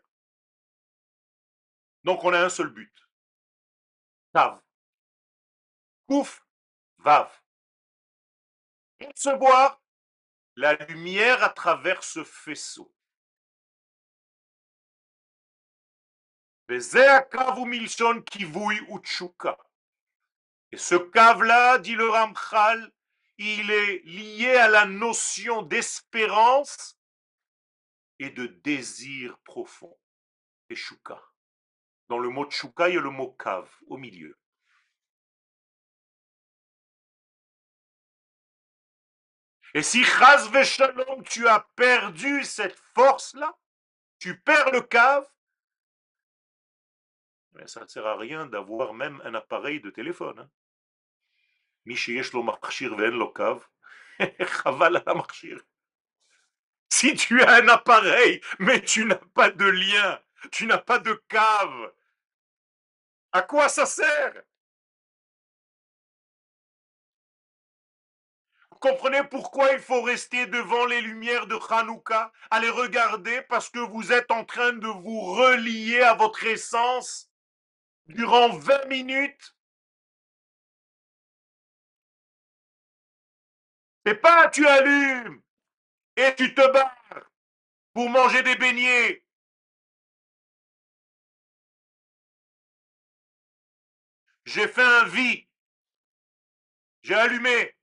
Donc 2.05 2.23
on 2.25 2.33
a 2.33 2.41
un 2.41 2.49
seul 2.49 2.69
but. 2.69 2.93
Tav. 4.33 4.61
Kouf, 6.07 6.45
vav. 6.99 7.31
Recevoir 9.01 9.81
la 10.57 10.75
lumière 10.75 11.43
à 11.43 11.49
travers 11.49 12.05
ce 12.05 12.25
faisceau. 12.25 12.93
Et 16.69 16.81
ce 20.77 20.97
cave-là, 20.97 21.79
dit 21.79 21.95
le 21.95 22.09
Ramchal, 22.09 22.93
il 23.37 23.71
est 23.71 24.03
lié 24.05 24.55
à 24.57 24.69
la 24.69 24.87
notion 24.87 25.63
d'espérance 25.63 26.99
et 28.19 28.31
de 28.31 28.47
désir 28.47 29.39
profond. 29.41 29.99
Et 30.71 30.77
Dans 32.09 32.19
le 32.19 32.31
mot 32.31 32.51
chouka, 32.51 32.89
il 32.89 32.95
y 32.95 32.99
a 32.99 33.01
le 33.01 33.11
mot 33.11 33.33
cave 33.33 33.71
au 33.89 33.99
milieu. 33.99 34.39
Et 39.75 39.83
si 39.83 40.05
chas 40.05 40.49
Shalom, 40.63 41.25
tu 41.25 41.49
as 41.49 41.69
perdu 41.75 42.45
cette 42.45 42.79
force-là, 42.95 43.59
tu 44.21 44.41
perds 44.41 44.71
le 44.71 44.81
cave, 44.81 45.29
mais 47.55 47.67
ça 47.67 47.81
ne 47.83 47.87
sert 47.87 48.07
à 48.07 48.17
rien 48.17 48.47
d'avoir 48.47 48.95
même 48.95 49.21
un 49.25 49.35
appareil 49.35 49.81
de 49.81 49.91
téléphone. 49.91 50.39
Hein. 50.41 50.51
Si 56.89 57.15
tu 57.15 57.43
as 57.43 57.55
un 57.57 57.69
appareil, 57.69 58.41
mais 58.61 58.81
tu 58.83 59.05
n'as 59.05 59.17
pas 59.35 59.51
de 59.51 59.65
lien, 59.65 60.21
tu 60.53 60.67
n'as 60.67 60.79
pas 60.79 60.99
de 60.99 61.13
cave, 61.29 61.93
à 63.33 63.43
quoi 63.43 63.69
ça 63.69 63.85
sert? 63.85 64.43
Vous 68.71 68.79
comprenez 68.79 69.25
pourquoi 69.25 69.73
il 69.73 69.81
faut 69.81 70.03
rester 70.03 70.47
devant 70.47 70.87
les 70.87 71.01
lumières 71.01 71.47
de 71.49 71.57
Hanouka, 71.71 72.33
à 72.51 72.61
les 72.61 72.71
regarder 72.71 73.43
parce 73.49 73.69
que 73.71 73.81
vous 73.81 74.13
êtes 74.13 74.31
en 74.31 74.45
train 74.45 74.73
de 74.73 74.87
vous 74.87 75.21
relier 75.21 76.01
à 76.01 76.15
votre 76.15 76.45
essence? 76.45 77.29
Durant 78.07 78.57
20 78.57 78.87
minutes. 78.87 79.57
C'est 84.07 84.17
pas 84.17 84.49
tu 84.51 84.67
allumes 84.67 85.43
et 86.17 86.35
tu 86.37 86.55
te 86.55 86.73
barres 86.73 87.31
pour 87.95 88.11
manger 88.11 88.43
des 88.43 88.57
beignets. 88.57 89.25
J'ai 94.45 94.69
fait 94.69 94.83
un 94.83 95.05
vie. 95.07 95.49
J'ai 97.03 97.15
allumé. 97.15 97.75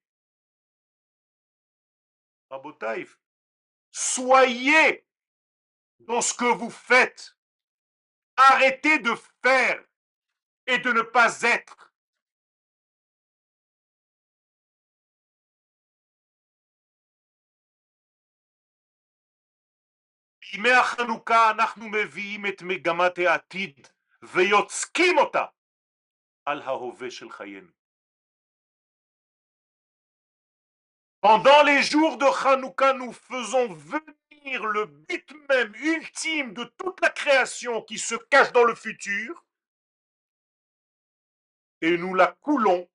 Rabotaïf, 2.49 3.17
soyez 3.91 5.05
dans 5.99 6.21
ce 6.21 6.33
que 6.33 6.45
vous 6.45 6.69
faites. 6.69 7.37
Arrêtez 8.35 8.99
de 8.99 9.13
faire 9.41 9.83
et 10.70 10.78
de 10.78 10.92
ne 10.92 11.02
pas 11.02 11.42
être. 11.42 11.86
בימי 20.52 20.70
החנוכה 20.70 21.50
אנחנו 21.50 21.88
מביאים 21.88 22.46
את 22.46 22.62
מגמת 22.62 23.18
העתיד 23.18 23.88
ויוצקים 24.22 25.18
אותה 25.18 25.44
על 26.44 26.62
ההווה 26.62 27.10
של 27.10 27.30
חיינו. 27.30 27.76
Pendant 31.20 31.62
les 31.64 31.82
jours 31.82 32.18
de 32.18 32.26
Hanouka, 32.26 32.92
nous 32.92 33.12
faisons 33.12 33.72
venir 33.72 34.64
le 34.64 34.86
but 34.86 35.28
même 35.48 35.74
ultime 35.74 36.54
de 36.54 36.64
toute 36.78 37.00
la 37.00 37.10
création 37.10 37.82
qui 37.82 37.98
se 37.98 38.14
cache 38.14 38.52
dans 38.52 38.62
le 38.62 38.76
futur 38.76 39.44
et 41.81 41.97
nous 41.97 42.13
la 42.13 42.27
coulons 42.27 42.89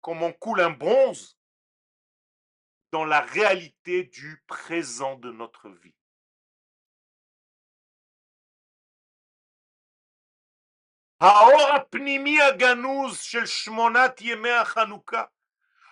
comme 0.00 0.22
on 0.22 0.32
coule 0.32 0.60
un 0.60 0.70
bronze 0.70 1.38
dans 2.92 3.04
la 3.04 3.20
réalité 3.20 4.04
du 4.04 4.42
présent 4.46 5.16
de 5.16 5.32
notre 5.32 5.68
vie. 5.68 5.94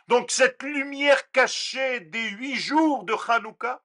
Donc 0.07 0.31
cette 0.31 0.63
lumière 0.63 1.31
cachée 1.33 2.01
des 2.01 2.29
huit 2.31 2.57
jours 2.57 3.05
de 3.05 3.15
Hanouka, 3.15 3.83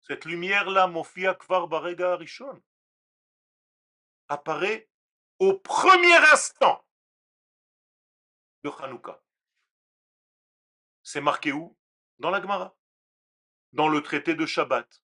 cette 0.00 0.24
lumière-là, 0.24 0.86
Mofia 0.86 1.34
Kvar 1.34 1.68
Barega 1.68 2.14
Arishon, 2.14 2.62
apparaît 4.28 4.88
au 5.38 5.54
premier 5.54 6.16
instant 6.32 6.84
de 8.64 8.70
Hanouka. 8.70 9.20
C'est 11.02 11.20
marqué 11.20 11.52
où? 11.52 11.76
Dans 12.18 12.30
la 12.30 12.42
Gemara, 12.42 12.76
dans 13.72 13.88
le 13.88 14.02
traité 14.02 14.34
de 14.34 14.44
Shabbat. 14.44 15.02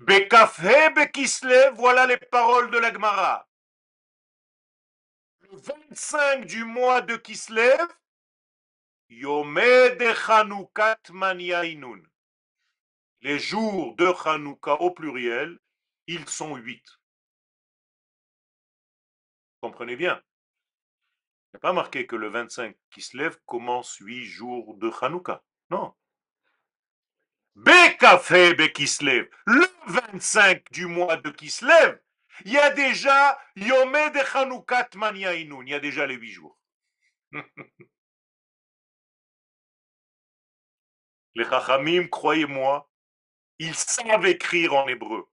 Bekafhe 0.00 0.94
Bekislev, 0.94 1.74
voilà 1.74 2.06
les 2.06 2.16
paroles 2.16 2.70
de 2.70 2.78
la 2.78 2.92
Gemara. 2.92 3.46
Le 5.40 5.56
25 5.56 6.46
du 6.46 6.64
mois 6.64 7.02
de 7.02 7.16
Kislev, 7.16 7.86
Yomé 9.10 9.90
de 9.96 10.14
Chanoukat 10.14 11.00
Maniainun. 11.10 12.02
Les 13.20 13.38
jours 13.38 13.94
de 13.96 14.06
Hanouka 14.06 14.80
au 14.80 14.92
pluriel, 14.92 15.58
ils 16.06 16.26
sont 16.28 16.56
huit. 16.56 16.99
Comprenez 19.60 19.96
bien. 19.96 20.22
Il 21.52 21.56
n'y 21.56 21.58
a 21.58 21.60
pas 21.60 21.72
marqué 21.72 22.06
que 22.06 22.16
le 22.16 22.28
25 22.28 22.76
Kislev 22.90 23.36
commence 23.46 23.96
huit 23.96 24.24
jours 24.24 24.76
de 24.76 24.90
Hanouka. 25.00 25.42
Non. 25.70 25.94
Bekafé 27.56 28.54
Bekislev, 28.54 29.28
le 29.44 29.66
25 29.86 30.70
du 30.70 30.86
mois 30.86 31.16
de 31.16 31.30
Kislev, 31.30 32.00
il 32.44 32.52
y 32.52 32.58
a 32.58 32.70
déjà 32.70 33.38
Yomé 33.56 34.10
de 34.10 34.20
Chanoukat 34.20 34.88
Maniainun, 34.94 35.62
il 35.62 35.70
y 35.70 35.74
a 35.74 35.80
déjà 35.80 36.06
les 36.06 36.14
huit 36.14 36.32
jours. 36.32 36.58
les 41.34 41.44
Chachamim, 41.44 42.08
croyez-moi, 42.08 42.90
ils 43.58 43.74
savent 43.74 44.24
écrire 44.26 44.72
en 44.74 44.88
hébreu. 44.88 45.28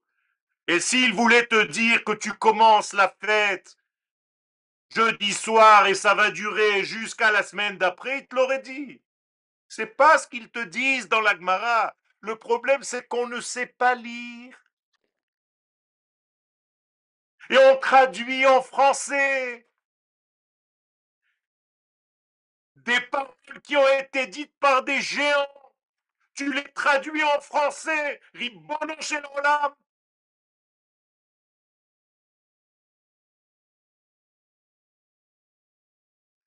Et 0.66 0.80
s'ils 0.80 1.14
voulaient 1.14 1.46
te 1.46 1.64
dire 1.64 2.04
que 2.04 2.12
tu 2.12 2.32
commences 2.34 2.92
la 2.92 3.08
fête 3.20 3.77
jeudi 4.90 5.32
soir 5.32 5.86
et 5.86 5.94
ça 5.94 6.14
va 6.14 6.30
durer 6.30 6.84
jusqu'à 6.84 7.30
la 7.30 7.42
semaine 7.42 7.78
d'après, 7.78 8.20
ils 8.20 8.26
te 8.26 8.34
l'auraient 8.34 8.62
dit. 8.62 9.00
C'est 9.68 9.86
pas 9.86 10.18
ce 10.18 10.26
qu'ils 10.26 10.50
te 10.50 10.64
disent 10.64 11.08
dans 11.08 11.20
la 11.20 11.34
Gemara. 11.34 11.94
Le 12.20 12.36
problème, 12.36 12.82
c'est 12.82 13.06
qu'on 13.06 13.28
ne 13.28 13.40
sait 13.40 13.66
pas 13.66 13.94
lire. 13.94 14.58
Et 17.50 17.58
on 17.58 17.76
traduit 17.76 18.46
en 18.46 18.62
français 18.62 19.68
des 22.76 23.00
paroles 23.02 23.34
qui 23.62 23.76
ont 23.76 23.98
été 23.98 24.26
dites 24.26 24.54
par 24.58 24.82
des 24.82 25.00
géants. 25.00 25.46
Tu 26.34 26.52
les 26.52 26.64
traduis 26.72 27.22
en 27.22 27.40
français. 27.40 28.20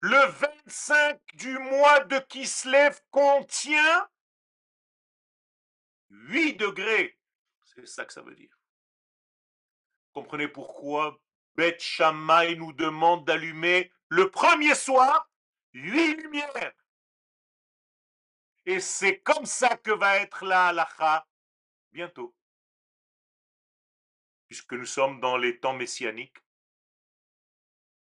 Le 0.02 0.26
25 0.66 1.20
du 1.34 1.58
mois 1.58 2.00
de 2.06 2.20
Kislev 2.20 3.00
contient 3.12 4.10
8 6.10 6.56
degrés. 6.56 7.20
C'est 7.66 7.86
ça 7.86 8.06
que 8.06 8.14
ça 8.14 8.22
veut 8.22 8.36
dire. 8.36 8.56
Comprenez 10.14 10.48
pourquoi 10.48 11.22
Beth 11.56 11.82
Shammai 11.82 12.56
nous 12.56 12.74
demande 12.74 13.26
d'allumer 13.26 13.92
le 14.08 14.32
premier 14.32 14.74
soir 14.74 15.30
huit 15.74 16.16
lumières. 16.16 16.74
Et 18.66 18.80
c'est 18.80 19.20
comme 19.20 19.46
ça 19.46 19.76
que 19.78 19.92
va 19.92 20.18
être 20.18 20.46
la 20.46 20.68
halacha 20.68 21.28
bientôt. 21.92 22.36
Puisque 24.48 24.74
nous 24.74 24.86
sommes 24.86 25.20
dans 25.20 25.38
les 25.38 25.60
temps 25.60 25.74
messianiques. 25.74 26.38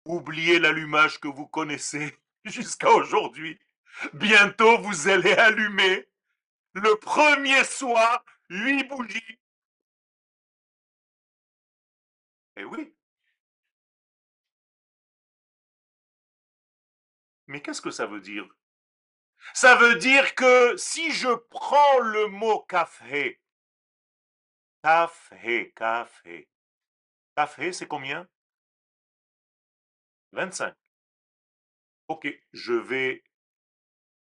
Oubliez 0.05 0.59
l'allumage 0.59 1.19
que 1.19 1.27
vous 1.27 1.47
connaissez 1.47 2.17
jusqu'à 2.45 2.91
aujourd'hui. 2.91 3.59
Bientôt, 4.13 4.77
vous 4.79 5.07
allez 5.07 5.33
allumer 5.33 6.07
le 6.73 6.95
premier 6.99 7.63
soir, 7.63 8.23
huit 8.49 8.83
bougies. 8.87 9.39
Eh 12.57 12.63
oui. 12.65 12.93
Mais 17.47 17.61
qu'est-ce 17.61 17.81
que 17.81 17.91
ça 17.91 18.05
veut 18.05 18.21
dire? 18.21 18.47
Ça 19.53 19.75
veut 19.75 19.95
dire 19.95 20.35
que 20.35 20.75
si 20.77 21.11
je 21.11 21.29
prends 21.49 21.99
le 21.99 22.27
mot 22.27 22.61
café, 22.61 23.41
café, 24.83 25.71
café, 25.75 26.49
café, 27.35 27.71
c'est 27.73 27.87
combien? 27.87 28.27
25. 30.35 30.75
Ok, 32.09 32.27
je 32.53 32.73
vais 32.73 33.23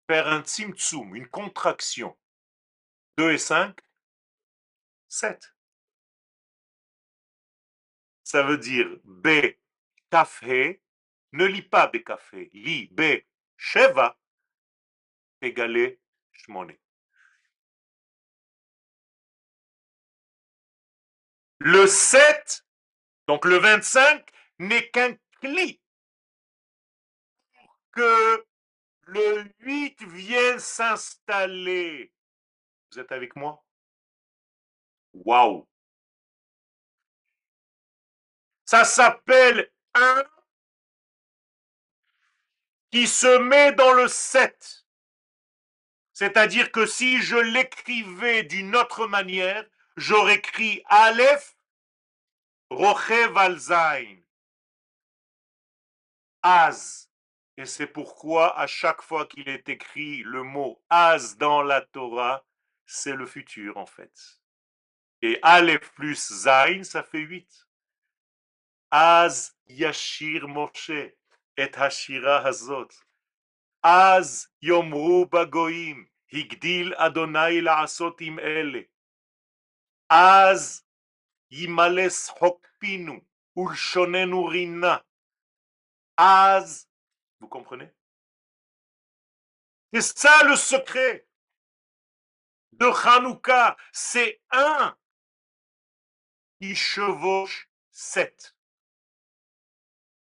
faire 0.08 0.26
un 0.26 0.42
tzimtzum, 0.42 1.14
une 1.14 1.28
contraction. 1.28 2.18
2 3.16 3.32
et 3.32 3.38
5, 3.38 3.78
7. 5.08 5.54
Ça 8.24 8.42
veut 8.42 8.58
dire 8.58 8.86
B, 9.04 9.28
café, 10.10 10.82
ne 11.32 11.44
lis 11.44 11.62
pas 11.62 11.86
B 11.86 12.02
café, 12.02 12.50
lis 12.54 12.88
B, 12.92 13.02
Sheva, 13.56 14.18
égalé 15.42 16.00
Shmone. 16.32 16.76
Le 21.58 21.86
7, 21.86 22.64
donc 23.26 23.44
le 23.44 23.58
25, 23.58 24.26
n'est 24.60 24.90
qu'un 24.90 25.14
cli 25.40 25.80
que 27.92 28.46
le 29.02 29.44
8 29.60 30.02
vienne 30.04 30.58
s'installer. 30.58 32.12
Vous 32.90 32.98
êtes 32.98 33.12
avec 33.12 33.36
moi? 33.36 33.64
Waouh 35.12 35.68
Ça 38.64 38.84
s'appelle 38.84 39.72
un 39.94 40.24
qui 42.90 43.06
se 43.06 43.38
met 43.38 43.72
dans 43.72 43.92
le 43.92 44.08
7. 44.08 44.86
C'est-à-dire 46.12 46.70
que 46.70 46.86
si 46.86 47.20
je 47.22 47.36
l'écrivais 47.36 48.42
d'une 48.42 48.76
autre 48.76 49.06
manière, 49.06 49.64
j'aurais 49.96 50.36
écrit 50.36 50.82
Aleph 50.86 51.56
Rochev 52.70 53.36
Alzain. 53.36 54.18
Az. 56.42 57.09
Et 57.60 57.66
c'est 57.66 57.88
pourquoi 57.88 58.58
à 58.58 58.66
chaque 58.66 59.02
fois 59.02 59.26
qu'il 59.26 59.46
est 59.46 59.68
écrit 59.68 60.22
le 60.22 60.42
mot 60.42 60.82
Az 60.88 61.36
dans 61.36 61.62
la 61.62 61.82
Torah, 61.82 62.42
c'est 62.86 63.14
le 63.14 63.26
futur 63.26 63.76
en 63.76 63.84
fait. 63.84 64.40
Et 65.20 65.38
Aleph 65.42 65.92
plus 65.92 66.32
Zain, 66.32 66.82
ça 66.84 67.02
fait 67.02 67.18
8. 67.18 67.68
Az 68.90 69.54
Yashir 69.66 70.48
Moshe 70.48 71.12
et 71.58 71.76
Hashira 71.76 72.40
Hazot. 72.42 72.88
Az 73.82 74.50
Yomru 74.62 75.26
Bagoim, 75.26 76.08
Higdil 76.32 76.94
Adonai 76.96 77.60
La'asot 77.60 78.22
im 78.22 78.38
Ele. 78.38 78.86
Az 80.08 80.82
Yimales 81.50 82.30
Hokpinu, 82.40 83.20
Ulshonenu 83.54 84.48
Rina. 84.48 85.04
Az 86.16 86.89
vous 87.40 87.48
comprenez? 87.48 87.90
C'est 89.92 90.18
ça 90.18 90.44
le 90.44 90.56
secret 90.56 91.26
de 92.72 92.86
Hanouka, 92.86 93.76
c'est 93.92 94.40
un 94.50 94.96
qui 96.60 96.74
chevauche 96.74 97.70
sept. 97.90 98.56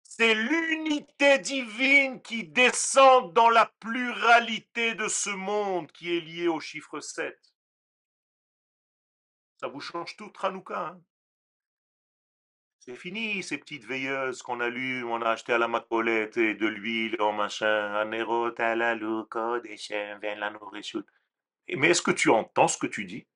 C'est 0.03 0.33
l'unité 0.33 1.39
divine 1.39 2.21
qui 2.21 2.43
descend 2.47 3.33
dans 3.33 3.49
la 3.49 3.65
pluralité 3.65 4.95
de 4.95 5.07
ce 5.07 5.29
monde 5.29 5.91
qui 5.91 6.15
est 6.15 6.21
lié 6.21 6.47
au 6.47 6.59
chiffre 6.59 6.99
7. 6.99 7.39
Ça 9.57 9.67
vous 9.67 9.79
change 9.79 10.15
tout, 10.17 10.33
Hanouka. 10.41 10.87
Hein? 10.87 11.01
C'est 12.81 12.95
fini 12.95 13.43
ces 13.43 13.59
petites 13.59 13.85
veilleuses 13.85 14.41
qu'on 14.41 14.59
allume, 14.59 15.11
on 15.11 15.21
a 15.21 15.29
acheté 15.29 15.53
à 15.53 15.59
la 15.59 15.67
macolette 15.67 16.37
et 16.37 16.55
de 16.55 16.65
l'huile 16.65 17.15
en 17.21 17.31
machin. 17.31 18.03
Mais 18.05 18.17
est-ce 21.89 22.01
que 22.01 22.11
tu 22.11 22.29
entends 22.31 22.67
ce 22.67 22.79
que 22.79 22.87
tu 22.87 23.05
dis? 23.05 23.27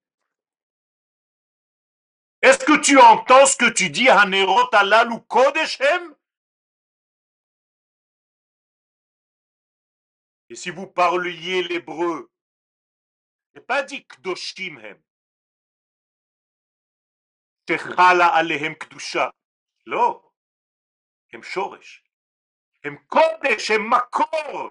Est-ce 2.41 2.65
que 2.65 2.79
tu 2.81 2.97
entends 2.99 3.45
ce 3.45 3.55
que 3.55 3.69
tu 3.69 3.91
dis 3.91 4.07
Et 10.49 10.55
si 10.55 10.71
vous 10.71 10.87
parliez 10.87 11.61
l'hébreu, 11.63 12.31
n'est 13.53 13.61
pas 13.61 13.83
dit 13.83 14.07
Kdoshim. 14.07 14.81
שחלה 17.70 18.38
עליהם 18.38 18.74
קדושה. 18.74 19.28
לא, 19.86 20.30
הם 21.32 21.42
שורש, 21.42 22.04
הם 22.84 22.96
קודש, 23.06 23.70
הם 23.70 23.90
מקור. 23.90 24.70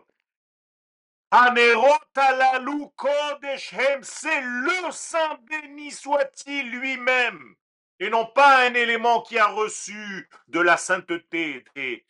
הנרות 1.32 2.18
הללו 2.18 2.92
קודש 2.96 3.74
הם, 3.74 4.02
c'est 4.02 4.42
le 4.42 4.92
Saint 4.92 5.38
béni 5.44 5.92
soit-il 5.92 6.72
lui-même, 6.72 7.56
et 8.00 8.10
non 8.10 8.26
pas 8.26 8.68
un 8.68 8.74
élément 8.74 9.22
qui 9.22 9.38
a 9.38 9.48
reçu 9.48 10.30
de 10.48 10.60
la 10.60 10.78
sainteté 10.78 11.64
des 11.76 12.06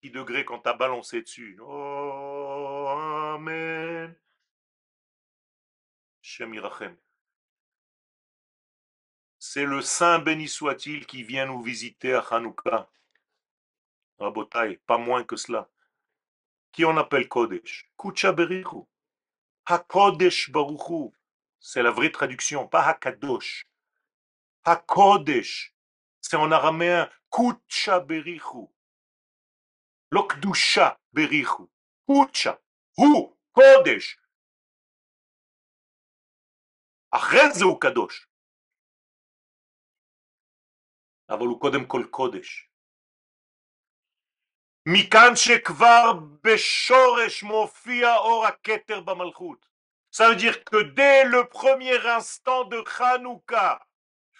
qui 0.00 0.10
degrés 0.10 0.46
quand 0.46 0.60
t'as 0.60 0.72
balancé 0.72 1.20
dessus. 1.20 1.58
Oh, 1.60 2.86
Amen. 3.34 4.16
Shem 6.22 6.54
c'est 9.47 9.65
le 9.65 9.79
Saint 9.81 10.17
béni 10.17 10.47
soit-il 10.47 11.05
qui 11.05 11.21
vient 11.21 11.45
nous 11.45 11.61
visiter 11.61 12.13
à 12.13 12.19
Hanouka. 12.31 12.71
Ah, 12.73 12.89
Rabotai, 14.17 14.77
pas 14.87 14.97
moins 14.97 15.23
que 15.23 15.35
cela. 15.35 15.69
Qui 16.71 16.83
on 16.83 16.97
appelle 16.97 17.29
Kodesh? 17.29 17.87
Kucha 17.95 18.31
Berichu. 18.31 18.87
Hakodesh 19.67 20.51
Baruchu. 20.51 21.13
C'est 21.59 21.83
la 21.83 21.91
vraie 21.91 22.11
traduction, 22.11 22.67
pas 22.67 22.81
Hakadosh. 22.87 23.67
Hakodesh. 24.63 25.75
C'est 26.21 26.37
en 26.37 26.51
araméen 26.51 27.07
Kucha 27.29 27.99
Berichu. 27.99 28.67
Lokdusha 30.09 30.99
Berichu. 31.13 31.69
Kucha. 32.07 32.59
Hu. 32.97 33.27
Kodesh. 33.53 34.17
Après, 37.11 37.51
Kadosh. 37.79 38.27
אבל 41.28 41.46
הוא 41.46 41.60
קודם 41.60 41.86
כל 41.86 42.02
קודש. 42.10 42.70
מכאן 44.86 45.36
שכבר 45.36 46.12
בשורש 46.44 47.42
מופיע 47.42 48.16
אור 48.16 48.46
הכתר 48.46 49.00
במלכות. 49.00 49.70
Ça 50.12 50.28
veut 50.28 50.36
dire 50.36 50.64
que 50.64 50.82
dès 50.82 51.24
le 51.24 51.48
premier 51.48 51.98
instant 52.18 52.64
de 52.64 52.82
Hanouka, 52.98 53.86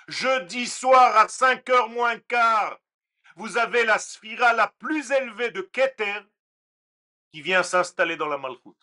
jeudi 0.08 0.66
soir 0.66 1.16
à 1.16 1.28
5 1.28 1.68
heures 1.70 1.88
moins 1.88 2.18
quart, 2.18 2.76
vous 3.36 3.56
avez 3.56 3.84
la 3.84 3.98
sphira 3.98 4.52
la 4.52 4.66
plus 4.66 5.12
élevée 5.12 5.52
de 5.52 5.62
Keter 5.62 6.20
qui 7.30 7.40
vient 7.42 7.62
s'installer 7.62 8.16
dans 8.16 8.26
la 8.26 8.38
Malchut. 8.38 8.76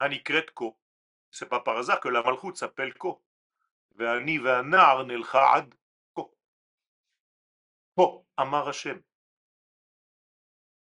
Anikret 0.00 0.46
Ko. 0.54 0.78
C'est 1.30 1.48
pas 1.48 1.60
par 1.60 1.76
hasard 1.76 2.00
que 2.00 2.08
la 2.08 2.22
Malchut 2.22 2.56
s'appelle 2.56 2.94
Ko. 2.94 3.22
ואני 4.00 4.38
והנער 4.38 5.02
נלכה 5.02 5.54
עד 5.56 5.74
כה. 6.14 6.22
פה 7.94 8.24
אמר 8.40 8.68
השם. 8.68 8.98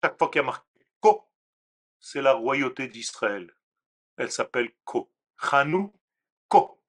Chaque 0.05 0.17
fois 0.17 0.29
qu'il 0.29 0.41
y 0.41 0.43
a 0.43 0.47
marqué 0.47 0.65
Ko, 1.01 1.29
c'est 1.99 2.21
la 2.21 2.33
royauté 2.33 2.87
d'Israël. 2.87 3.53
Elle 4.17 4.31
s'appelle 4.31 4.71
Ko. 4.85 5.11
Chanou 5.37 5.93
Ko. 6.47 6.81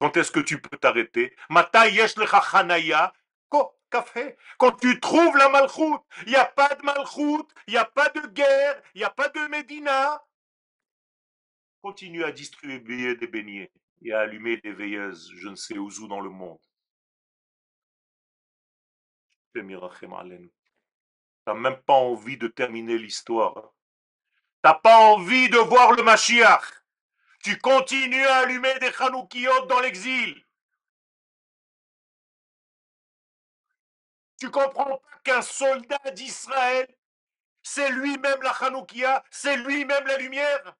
Quand 0.00 0.16
est-ce 0.16 0.32
que 0.32 0.40
tu 0.40 0.60
peux 0.60 0.76
t'arrêter 0.76 1.36
Mata 1.50 1.88
yesh 1.88 2.16
lecha 2.16 2.40
chanaya 2.40 3.12
Ko. 3.48 3.72
Café. 3.88 4.36
Quand 4.58 4.72
tu 4.72 4.98
trouves 4.98 5.36
la 5.36 5.48
malchoute, 5.48 6.02
il 6.26 6.30
n'y 6.30 6.36
a 6.36 6.44
pas 6.44 6.74
de 6.74 6.82
malchoute, 6.82 7.54
il 7.68 7.74
n'y 7.74 7.78
a 7.78 7.84
pas 7.84 8.08
de 8.10 8.26
guerre, 8.26 8.82
il 8.94 8.98
n'y 8.98 9.04
a 9.04 9.10
pas 9.10 9.28
de 9.28 9.46
Médina. 9.46 10.24
Continue 11.82 12.24
à 12.24 12.32
distribuer 12.32 13.14
des 13.14 13.28
beignets 13.28 13.70
et 14.01 14.13
à 14.13 14.21
allumer 14.21 14.57
des 14.57 14.73
veilleuses, 14.73 15.31
je 15.35 15.47
ne 15.49 15.55
sais 15.55 15.77
où, 15.77 15.89
dans 16.07 16.21
le 16.21 16.29
monde. 16.29 16.59
Tu 19.53 19.61
même 21.53 21.81
pas 21.85 21.93
envie 21.93 22.37
de 22.37 22.47
terminer 22.47 22.97
l'histoire. 22.97 23.73
N'as 24.63 24.75
pas 24.75 24.97
envie 24.97 25.49
de 25.49 25.57
voir 25.57 25.91
le 25.91 26.03
Mashiach. 26.03 26.83
Tu 27.43 27.57
continues 27.57 28.25
à 28.25 28.37
allumer 28.37 28.77
des 28.79 28.91
Chanoukiyot 28.91 29.65
dans 29.65 29.79
l'exil. 29.79 30.45
Tu 34.39 34.49
comprends 34.49 34.97
pas 34.97 35.01
qu'un 35.23 35.41
soldat 35.41 36.11
d'Israël, 36.15 36.87
c'est 37.61 37.91
lui-même 37.91 38.41
la 38.41 38.53
Chanoukia, 38.53 39.23
c'est 39.29 39.57
lui-même 39.57 40.05
la 40.07 40.17
lumière? 40.17 40.75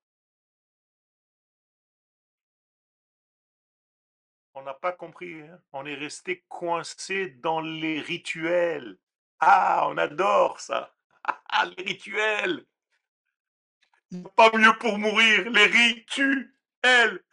On 4.53 4.63
n'a 4.63 4.73
pas 4.73 4.91
compris. 4.91 5.41
Hein. 5.41 5.59
On 5.73 5.85
est 5.85 5.95
resté 5.95 6.43
coincé 6.49 7.29
dans 7.29 7.61
les 7.61 7.99
rituels. 8.01 8.97
Ah, 9.39 9.87
on 9.89 9.97
adore 9.97 10.59
ça. 10.59 10.93
Ah, 11.23 11.65
les 11.77 11.83
rituels. 11.83 12.65
Pas 14.35 14.51
mieux 14.57 14.77
pour 14.79 14.97
mourir. 14.97 15.49
Les 15.49 15.65
rituels. 15.65 17.23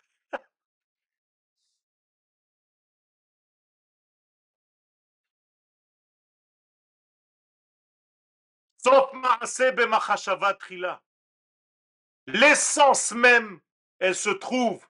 L'essence 12.27 13.13
même, 13.13 13.61
elle 13.99 14.15
se 14.15 14.31
trouve 14.31 14.87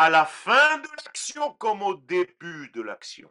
à 0.00 0.08
la 0.08 0.24
fin 0.24 0.78
de 0.78 0.88
l'action 1.04 1.52
comme 1.56 1.82
au 1.82 1.94
début 1.94 2.70
de 2.70 2.80
l'action. 2.80 3.30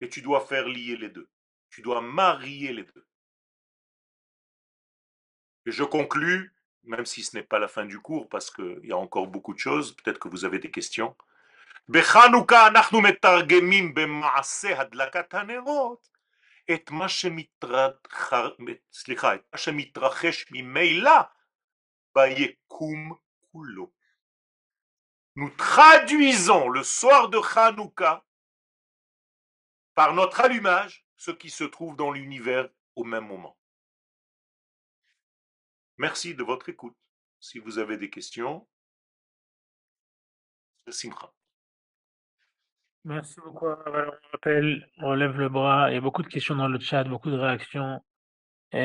Et 0.00 0.08
tu 0.08 0.22
dois 0.22 0.46
faire 0.46 0.68
lier 0.68 0.96
les 0.96 1.08
deux. 1.08 1.28
Tu 1.68 1.82
dois 1.82 2.00
marier 2.00 2.72
les 2.72 2.84
deux. 2.84 3.04
Et 5.66 5.72
je 5.72 5.82
conclus, 5.82 6.54
même 6.84 7.04
si 7.04 7.24
ce 7.24 7.36
n'est 7.36 7.42
pas 7.42 7.58
la 7.58 7.66
fin 7.66 7.84
du 7.84 7.98
cours, 7.98 8.28
parce 8.28 8.52
qu'il 8.52 8.84
y 8.84 8.92
a 8.92 8.96
encore 8.96 9.26
beaucoup 9.26 9.52
de 9.52 9.58
choses, 9.58 9.96
peut-être 9.96 10.20
que 10.20 10.28
vous 10.28 10.44
avez 10.44 10.60
des 10.60 10.70
questions. 10.70 11.16
Nous 25.38 25.50
traduisons 25.50 26.68
le 26.68 26.82
soir 26.82 27.28
de 27.28 27.38
Hanouka 27.38 28.24
par 29.94 30.12
notre 30.12 30.40
allumage 30.40 31.06
ce 31.16 31.30
qui 31.30 31.48
se 31.48 31.62
trouve 31.62 31.94
dans 31.94 32.10
l'univers 32.10 32.68
au 32.96 33.04
même 33.04 33.28
moment. 33.28 33.56
Merci 35.96 36.34
de 36.34 36.42
votre 36.42 36.68
écoute. 36.70 36.96
Si 37.38 37.60
vous 37.60 37.78
avez 37.78 37.96
des 37.96 38.10
questions, 38.10 38.66
Simcha. 40.88 41.32
Merci 43.04 43.40
beaucoup. 43.40 43.66
on 43.66 44.10
rappelle, 44.32 44.90
on 44.96 45.14
lève 45.14 45.38
le 45.38 45.48
bras. 45.48 45.88
Il 45.92 45.94
y 45.94 45.98
a 45.98 46.00
beaucoup 46.00 46.22
de 46.22 46.28
questions 46.28 46.56
dans 46.56 46.66
le 46.66 46.80
chat, 46.80 47.04
beaucoup 47.04 47.30
de 47.30 47.38
réactions. 47.38 48.04
Vous 48.72 48.78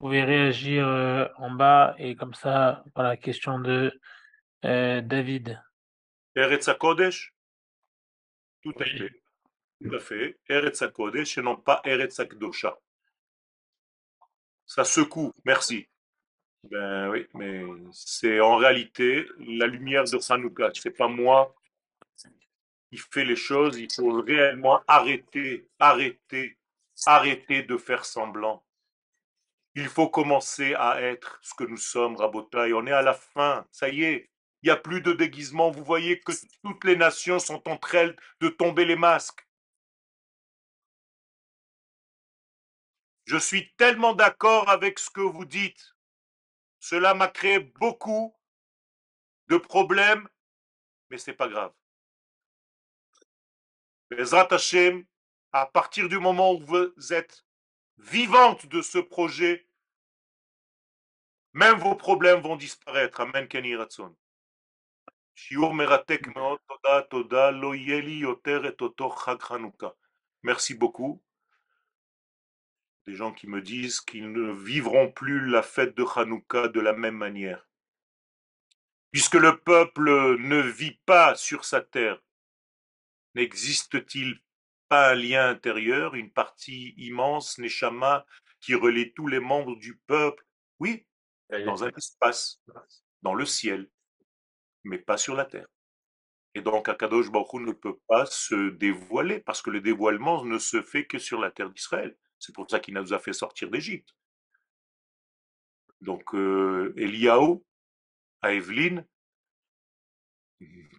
pouvez 0.00 0.24
réagir 0.24 0.88
euh, 0.88 1.28
en 1.36 1.52
bas 1.52 1.94
et 1.98 2.16
comme 2.16 2.34
ça, 2.34 2.82
par 2.94 3.04
la 3.04 3.16
question 3.16 3.60
de 3.60 3.96
David. 4.62 5.62
Eretz 6.34 6.68
Kodesh 6.78 7.34
Tout 8.62 8.74
à 8.78 8.84
fait. 8.84 9.22
Tout 9.82 9.94
à 9.94 9.98
fait. 9.98 10.38
Eretz 10.48 10.82
Kodesh 10.92 11.38
et 11.38 11.42
non 11.42 11.56
pas 11.56 11.80
Eretz 11.84 12.18
Akdosha. 12.18 12.78
Ça 14.66 14.84
secoue. 14.84 15.32
Merci. 15.44 15.88
Ben 16.64 17.10
oui, 17.10 17.26
mais 17.34 17.64
c'est 17.92 18.40
en 18.40 18.56
réalité 18.56 19.26
la 19.38 19.66
lumière 19.66 20.04
de 20.04 20.32
Hanouka. 20.32 20.70
C'est 20.74 20.90
pas 20.90 21.06
moi 21.08 21.54
qui 22.90 22.98
fais 22.98 23.24
les 23.24 23.36
choses. 23.36 23.78
Il 23.78 23.92
faut 23.92 24.20
réellement 24.22 24.82
arrêter, 24.88 25.68
arrêter, 25.78 26.58
arrêter 27.06 27.62
de 27.62 27.76
faire 27.76 28.04
semblant. 28.04 28.64
Il 29.74 29.88
faut 29.88 30.08
commencer 30.08 30.74
à 30.74 31.00
être 31.02 31.38
ce 31.42 31.54
que 31.54 31.64
nous 31.64 31.76
sommes, 31.76 32.16
Rabotaï. 32.16 32.72
On 32.72 32.86
est 32.86 32.92
à 32.92 33.02
la 33.02 33.14
fin. 33.14 33.66
Ça 33.70 33.88
y 33.88 34.02
est. 34.02 34.30
Il 34.66 34.70
n'y 34.70 34.72
a 34.72 34.80
plus 34.80 35.00
de 35.00 35.12
déguisement. 35.12 35.70
Vous 35.70 35.84
voyez 35.84 36.18
que 36.18 36.32
toutes 36.64 36.82
les 36.82 36.96
nations 36.96 37.38
sont 37.38 37.68
entre 37.68 37.94
elles 37.94 38.16
de 38.40 38.48
tomber 38.48 38.84
les 38.84 38.96
masques. 38.96 39.46
Je 43.26 43.36
suis 43.36 43.72
tellement 43.76 44.12
d'accord 44.12 44.68
avec 44.68 44.98
ce 44.98 45.08
que 45.08 45.20
vous 45.20 45.44
dites. 45.44 45.94
Cela 46.80 47.14
m'a 47.14 47.28
créé 47.28 47.60
beaucoup 47.60 48.36
de 49.46 49.56
problèmes, 49.56 50.28
mais 51.10 51.18
ce 51.18 51.30
n'est 51.30 51.36
pas 51.36 51.46
grave. 51.46 51.72
Bezrat 54.10 54.52
Hashem, 54.52 55.06
à 55.52 55.66
partir 55.66 56.08
du 56.08 56.18
moment 56.18 56.54
où 56.54 56.64
vous 56.66 57.12
êtes 57.12 57.46
vivante 57.98 58.66
de 58.66 58.82
ce 58.82 58.98
projet, 58.98 59.68
même 61.52 61.78
vos 61.78 61.94
problèmes 61.94 62.40
vont 62.40 62.56
disparaître. 62.56 63.20
Amen, 63.20 63.46
Kenny 63.46 63.76
Ratson. 63.76 64.16
Merci 70.42 70.74
beaucoup. 70.74 71.22
Des 73.06 73.14
gens 73.14 73.32
qui 73.32 73.46
me 73.46 73.60
disent 73.60 74.00
qu'ils 74.00 74.32
ne 74.32 74.50
vivront 74.52 75.12
plus 75.12 75.46
la 75.46 75.62
fête 75.62 75.96
de 75.96 76.04
Hanouka 76.04 76.68
de 76.68 76.80
la 76.80 76.92
même 76.92 77.16
manière. 77.16 77.68
Puisque 79.12 79.34
le 79.34 79.58
peuple 79.58 80.36
ne 80.38 80.60
vit 80.60 80.98
pas 81.06 81.34
sur 81.34 81.64
sa 81.64 81.80
terre, 81.80 82.20
n'existe-t-il 83.34 84.40
pas 84.88 85.10
un 85.12 85.14
lien 85.14 85.48
intérieur, 85.48 86.14
une 86.14 86.32
partie 86.32 86.94
immense, 86.96 87.58
Neshama, 87.58 88.26
qui 88.60 88.74
relie 88.74 89.12
tous 89.12 89.26
les 89.26 89.40
membres 89.40 89.76
du 89.76 89.96
peuple? 90.06 90.44
Oui, 90.78 91.06
dans 91.50 91.84
un 91.84 91.90
espace, 91.90 92.62
dans 93.22 93.34
le 93.34 93.46
ciel, 93.46 93.90
mais 94.86 94.98
pas 94.98 95.16
sur 95.16 95.34
la 95.34 95.44
terre. 95.44 95.66
Et 96.54 96.62
donc 96.62 96.88
Akadosh 96.88 97.30
Baruch 97.30 97.60
ne 97.60 97.72
peut 97.72 97.98
pas 98.08 98.24
se 98.26 98.70
dévoiler, 98.70 99.40
parce 99.40 99.60
que 99.60 99.70
le 99.70 99.80
dévoilement 99.80 100.44
ne 100.44 100.58
se 100.58 100.80
fait 100.80 101.06
que 101.06 101.18
sur 101.18 101.40
la 101.40 101.50
terre 101.50 101.70
d'Israël. 101.70 102.16
C'est 102.38 102.54
pour 102.54 102.70
ça 102.70 102.80
qu'il 102.80 102.94
nous 102.94 103.12
a 103.12 103.18
fait 103.18 103.32
sortir 103.32 103.70
d'Égypte. 103.70 104.14
Donc 106.00 106.34
euh, 106.34 106.94
Eliaou, 106.96 107.64
à 108.42 108.52
Evelyne, 108.52 109.06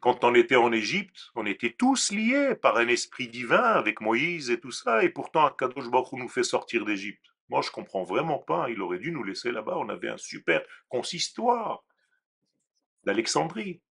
quand 0.02 0.24
on 0.24 0.36
était 0.36 0.56
en 0.56 0.72
Égypte, 0.72 1.32
on 1.34 1.46
était 1.48 1.74
tous 1.74 2.12
liés 2.12 2.54
par 2.56 2.78
un 2.78 2.88
esprit 2.88 3.28
divin 3.28 3.64
avec 3.64 4.02
Moïse 4.02 4.52
et 4.52 4.60
tout 4.60 4.72
ça, 4.72 5.04
et 5.04 5.10
pourtant 5.10 5.46
Akadosh 5.46 5.90
Baruch 5.90 6.12
nous 6.14 6.30
fait 6.30 6.44
sortir 6.44 6.86
d'Égypte. 6.86 7.26
Moi, 7.50 7.62
je 7.62 7.72
comprends 7.72 8.04
vraiment 8.04 8.40
pas. 8.40 8.70
Il 8.70 8.82
aurait 8.82 9.00
dû 9.00 9.12
nous 9.12 9.24
laisser 9.24 9.52
là-bas. 9.52 9.78
On 9.78 9.88
avait 9.90 10.10
un 10.10 10.18
super 10.18 10.62
consistoire 10.90 11.84
d'Alexandrie. 13.08 13.82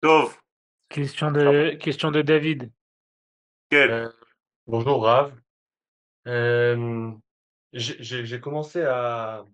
Tov. 0.00 0.36
Question 0.88 1.30
de, 1.30 1.76
question 1.76 2.10
de 2.10 2.20
David. 2.20 2.72
Quel? 3.70 3.90
Euh, 3.90 4.08
bonjour 4.66 5.04
Rav. 5.04 5.32
Euh, 6.26 7.12
j'ai 7.72 8.40
commencé 8.40 8.82
à, 8.82 9.44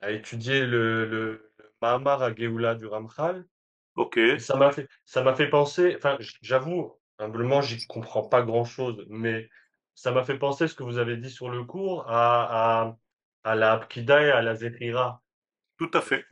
à 0.00 0.10
étudier 0.10 0.64
le, 0.66 1.04
le, 1.04 1.52
le 1.58 1.72
Mahamar 1.82 2.22
à 2.22 2.34
Géoula 2.34 2.74
du 2.74 2.86
Ramchal 2.86 3.44
Ok. 3.96 4.16
et 4.16 4.38
ça 4.38 4.56
m'a 4.56 4.72
fait, 4.72 4.88
ça 5.04 5.22
m'a 5.22 5.34
fait 5.34 5.48
penser, 5.48 5.94
enfin 5.96 6.16
j'avoue, 6.40 6.98
humblement, 7.18 7.60
j'y 7.60 7.86
comprends 7.86 8.26
pas 8.26 8.42
grand-chose, 8.42 9.04
mais 9.10 9.48
ça 9.94 10.10
m'a 10.10 10.24
fait 10.24 10.38
penser 10.38 10.68
ce 10.68 10.74
que 10.74 10.84
vous 10.84 10.98
avez 10.98 11.18
dit 11.18 11.30
sur 11.30 11.50
le 11.50 11.64
cours 11.64 12.08
à, 12.08 12.80
à, 12.80 12.96
à 13.44 13.54
la 13.54 13.72
Apkida 13.72 14.22
et 14.22 14.30
à 14.30 14.40
la 14.40 14.54
Zéhira. 14.54 15.22
Tout 15.76 15.90
à 15.92 16.00
fait. 16.00 16.24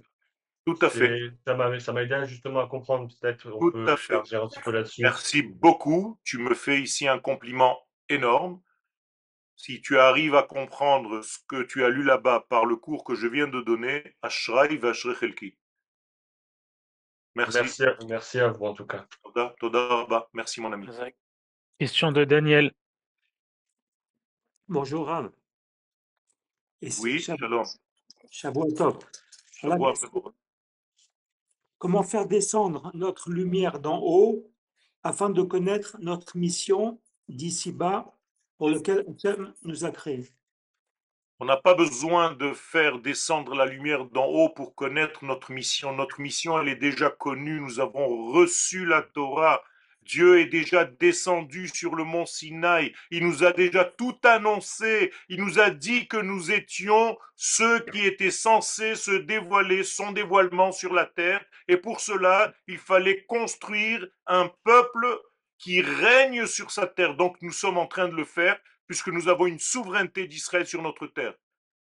Tout 0.66 0.78
à 0.80 0.90
fait. 0.90 1.30
Ça 1.46 1.54
m'a, 1.54 2.02
aidé 2.02 2.26
justement 2.26 2.58
à 2.60 2.66
comprendre, 2.66 3.08
peut-être 3.20 3.48
on 3.52 3.58
Tout 3.60 3.70
peut 3.70 3.86
à 3.88 3.96
fait. 3.96 4.14
un 4.16 4.22
petit 4.22 4.60
peu 4.64 4.72
là-dessus. 4.72 5.00
Merci 5.00 5.42
beaucoup. 5.42 6.18
Tu 6.24 6.38
me 6.38 6.54
fais 6.54 6.80
ici 6.80 7.06
un 7.06 7.20
compliment 7.20 7.78
énorme. 8.08 8.60
Si 9.54 9.80
tu 9.80 9.96
arrives 9.96 10.34
à 10.34 10.42
comprendre 10.42 11.22
ce 11.22 11.38
que 11.48 11.62
tu 11.62 11.84
as 11.84 11.88
lu 11.88 12.02
là-bas 12.02 12.46
par 12.50 12.66
le 12.66 12.74
cours 12.76 13.04
que 13.04 13.14
je 13.14 13.28
viens 13.28 13.46
de 13.46 13.60
donner, 13.60 14.16
Ashray 14.22 14.76
Vashre 14.76 15.14
Chelki. 15.14 15.56
Merci. 17.36 17.58
Merci, 17.58 17.84
à- 17.84 17.96
merci 18.08 18.40
à 18.40 18.48
vous 18.48 18.66
en 18.66 18.74
tout 18.74 18.86
cas. 18.86 19.06
Toda, 19.22 19.54
Toda 19.60 19.86
Rabba. 19.86 20.28
Merci 20.32 20.60
mon 20.60 20.72
ami. 20.72 20.88
Question 21.78 22.10
de 22.10 22.24
Daniel. 22.24 22.72
Bonjour 24.68 25.06
Rav. 25.06 25.30
Et 26.82 26.88
Oui, 27.00 27.18
Shav- 27.18 27.38
shalom. 27.38 27.64
Shavuot 28.30 28.72
Tov. 28.72 28.98
Voilà, 29.62 29.76
Shavua 29.76 29.92
mais 29.92 30.08
Tov. 30.08 30.32
Comment 31.78 32.02
faire 32.02 32.26
descendre 32.26 32.90
notre 32.94 33.30
lumière 33.30 33.80
d'en 33.80 34.00
haut 34.02 34.50
afin 35.02 35.28
de 35.28 35.42
connaître 35.42 35.96
notre 36.00 36.36
mission 36.36 37.00
d'ici-bas 37.28 38.16
pour 38.56 38.70
lequel 38.70 39.04
Hachem 39.08 39.52
nous 39.62 39.84
a 39.84 39.90
créés? 39.90 40.30
On 41.38 41.44
n'a 41.44 41.58
pas 41.58 41.74
besoin 41.74 42.32
de 42.32 42.54
faire 42.54 42.98
descendre 42.98 43.54
la 43.54 43.66
lumière 43.66 44.06
d'en 44.06 44.24
haut 44.24 44.48
pour 44.48 44.74
connaître 44.74 45.22
notre 45.22 45.52
mission. 45.52 45.92
Notre 45.92 46.18
mission, 46.22 46.58
elle 46.58 46.68
est 46.68 46.76
déjà 46.76 47.10
connue. 47.10 47.60
Nous 47.60 47.78
avons 47.78 48.32
reçu 48.32 48.86
la 48.86 49.02
Torah. 49.02 49.62
Dieu 50.06 50.40
est 50.40 50.46
déjà 50.46 50.84
descendu 50.84 51.68
sur 51.68 51.94
le 51.96 52.04
mont 52.04 52.26
Sinaï. 52.26 52.94
Il 53.10 53.26
nous 53.26 53.44
a 53.44 53.52
déjà 53.52 53.84
tout 53.84 54.16
annoncé. 54.22 55.12
Il 55.28 55.42
nous 55.42 55.58
a 55.58 55.70
dit 55.70 56.06
que 56.06 56.16
nous 56.16 56.52
étions 56.52 57.18
ceux 57.34 57.80
qui 57.80 58.06
étaient 58.06 58.30
censés 58.30 58.94
se 58.94 59.10
dévoiler, 59.10 59.82
son 59.82 60.12
dévoilement 60.12 60.70
sur 60.72 60.94
la 60.94 61.06
terre. 61.06 61.44
Et 61.68 61.76
pour 61.76 62.00
cela, 62.00 62.54
il 62.68 62.78
fallait 62.78 63.24
construire 63.24 64.06
un 64.26 64.50
peuple 64.64 65.06
qui 65.58 65.82
règne 65.82 66.46
sur 66.46 66.70
sa 66.70 66.86
terre. 66.86 67.16
Donc 67.16 67.36
nous 67.42 67.52
sommes 67.52 67.78
en 67.78 67.86
train 67.86 68.08
de 68.08 68.14
le 68.14 68.24
faire 68.24 68.58
puisque 68.86 69.08
nous 69.08 69.28
avons 69.28 69.46
une 69.46 69.58
souveraineté 69.58 70.28
d'Israël 70.28 70.66
sur 70.66 70.82
notre 70.82 71.08
terre. 71.08 71.34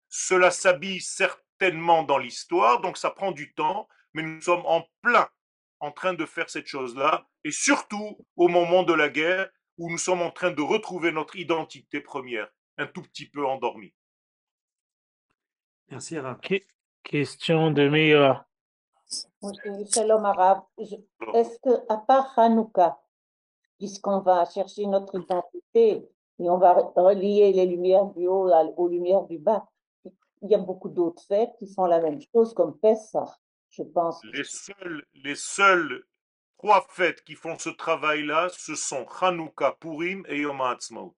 Cela 0.09 0.51
s'habille 0.51 1.01
certainement 1.01 2.03
dans 2.03 2.19
l'histoire, 2.19 2.81
donc 2.81 2.97
ça 2.97 3.11
prend 3.11 3.33
du 3.33 3.53
temps, 3.53 3.89
mais 4.15 4.23
nous 4.23 4.41
sommes 4.41 4.65
en 4.65 4.89
plein 5.03 5.29
en 5.85 5.93
train 5.93 6.15
de 6.15 6.27
faire 6.27 6.49
cette 6.49 6.67
chose-là, 6.67 7.27
et 7.45 7.51
surtout 7.51 8.19
au 8.37 8.49
moment 8.49 8.83
de 8.83 8.93
la 8.95 9.09
guerre, 9.09 9.49
où 9.79 9.91
nous 9.91 9.99
sommes 9.99 10.23
en 10.23 10.31
train 10.31 10.51
de 10.53 10.63
retrouver 10.63 11.13
notre 11.13 11.37
identité 11.37 12.01
première, 12.01 12.49
un 12.79 12.87
tout 12.87 13.03
petit 13.03 13.29
peu 13.29 13.45
endormie. 13.47 13.93
Merci. 15.91 16.17
Que- 16.43 16.61
question 17.03 17.71
de 17.71 17.89
Meira. 17.89 18.47
Oui, 19.43 19.53
oui, 19.67 19.87
Shalom 19.93 20.25
Alors, 20.25 20.71
Est-ce 21.35 21.59
que, 21.61 21.93
à 21.93 21.99
part 21.99 22.39
Hanouka, 22.39 22.99
puisqu'on 23.79 24.21
va 24.21 24.45
chercher 24.47 24.87
notre 24.87 25.21
identité 25.21 26.09
et 26.39 26.51
on 26.51 26.59
va 26.59 26.75
re- 26.75 26.93
relier 26.97 27.53
les 27.53 27.67
lumières 27.67 28.07
du 28.07 28.27
haut 28.27 28.51
aux 28.77 28.89
lumières 28.89 29.25
du 29.25 29.39
bas, 29.39 29.67
il 30.43 30.51
y 30.51 30.55
a 30.55 30.59
beaucoup 30.59 30.89
d'autres 30.89 31.23
fêtes 31.25 31.53
qui 31.59 31.67
font 31.73 31.87
la 31.87 32.01
même 32.01 32.21
chose, 32.33 32.55
comme 32.55 32.79
Pessah, 32.79 33.37
je 33.77 33.83
pense. 33.83 34.23
Les 34.25 34.45
seules, 34.45 35.07
les 35.15 35.35
seules 35.35 36.07
trois 36.59 36.87
fêtes 36.91 37.25
qui 37.25 37.35
font 37.35 37.59
ce 37.59 37.71
travail-là, 37.71 38.49
ce 38.51 38.75
sont 38.75 39.07
Hanouka, 39.21 39.77
Purim 39.81 40.25
et 40.29 40.39
Yom 40.39 40.61
HaAtzmaut. 40.61 41.17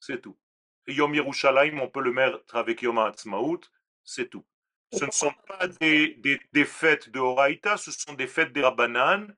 C'est 0.00 0.20
tout. 0.20 0.38
Et 0.86 0.94
Yom 0.94 1.14
Yerushalayim, 1.14 1.78
on 1.78 1.88
peut 1.88 2.02
le 2.02 2.12
mettre 2.12 2.56
avec 2.56 2.82
Yom 2.82 2.98
HaAtzmaut, 2.98 3.60
c'est 4.02 4.28
tout. 4.28 4.44
Ce 4.92 5.04
ne 5.04 5.10
sont 5.12 5.32
pas 5.46 5.68
des, 5.68 6.14
des, 6.16 6.40
des 6.52 6.64
fêtes 6.64 7.10
de 7.10 7.20
Horaïta, 7.20 7.76
ce 7.76 7.92
sont 7.92 8.14
des 8.14 8.26
fêtes 8.26 8.52
des 8.52 8.62
Rabbanan 8.62 9.32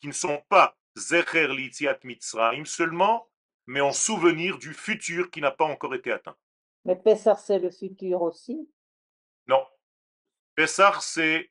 qui 0.00 0.06
ne 0.08 0.12
sont 0.12 0.42
pas 0.48 0.76
Zecher 0.96 1.48
Litziat 1.48 1.98
Mitzrayim 2.04 2.64
seulement, 2.64 3.28
mais 3.66 3.80
en 3.80 3.92
souvenir 3.92 4.58
du 4.58 4.74
futur 4.74 5.30
qui 5.30 5.40
n'a 5.40 5.50
pas 5.50 5.64
encore 5.64 5.94
été 5.94 6.12
atteint. 6.12 6.36
Mais 6.84 6.96
Pessah, 6.96 7.36
c'est 7.36 7.58
le 7.58 7.70
futur 7.70 8.22
aussi? 8.22 8.68
Non. 9.46 9.64
Pessah, 10.54 10.98
c'est 11.00 11.50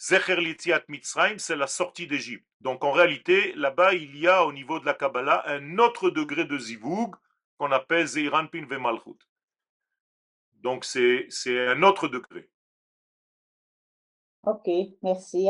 Zecher 0.00 0.36
Litziat 0.40 0.82
Mitzrayim, 0.88 1.38
c'est 1.38 1.56
la 1.56 1.66
sortie 1.66 2.06
d'Égypte. 2.06 2.46
Donc 2.60 2.84
en 2.84 2.90
réalité, 2.90 3.52
là-bas, 3.54 3.92
il 3.94 4.16
y 4.16 4.26
a 4.26 4.46
au 4.46 4.52
niveau 4.52 4.80
de 4.80 4.86
la 4.86 4.94
Kabbalah 4.94 5.42
un 5.46 5.78
autre 5.78 6.08
degré 6.08 6.46
de 6.46 6.56
Zivug 6.58 7.14
qu'on 7.58 7.70
appelle 7.70 8.06
Zeiran 8.06 8.46
Pin 8.46 8.64
Vemalchut. 8.66 9.18
Donc 10.62 10.86
c'est 10.86 11.26
c'est 11.28 11.68
un 11.68 11.82
autre 11.82 12.08
degré. 12.08 12.48
Ok, 14.42 14.68
merci. 15.02 15.48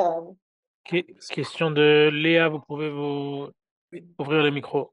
Que- 0.84 1.32
question 1.32 1.70
de 1.70 2.10
Léa, 2.12 2.48
vous 2.48 2.60
pouvez 2.60 2.90
vous 2.90 3.50
ouvrir 4.18 4.42
le 4.42 4.50
micro. 4.50 4.92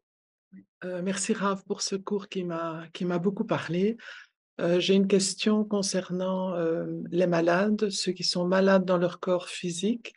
Euh, 0.83 1.01
merci 1.01 1.33
Rav 1.33 1.63
pour 1.65 1.81
ce 1.81 1.95
cours 1.95 2.29
qui 2.29 2.43
m'a 2.43 2.87
qui 2.93 3.05
m'a 3.05 3.17
beaucoup 3.17 3.45
parlé. 3.45 3.97
Euh, 4.60 4.80
j'ai 4.80 4.94
une 4.94 5.08
question 5.08 5.64
concernant 5.64 6.54
euh, 6.54 6.86
les 7.10 7.26
malades, 7.26 7.88
ceux 7.90 8.12
qui 8.12 8.24
sont 8.24 8.46
malades 8.46 8.84
dans 8.84 8.98
leur 8.98 9.18
corps 9.18 9.48
physique. 9.48 10.14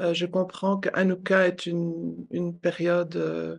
Euh, 0.00 0.12
je 0.14 0.26
comprends 0.26 0.78
que 0.78 0.88
Hanouka 0.92 1.46
est 1.46 1.66
une, 1.66 2.26
une 2.30 2.58
période 2.58 3.16
euh, 3.16 3.56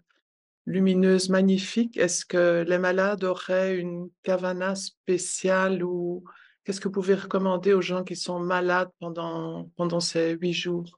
lumineuse, 0.66 1.30
magnifique. 1.30 1.98
Est-ce 1.98 2.26
que 2.26 2.66
les 2.68 2.78
malades 2.78 3.24
auraient 3.24 3.78
une 3.78 4.10
kavana 4.24 4.76
spéciale 4.76 5.84
ou 5.84 6.24
qu'est-ce 6.64 6.82
que 6.82 6.88
vous 6.88 6.94
pouvez 6.94 7.16
recommander 7.16 7.74
aux 7.74 7.82
gens 7.82 8.04
qui 8.04 8.16
sont 8.16 8.40
malades 8.40 8.90
pendant, 9.00 9.70
pendant 9.78 10.00
ces 10.00 10.32
huit 10.32 10.54
jours? 10.54 10.98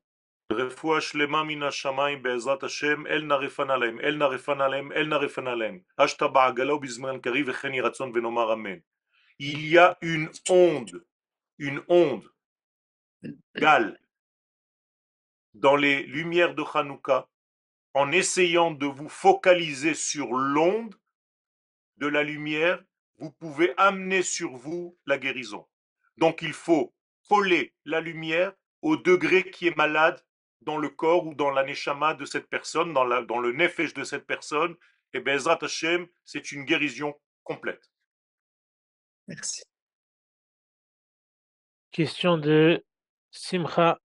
רפואה 0.52 1.02
שלמה 1.02 1.44
מן 1.44 1.64
השמיים 1.64 2.24
בעזרת 2.24 2.64
השם, 2.64 3.08
אל 3.08 3.22
נא 3.22 3.34
רפנה 3.34 3.78
להם, 3.78 4.00
אל 4.00 4.16
נא 4.16 4.24
רפנה 4.24 4.68
להם, 4.68 4.92
אל 4.92 5.08
נא 5.08 5.16
רפנה 5.16 5.56
להם. 5.56 5.80
אשתא 5.98 6.28
בעגלה 6.28 6.74
ובזמן 6.74 7.20
קריב 7.22 7.50
וכן 7.50 7.74
יהי 7.74 7.82
רצון 7.82 8.12
ונאמר 8.14 8.54
אמן. 8.54 8.78
il 9.39 9.67
y 9.67 9.79
a 9.79 9.97
une 10.03 10.31
onde, 10.49 11.05
une 11.59 11.83
onde, 11.89 12.29
gale, 13.55 14.01
dans 15.55 15.77
les 15.77 16.03
lumières 16.05 16.55
de 16.55 16.63
Hanouka, 16.75 17.29
en 17.95 18.13
essayant 18.13 18.71
de 18.71 18.87
vous 18.87 19.09
focaliser 19.09 19.95
sur 19.95 20.33
l'onde 20.33 20.95
de 21.97 22.07
la 22.07 22.23
lumière, 22.23 22.83
vous 23.19 23.33
pouvez 23.33 23.75
amener 23.77 24.23
sur 24.23 24.57
vous 24.57 24.97
la 25.07 25.19
guérison. 25.19 25.67
Donc 26.17 26.43
il 26.43 26.53
faut 26.53 26.95
coller 27.29 27.75
la 27.85 28.01
lumière 28.01 28.53
au 28.83 28.97
degré 28.97 29.51
qui 29.51 29.67
est 29.67 29.77
malade 29.77 30.25
dans 30.61 30.79
le 30.79 30.89
corps 30.89 31.27
ou 31.27 31.35
dans 31.35 31.51
la 31.51 31.65
neshama 31.65 32.15
de 32.15 32.25
cette 32.25 32.49
personne, 32.49 32.93
dans, 32.93 33.05
la- 33.05 33.23
dans 33.23 33.39
le 33.39 33.53
nefesh 33.53 33.95
de 33.95 34.05
cette 34.05 34.27
personne. 34.27 34.77
Et 35.13 35.21
Bezrat 35.21 35.59
Hashem, 35.63 36.07
c'est 36.25 36.53
une 36.53 36.65
guérison 36.65 37.15
complète. 37.43 37.91
Merci. 39.29 39.63
Question 41.91 42.39
de 42.39 42.85
Simcha. 43.31 44.01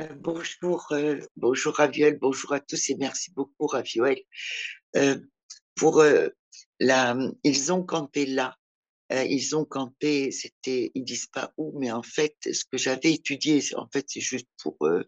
Euh, 0.00 0.14
bonjour, 0.14 0.86
euh, 0.92 1.18
bonjour 1.36 1.74
Raviol, 1.74 2.18
bonjour 2.18 2.52
à 2.52 2.60
tous 2.60 2.90
et 2.90 2.96
merci 2.96 3.32
beaucoup 3.32 3.66
Raviol. 3.66 4.16
Euh, 4.94 5.18
pour 5.74 6.00
euh, 6.00 6.28
la, 6.78 7.16
ils 7.44 7.72
ont 7.72 7.82
campé 7.82 8.26
là, 8.26 8.56
euh, 9.12 9.24
ils 9.24 9.56
ont 9.56 9.64
campé, 9.64 10.30
c'était, 10.30 10.90
ils 10.94 11.04
disent 11.04 11.26
pas 11.28 11.52
où, 11.56 11.78
mais 11.78 11.90
en 11.90 12.02
fait, 12.02 12.36
ce 12.42 12.64
que 12.64 12.76
j'avais 12.78 13.12
étudié, 13.14 13.60
c'est- 13.60 13.76
en 13.76 13.88
fait, 13.88 14.04
c'est 14.08 14.20
juste 14.20 14.48
pour 14.62 14.76
euh, 14.82 15.02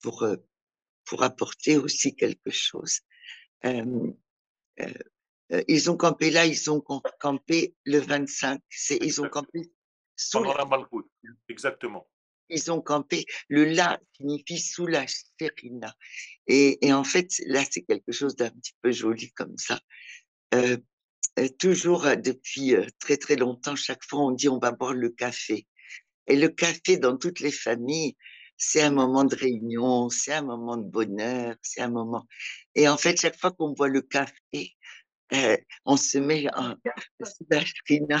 pour 0.00 0.22
euh, 0.22 0.36
pour 1.04 1.22
apporter 1.22 1.76
aussi 1.76 2.14
quelque 2.16 2.50
chose. 2.50 3.00
Euh, 5.52 5.62
ils 5.68 5.90
ont 5.90 5.96
campé 5.96 6.30
là, 6.30 6.46
ils 6.46 6.70
ont 6.70 6.80
cam- 6.80 7.00
campé 7.20 7.74
le 7.84 7.98
25, 7.98 8.60
c'est, 8.68 8.98
ils 9.02 9.20
ont 9.20 9.28
campé 9.28 9.72
sous 10.16 10.42
la. 10.44 10.58
Exactement. 11.48 12.08
ils 12.50 12.70
ont 12.72 12.80
campé. 12.80 13.24
Le 13.48 13.64
la 13.64 13.98
signifie 14.16 14.58
sous 14.58 14.86
la 14.86 15.06
sérina. 15.06 15.94
Et, 16.46 16.86
et 16.86 16.92
en 16.92 17.04
fait, 17.04 17.28
là, 17.46 17.62
c'est 17.70 17.82
quelque 17.82 18.12
chose 18.12 18.36
d'un 18.36 18.50
petit 18.50 18.74
peu 18.82 18.90
joli 18.90 19.32
comme 19.32 19.56
ça. 19.58 19.80
Euh, 20.54 20.76
euh, 21.38 21.48
toujours 21.58 22.06
euh, 22.06 22.16
depuis 22.16 22.74
euh, 22.74 22.86
très 23.00 23.16
très 23.16 23.36
longtemps, 23.36 23.76
chaque 23.76 24.02
fois 24.04 24.20
on 24.24 24.30
dit 24.32 24.48
on 24.48 24.58
va 24.58 24.72
boire 24.72 24.94
le 24.94 25.10
café. 25.10 25.66
Et 26.26 26.36
le 26.36 26.48
café 26.48 26.96
dans 26.98 27.16
toutes 27.16 27.40
les 27.40 27.52
familles, 27.52 28.16
c'est 28.56 28.82
un 28.82 28.90
moment 28.90 29.24
de 29.24 29.34
réunion, 29.36 30.08
c'est 30.10 30.32
un 30.32 30.42
moment 30.42 30.76
de 30.76 30.88
bonheur, 30.90 31.54
c'est 31.62 31.80
un 31.80 31.90
moment. 31.90 32.26
Et 32.74 32.88
en 32.88 32.96
fait, 32.98 33.20
chaque 33.20 33.38
fois 33.38 33.52
qu'on 33.52 33.70
boit 33.72 33.88
le 33.88 34.02
café, 34.02 34.76
euh, 35.34 35.56
on 35.84 35.96
se 35.96 36.18
met 36.18 36.46
en 36.54 36.74
Sébastien. 37.22 38.18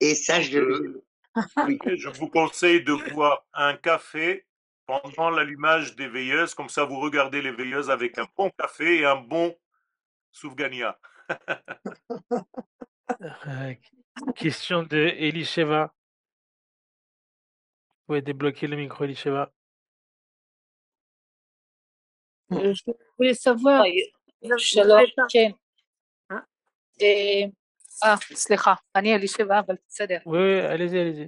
Et 0.00 0.14
ça, 0.14 0.40
je. 0.40 0.58
Euh, 0.58 1.04
je 1.36 2.08
vous 2.08 2.28
conseille 2.28 2.82
de 2.82 2.94
boire 3.12 3.46
un 3.52 3.76
café 3.76 4.46
pendant 4.86 5.30
l'allumage 5.30 5.94
des 5.94 6.08
veilleuses, 6.08 6.54
comme 6.54 6.68
ça 6.68 6.84
vous 6.84 6.98
regardez 6.98 7.42
les 7.42 7.52
veilleuses 7.52 7.90
avec 7.90 8.18
un 8.18 8.26
bon 8.36 8.50
café 8.58 9.00
et 9.00 9.04
un 9.04 9.16
bon 9.16 9.56
soufgania. 10.32 10.98
Euh, 13.46 13.74
question 14.36 14.82
de 14.82 14.96
Elisheva. 14.96 15.94
Vous 18.00 18.06
pouvez 18.06 18.22
débloquer 18.22 18.66
le 18.66 18.76
micro, 18.76 19.04
Elisheva. 19.04 19.50
Je 22.50 22.92
voulais 23.16 23.34
savoir, 23.34 23.84
je 24.42 25.52
אה, 27.01 27.45
אה, 28.03 28.15
סליחה, 28.17 28.73
אני 28.95 29.15
אלישבע, 29.15 29.59
אבל 29.59 29.75
בסדר. 29.87 30.17
Oui, 30.25 30.29
oui, 30.29 30.61
allez-y, 30.71 30.99
allez-y. 30.99 31.27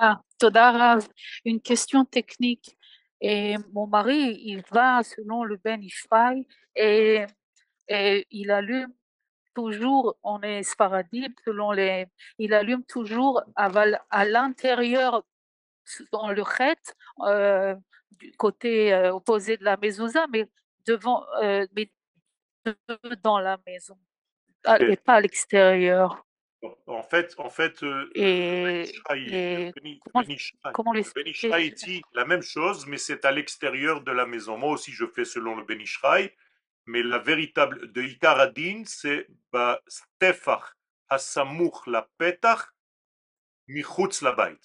Ah, 0.00 0.16
תודה 0.38 0.70
רב. 0.74 1.08
Une 1.44 1.60
question 1.60 2.04
technique. 2.04 2.76
Et 3.20 3.56
mon 3.72 3.86
mari, 3.86 4.38
il 4.44 4.62
va 4.70 5.02
selon 5.02 5.44
le 5.44 5.56
Ben 5.64 5.82
Ishraï 5.82 6.46
et, 6.74 7.24
et 7.88 8.26
il 8.30 8.50
allume 8.50 8.92
toujours, 9.54 10.18
on 10.22 10.42
est 10.42 10.62
sparadib, 10.62 11.32
selon 11.46 11.72
les, 11.72 12.06
il 12.38 12.52
allume 12.52 12.84
toujours 12.84 13.42
aval- 13.56 14.00
à 14.10 14.26
l'intérieur, 14.26 15.24
dans 16.12 16.30
le 16.30 16.44
chet, 16.44 16.76
euh, 17.20 17.74
du 18.10 18.32
côté 18.32 18.92
euh, 18.92 19.14
opposé 19.14 19.56
de 19.56 19.64
la 19.64 19.78
mezouza, 19.78 20.26
mais 20.30 20.46
devant, 20.86 21.24
euh, 21.42 21.66
mais 21.74 21.90
dans 23.22 23.38
la 23.38 23.58
maison, 23.66 23.98
Et- 24.79 24.95
pas 24.97 25.15
à 25.15 25.21
l'extérieur. 25.21 26.25
En 26.85 27.01
fait, 27.01 27.33
en 27.39 27.49
fait, 27.49 27.83
Et, 28.13 28.83
et 29.15 29.71
comment, 30.73 30.93
le 30.93 30.97
l'expliquer? 30.97 31.71
Dit 31.71 32.03
la 32.13 32.25
même 32.25 32.43
chose, 32.43 32.85
mais 32.85 32.97
c'est 32.97 33.25
à 33.25 33.31
l'extérieur 33.31 34.01
de 34.01 34.11
la 34.11 34.27
maison. 34.27 34.57
Moi 34.57 34.71
aussi, 34.71 34.91
je 34.91 35.07
fais 35.07 35.25
selon 35.25 35.55
le 35.55 35.63
Beni 35.63 35.83
Ishraï, 35.85 36.31
mais 36.85 37.01
la 37.01 37.17
véritable 37.17 37.91
de 37.91 38.03
Ikaradin, 38.03 38.83
c'est 38.85 39.27
ba 39.51 39.81
Stefach 39.87 40.75
Hasamuch 41.09 41.87
la 41.87 42.07
Petach 42.19 42.69
Michutz 43.67 44.21
la 44.21 44.33
Bait. 44.33 44.57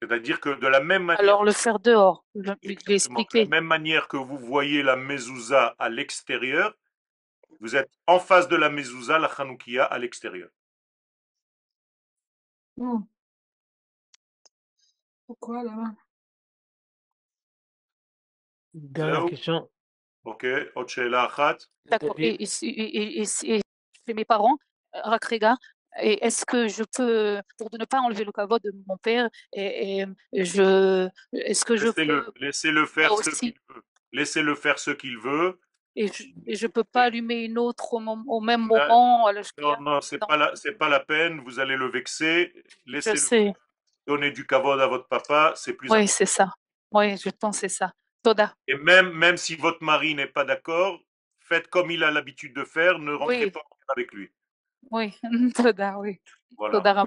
C'est-à-dire 0.00 0.40
que 0.40 0.50
de 0.50 0.66
la 0.66 0.80
même 0.80 1.04
manière, 1.04 1.20
Alors 1.20 1.44
le 1.44 1.52
faire 1.52 1.78
dehors, 1.78 2.24
exactement, 2.62 3.20
de 3.32 3.38
la 3.38 3.46
même 3.46 3.66
manière 3.66 4.08
que 4.08 4.16
vous 4.16 4.38
voyez 4.38 4.82
la 4.82 4.96
mezouza 4.96 5.74
à 5.78 5.88
l'extérieur, 5.88 6.74
vous 7.62 7.76
êtes 7.76 7.92
en 8.08 8.18
face 8.18 8.48
de 8.48 8.56
la 8.56 8.68
mezouza, 8.68 9.20
la 9.20 9.28
chanoukia, 9.28 9.84
à 9.84 9.96
l'extérieur. 9.96 10.50
Hmm. 12.76 13.02
Pourquoi 15.28 15.62
là-bas? 15.62 15.94
Dernière 18.74 19.26
question. 19.26 19.70
Ok, 20.24 20.44
D'accord, 21.86 22.14
et, 22.18 22.42
et, 22.42 22.48
et, 22.62 23.60
et, 24.06 24.14
mes 24.14 24.24
parents, 24.24 24.58
Rakrega, 24.92 25.56
est-ce 25.98 26.44
que 26.44 26.66
je 26.66 26.82
peux, 26.82 27.40
pour 27.58 27.68
ne 27.78 27.84
pas 27.84 28.00
enlever 28.00 28.24
le 28.24 28.32
caveau 28.32 28.58
de 28.58 28.72
mon 28.88 28.96
père, 28.96 29.28
et, 29.52 30.04
je, 30.32 31.08
est-ce 31.32 31.64
que 31.64 31.76
je 31.76 31.90
peux... 31.90 32.32
Laissez-le 32.40 32.86
faire 32.86 33.16
ce 33.18 33.30
qu'il 33.30 33.54
veut. 33.68 33.82
Laissez-le 34.10 34.54
faire 34.56 34.80
ce 34.80 34.90
qu'il 34.90 35.18
veut 35.18 35.60
et 35.94 36.06
je, 36.08 36.24
et 36.46 36.54
je 36.54 36.66
peux 36.66 36.84
pas 36.84 37.02
allumer 37.04 37.44
une 37.44 37.58
autre 37.58 37.92
au, 37.94 38.00
mom- 38.00 38.24
au 38.28 38.40
même 38.40 38.68
Là, 38.68 38.88
moment 38.88 39.26
à 39.26 39.32
la 39.32 39.42
non, 39.58 39.80
non, 39.80 40.00
c'est 40.00 40.20
Non, 40.20 40.26
pas 40.26 40.36
la, 40.36 40.56
c'est 40.56 40.72
pas 40.72 40.88
la 40.88 41.00
peine. 41.00 41.40
Vous 41.40 41.60
allez 41.60 41.76
le 41.76 41.88
vexer. 41.90 42.52
je 42.86 42.92
Laissez-le 42.92 43.16
sais. 43.16 43.52
donner 44.06 44.30
du 44.30 44.46
kavod 44.46 44.80
à 44.80 44.86
votre 44.86 45.06
papa, 45.08 45.52
c'est 45.56 45.74
plus 45.74 45.88
Oui, 45.90 45.98
important. 45.98 46.12
c'est 46.16 46.26
ça. 46.26 46.54
Oui, 46.92 47.16
je 47.16 47.30
pense 47.30 47.56
que 47.56 47.68
c'est 47.68 47.74
ça. 47.76 47.92
Toda. 48.22 48.54
Et 48.68 48.74
même, 48.76 49.10
même 49.12 49.36
si 49.36 49.56
votre 49.56 49.82
mari 49.82 50.14
n'est 50.14 50.26
pas 50.26 50.44
d'accord, 50.44 50.98
faites 51.40 51.68
comme 51.68 51.90
il 51.90 52.02
a 52.04 52.10
l'habitude 52.10 52.54
de 52.54 52.64
faire. 52.64 52.98
Ne 52.98 53.12
rentrez 53.14 53.44
Oui, 53.46 53.50
pas 53.50 53.62
avec 53.88 54.12
lui. 54.12 54.30
oui. 54.90 55.14
Toda, 55.54 55.98
oui. 55.98 56.20
Voilà. 56.56 56.78
Toda. 56.78 57.04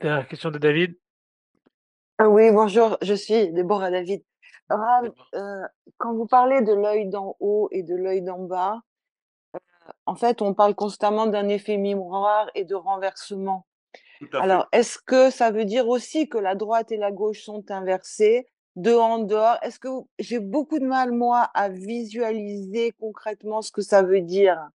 Dernière 0.00 0.28
question 0.28 0.50
de 0.50 0.58
David. 0.58 0.98
Ah 2.18 2.28
oui, 2.28 2.50
bonjour, 2.52 2.98
je 3.02 3.14
suis 3.14 3.50
Déborah 3.52 3.90
David. 3.90 4.22
Déborah. 4.70 5.26
euh, 5.34 5.66
quand 5.98 6.14
vous 6.14 6.26
parlez 6.26 6.62
de 6.62 6.72
l'œil 6.72 7.08
d'en 7.08 7.36
haut 7.40 7.68
et 7.72 7.82
de 7.82 7.94
l'œil 7.94 8.22
d'en 8.22 8.38
bas, 8.38 8.80
en 10.06 10.14
fait, 10.14 10.42
on 10.42 10.54
parle 10.54 10.74
constamment 10.74 11.26
d'un 11.26 11.48
effet 11.48 11.76
miroir 11.76 12.50
et 12.54 12.64
de 12.64 12.74
renversement. 12.74 13.66
Tout. 14.20 14.28
Alors, 14.34 14.68
est-ce 14.72 14.98
que 14.98 15.30
ça 15.30 15.50
veut 15.50 15.64
dire 15.64 15.88
aussi 15.88 16.28
que 16.28 16.38
la 16.38 16.54
droite 16.54 16.92
et 16.92 16.96
la 16.96 17.10
gauche 17.10 17.42
sont 17.42 17.70
inversées, 17.70 18.46
de 18.76 18.92
en 18.92 19.18
dehors? 19.18 19.56
Est-ce 19.62 19.78
que 19.80 19.88
vous- 19.88 20.08
j'ai 20.18 20.38
beaucoup 20.38 20.78
de 20.78 20.86
mal, 20.86 21.12
moi, 21.12 21.50
à 21.54 21.68
visualiser 21.68 22.92
concrètement 23.00 23.62
ce 23.62 23.72
que 23.72 23.82
ça 23.82 24.02
veut 24.02 24.20
dire? 24.20 24.68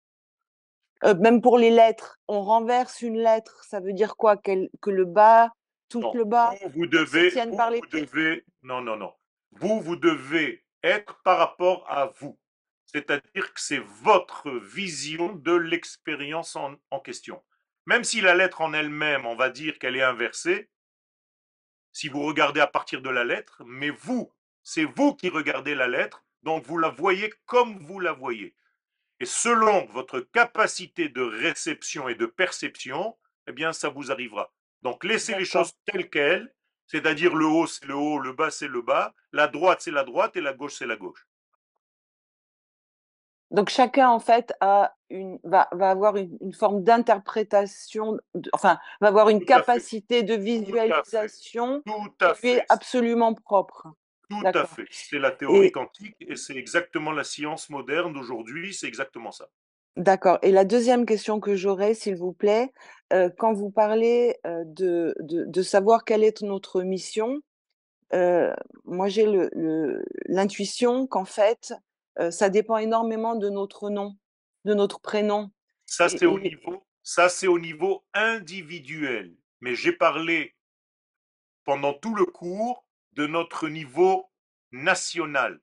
Euh, 1.05 1.15
même 1.15 1.43
pour 1.43 1.59
les 1.59 1.71
lettres, 1.71 2.19
on 2.29 2.41
renverse 2.43 3.03
une 3.03 3.19
lettre, 3.19 3.63
ça 3.65 3.81
veut 3.81 3.93
dire 3.93 4.17
quoi? 4.17 4.37
Qu'elle- 4.37 4.71
que 4.81 4.91
le 4.91 5.05
bas 5.05 5.53
Non, 6.01 6.13
le 6.15 6.25
bas, 6.25 6.55
vous, 6.75 6.87
se 6.87 7.57
par 7.57 7.71
les 7.71 7.81
devez, 7.93 8.45
non, 8.63 8.81
non, 8.81 8.97
non. 8.97 9.13
Vous, 9.55 9.81
vous 9.81 9.97
devez 9.97 10.65
être 10.83 11.21
par 11.23 11.39
rapport 11.39 11.91
à 11.91 12.07
vous. 12.07 12.39
c'est-à-dire 12.87 13.53
que 13.53 13.61
c'est 13.61 13.83
votre 14.03 14.51
vision 14.51 15.35
de 15.35 15.53
l'expérience 15.53 16.55
en, 16.55 16.77
en 16.91 17.01
question. 17.01 17.43
Même 17.87 18.05
si 18.05 18.21
la 18.21 18.35
lettre 18.35 18.61
en 18.61 18.73
elle-même, 18.73 19.27
on 19.27 19.35
va 19.35 19.51
dire 19.51 19.79
qu'elle 19.79 19.97
est 19.97 20.03
inversée, 20.03 20.71
si 21.93 22.09
vous 22.09 22.23
regardez 22.23 22.61
à 22.61 22.67
partir 22.67 23.03
de 23.03 23.11
la 23.11 23.25
lettre, 23.25 23.63
mais 23.65 23.91
vous, 23.91 24.33
c'est 24.63 24.85
vous 24.85 25.15
qui 25.15 25.29
regardez 25.29 25.75
la 25.75 25.89
lettre, 25.89 26.25
donc 26.43 26.65
vous 26.67 26.79
la 26.79 26.89
voyez 26.89 27.33
comme 27.47 27.79
vous 27.79 28.01
la 28.01 28.13
voyez. 28.13 28.55
Et 29.21 29.27
selon 29.27 29.87
votre 29.87 30.21
capacité 30.21 31.09
de 31.09 31.23
réception 31.23 32.09
et 32.09 32.15
de 32.15 32.27
perception, 32.27 33.17
eh 33.47 33.53
bien, 33.53 33.73
ça 33.73 33.89
vous 33.89 34.11
arrivera. 34.11 34.53
Donc, 34.83 35.05
laissez 35.05 35.35
les 35.37 35.45
choses 35.45 35.73
telles 35.87 36.11
quelles, 36.11 36.55
c'est-à-dire 36.87 37.35
le 37.35 37.47
haut, 37.47 37.67
c'est 37.67 37.87
le 37.87 37.95
haut, 37.95 38.19
le 38.19 38.33
bas, 38.33 38.51
c'est 38.51 38.69
le 38.69 38.83
bas, 38.83 39.15
la 39.33 39.47
droite, 39.47 39.81
c'est 39.81 39.91
la 39.91 40.05
droite, 40.05 40.37
et 40.37 40.41
la 40.41 40.53
gauche, 40.53 40.75
c'est 40.79 40.87
la 40.87 40.97
gauche. 40.97 41.27
Donc 43.51 43.69
chacun 43.69 44.09
en 44.09 44.19
fait 44.19 44.53
a 44.61 44.97
une 45.11 45.39
va, 45.45 45.69
va 45.71 45.91
avoir 45.91 46.17
une, 46.17 46.37
une 46.41 46.53
forme 46.53 46.83
d'interprétation, 46.83 48.19
enfin 48.53 48.79
va 49.01 49.09
avoir 49.09 49.29
une 49.29 49.39
Tout 49.41 49.47
capacité 49.47 50.23
de 50.25 50.35
Tout 50.35 50.41
à 50.41 50.45
fait. 50.45 50.45
visualisation 50.45 51.83
Tout 51.87 52.15
à 52.21 52.35
qui 52.35 52.47
lui 52.47 52.53
est 52.55 52.65
absolument 52.69 53.33
propre. 53.35 53.87
Tout 54.29 54.43
à 54.45 54.67
fait. 54.67 54.87
C'est 54.91 55.19
la 55.19 55.31
théorie 55.31 55.67
Et 55.67 55.71
quantique 55.71 56.17
et 56.21 56.35
c'est 56.35 56.57
exactement 56.57 57.13
la 57.13 57.23
science 57.23 57.71
moderne 57.71 58.13
d'aujourd'hui, 58.13 58.75
c'est 58.75 58.89
exactement 58.89 59.31
ça. 59.31 59.49
D'accord. 59.97 60.39
Et 60.43 60.51
la 60.53 60.65
deuxième 60.65 61.07
question 61.07 61.41
que 61.41 61.57
j'aurais, 61.57 61.95
s'il 61.95 62.17
vous 62.17 62.33
plaît, 62.33 62.73
euh, 63.13 63.31
quand 63.39 63.53
vous 63.53 63.71
parlez 63.71 64.37
euh, 64.47 64.65
de, 64.67 65.15
de, 65.21 65.45
de 65.45 65.63
savoir 65.63 66.05
quelle 66.05 66.25
est 66.25 66.43
notre 66.43 66.83
mission, 66.83 67.41
euh, 68.13 68.55
moi 68.85 69.09
j'ai 69.09 69.27
le, 69.27 69.51
le- 69.53 70.05
l'intuition 70.27 71.07
qu'en 71.07 71.25
fait 71.25 71.75
ça 72.31 72.49
dépend 72.49 72.77
énormément 72.77 73.35
de 73.35 73.51
notre 73.51 73.91
nom, 73.91 74.17
de 74.65 74.73
notre 74.73 75.01
prénom. 75.01 75.51
Ça, 75.85 76.09
c'est 76.09 76.27
au 76.27 76.39
niveau, 76.39 76.87
ça, 77.03 77.29
c'est 77.29 77.49
au 77.49 77.59
niveau 77.59 78.05
individuel. 78.15 79.35
Mais 79.61 79.75
j'ai 79.75 79.93
parlé 79.93 80.55
pendant 81.65 81.93
tout 81.93 82.15
le 82.15 82.25
cours 82.25 82.87
de 83.15 83.27
notre 83.27 83.69
niveau 83.69 84.27
national. 84.71 85.59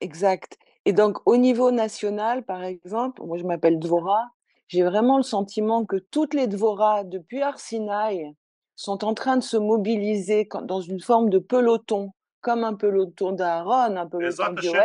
Exact. 0.00 0.58
Et 0.84 0.92
donc, 0.92 1.18
au 1.26 1.36
niveau 1.36 1.70
national, 1.70 2.44
par 2.44 2.62
exemple, 2.62 3.22
moi 3.22 3.38
je 3.38 3.44
m'appelle 3.44 3.78
Dvora, 3.78 4.30
j'ai 4.68 4.82
vraiment 4.82 5.16
le 5.16 5.22
sentiment 5.22 5.84
que 5.84 5.96
toutes 5.96 6.34
les 6.34 6.46
Dvora, 6.46 7.04
depuis 7.04 7.42
Arsinaï, 7.42 8.34
sont 8.74 9.04
en 9.04 9.14
train 9.14 9.36
de 9.36 9.42
se 9.42 9.56
mobiliser 9.56 10.48
dans 10.64 10.80
une 10.80 11.00
forme 11.00 11.30
de 11.30 11.38
peloton, 11.38 12.12
comme 12.40 12.64
un 12.64 12.74
peloton 12.74 13.32
d'Aaron, 13.32 13.96
un 13.96 14.06
peloton 14.06 14.34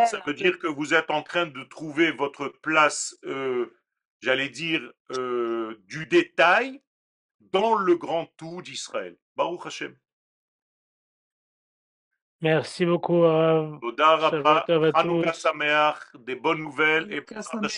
ça 0.05 0.21
veut 0.25 0.33
dire 0.33 0.59
que 0.59 0.67
vous 0.67 0.93
êtes 0.93 1.09
en 1.09 1.23
train 1.23 1.47
de 1.47 1.63
trouver 1.63 2.11
votre 2.11 2.49
place, 2.61 3.15
euh, 3.25 3.73
j'allais 4.21 4.49
dire, 4.49 4.81
euh, 5.17 5.81
du 5.87 6.05
détail 6.05 6.81
dans 7.39 7.75
le 7.75 7.95
grand 7.95 8.27
tout 8.37 8.61
d'Israël. 8.61 9.17
Baruch 9.35 9.65
Hashem. 9.65 9.95
Tous. 15.03 15.39
Sameach, 15.39 16.15
des 16.19 16.35
bonnes 16.35 16.61
nouvelles 16.63 17.11
et 17.11 17.23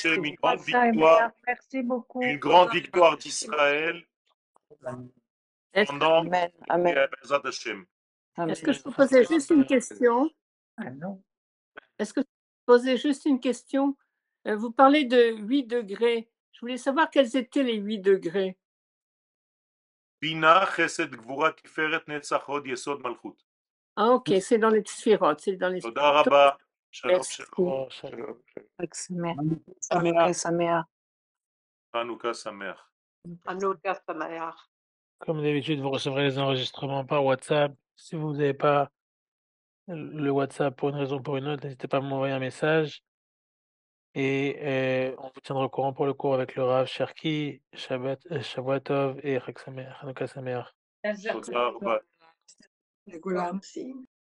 une 0.05 0.35
grande 0.35 0.59
victoire, 0.59 1.31
merci 1.47 1.81
beaucoup. 1.81 2.21
une 2.21 2.37
grande 2.37 2.71
victoire 2.71 3.17
d'Israël 3.17 4.05
Amen, 4.85 5.09
et 5.73 5.85
amen. 6.69 6.97
Est-ce 8.47 8.61
que 8.63 8.73
je 8.73 8.81
peux 8.81 8.91
poser 8.91 9.25
juste 9.25 9.49
une 9.49 9.65
question? 9.65 10.29
Ah 10.77 10.89
non. 10.91 11.21
Est-ce 11.97 12.13
que 12.13 12.21
je 12.21 12.25
peux 12.25 12.65
poser 12.65 12.97
juste 12.97 13.25
une 13.25 13.39
question? 13.39 13.95
Euh, 14.47 14.55
Vous 14.55 14.71
parlez 14.71 15.05
de 15.05 15.35
8 15.37 15.63
degrés. 15.65 16.29
Je 16.51 16.61
voulais 16.61 16.77
savoir 16.77 17.09
quels 17.09 17.35
étaient 17.35 17.63
les 17.63 17.75
8 17.75 17.99
degrés. 17.99 18.57
Bina, 20.21 20.65
Chesed, 20.75 21.15
Gvura, 21.15 21.53
Tiferet, 21.53 22.01
Netzach, 22.07 22.43
Yesod, 22.65 23.01
Malchut. 23.01 23.35
Ah, 23.95 24.11
ok, 24.11 24.31
c'est 24.41 24.57
dans 24.57 24.69
les 24.69 24.83
sphirotes. 24.85 25.41
C'est 25.41 25.57
dans 25.57 25.69
les 25.69 25.81
sphirotes. 25.81 25.97
Rabba, 25.97 26.57
Shalom, 26.91 27.17
Merci. 27.17 27.43
Hanouka 31.93 32.33
Sameach. 32.33 32.77
Comme 35.19 35.43
d'habitude, 35.43 35.81
vous 35.81 35.89
recevrez 35.89 36.23
les 36.23 36.39
enregistrements 36.39 37.05
par 37.05 37.25
WhatsApp. 37.25 37.73
Si 37.95 38.15
vous 38.15 38.31
n'avez 38.33 38.53
pas 38.53 38.89
le 39.87 40.29
WhatsApp 40.29 40.75
pour 40.75 40.89
une 40.89 40.95
raison 40.95 41.17
ou 41.17 41.21
pour 41.21 41.37
une 41.37 41.47
autre, 41.47 41.63
n'hésitez 41.63 41.87
pas 41.87 41.97
à 41.97 42.01
m'envoyer 42.01 42.33
un 42.33 42.39
message. 42.39 43.03
Et 44.15 44.57
euh, 44.61 45.15
on 45.19 45.27
vous 45.27 45.41
tiendra 45.41 45.65
au 45.65 45.69
courant 45.69 45.93
pour 45.93 46.05
le 46.05 46.13
cours 46.13 46.33
avec 46.33 46.55
le 46.55 46.63
Rav 46.63 46.87
Cherki, 46.87 47.61
Shabbat, 47.73 48.19
euh, 48.31 48.79
Tov 48.79 49.19
et 49.23 49.39
Chag 49.39 49.59
Sameach, 49.59 49.93
Hanouka 50.01 50.27
Sameach. 50.27 50.73
Rabba. 53.11 53.53
Merci. 53.53 54.09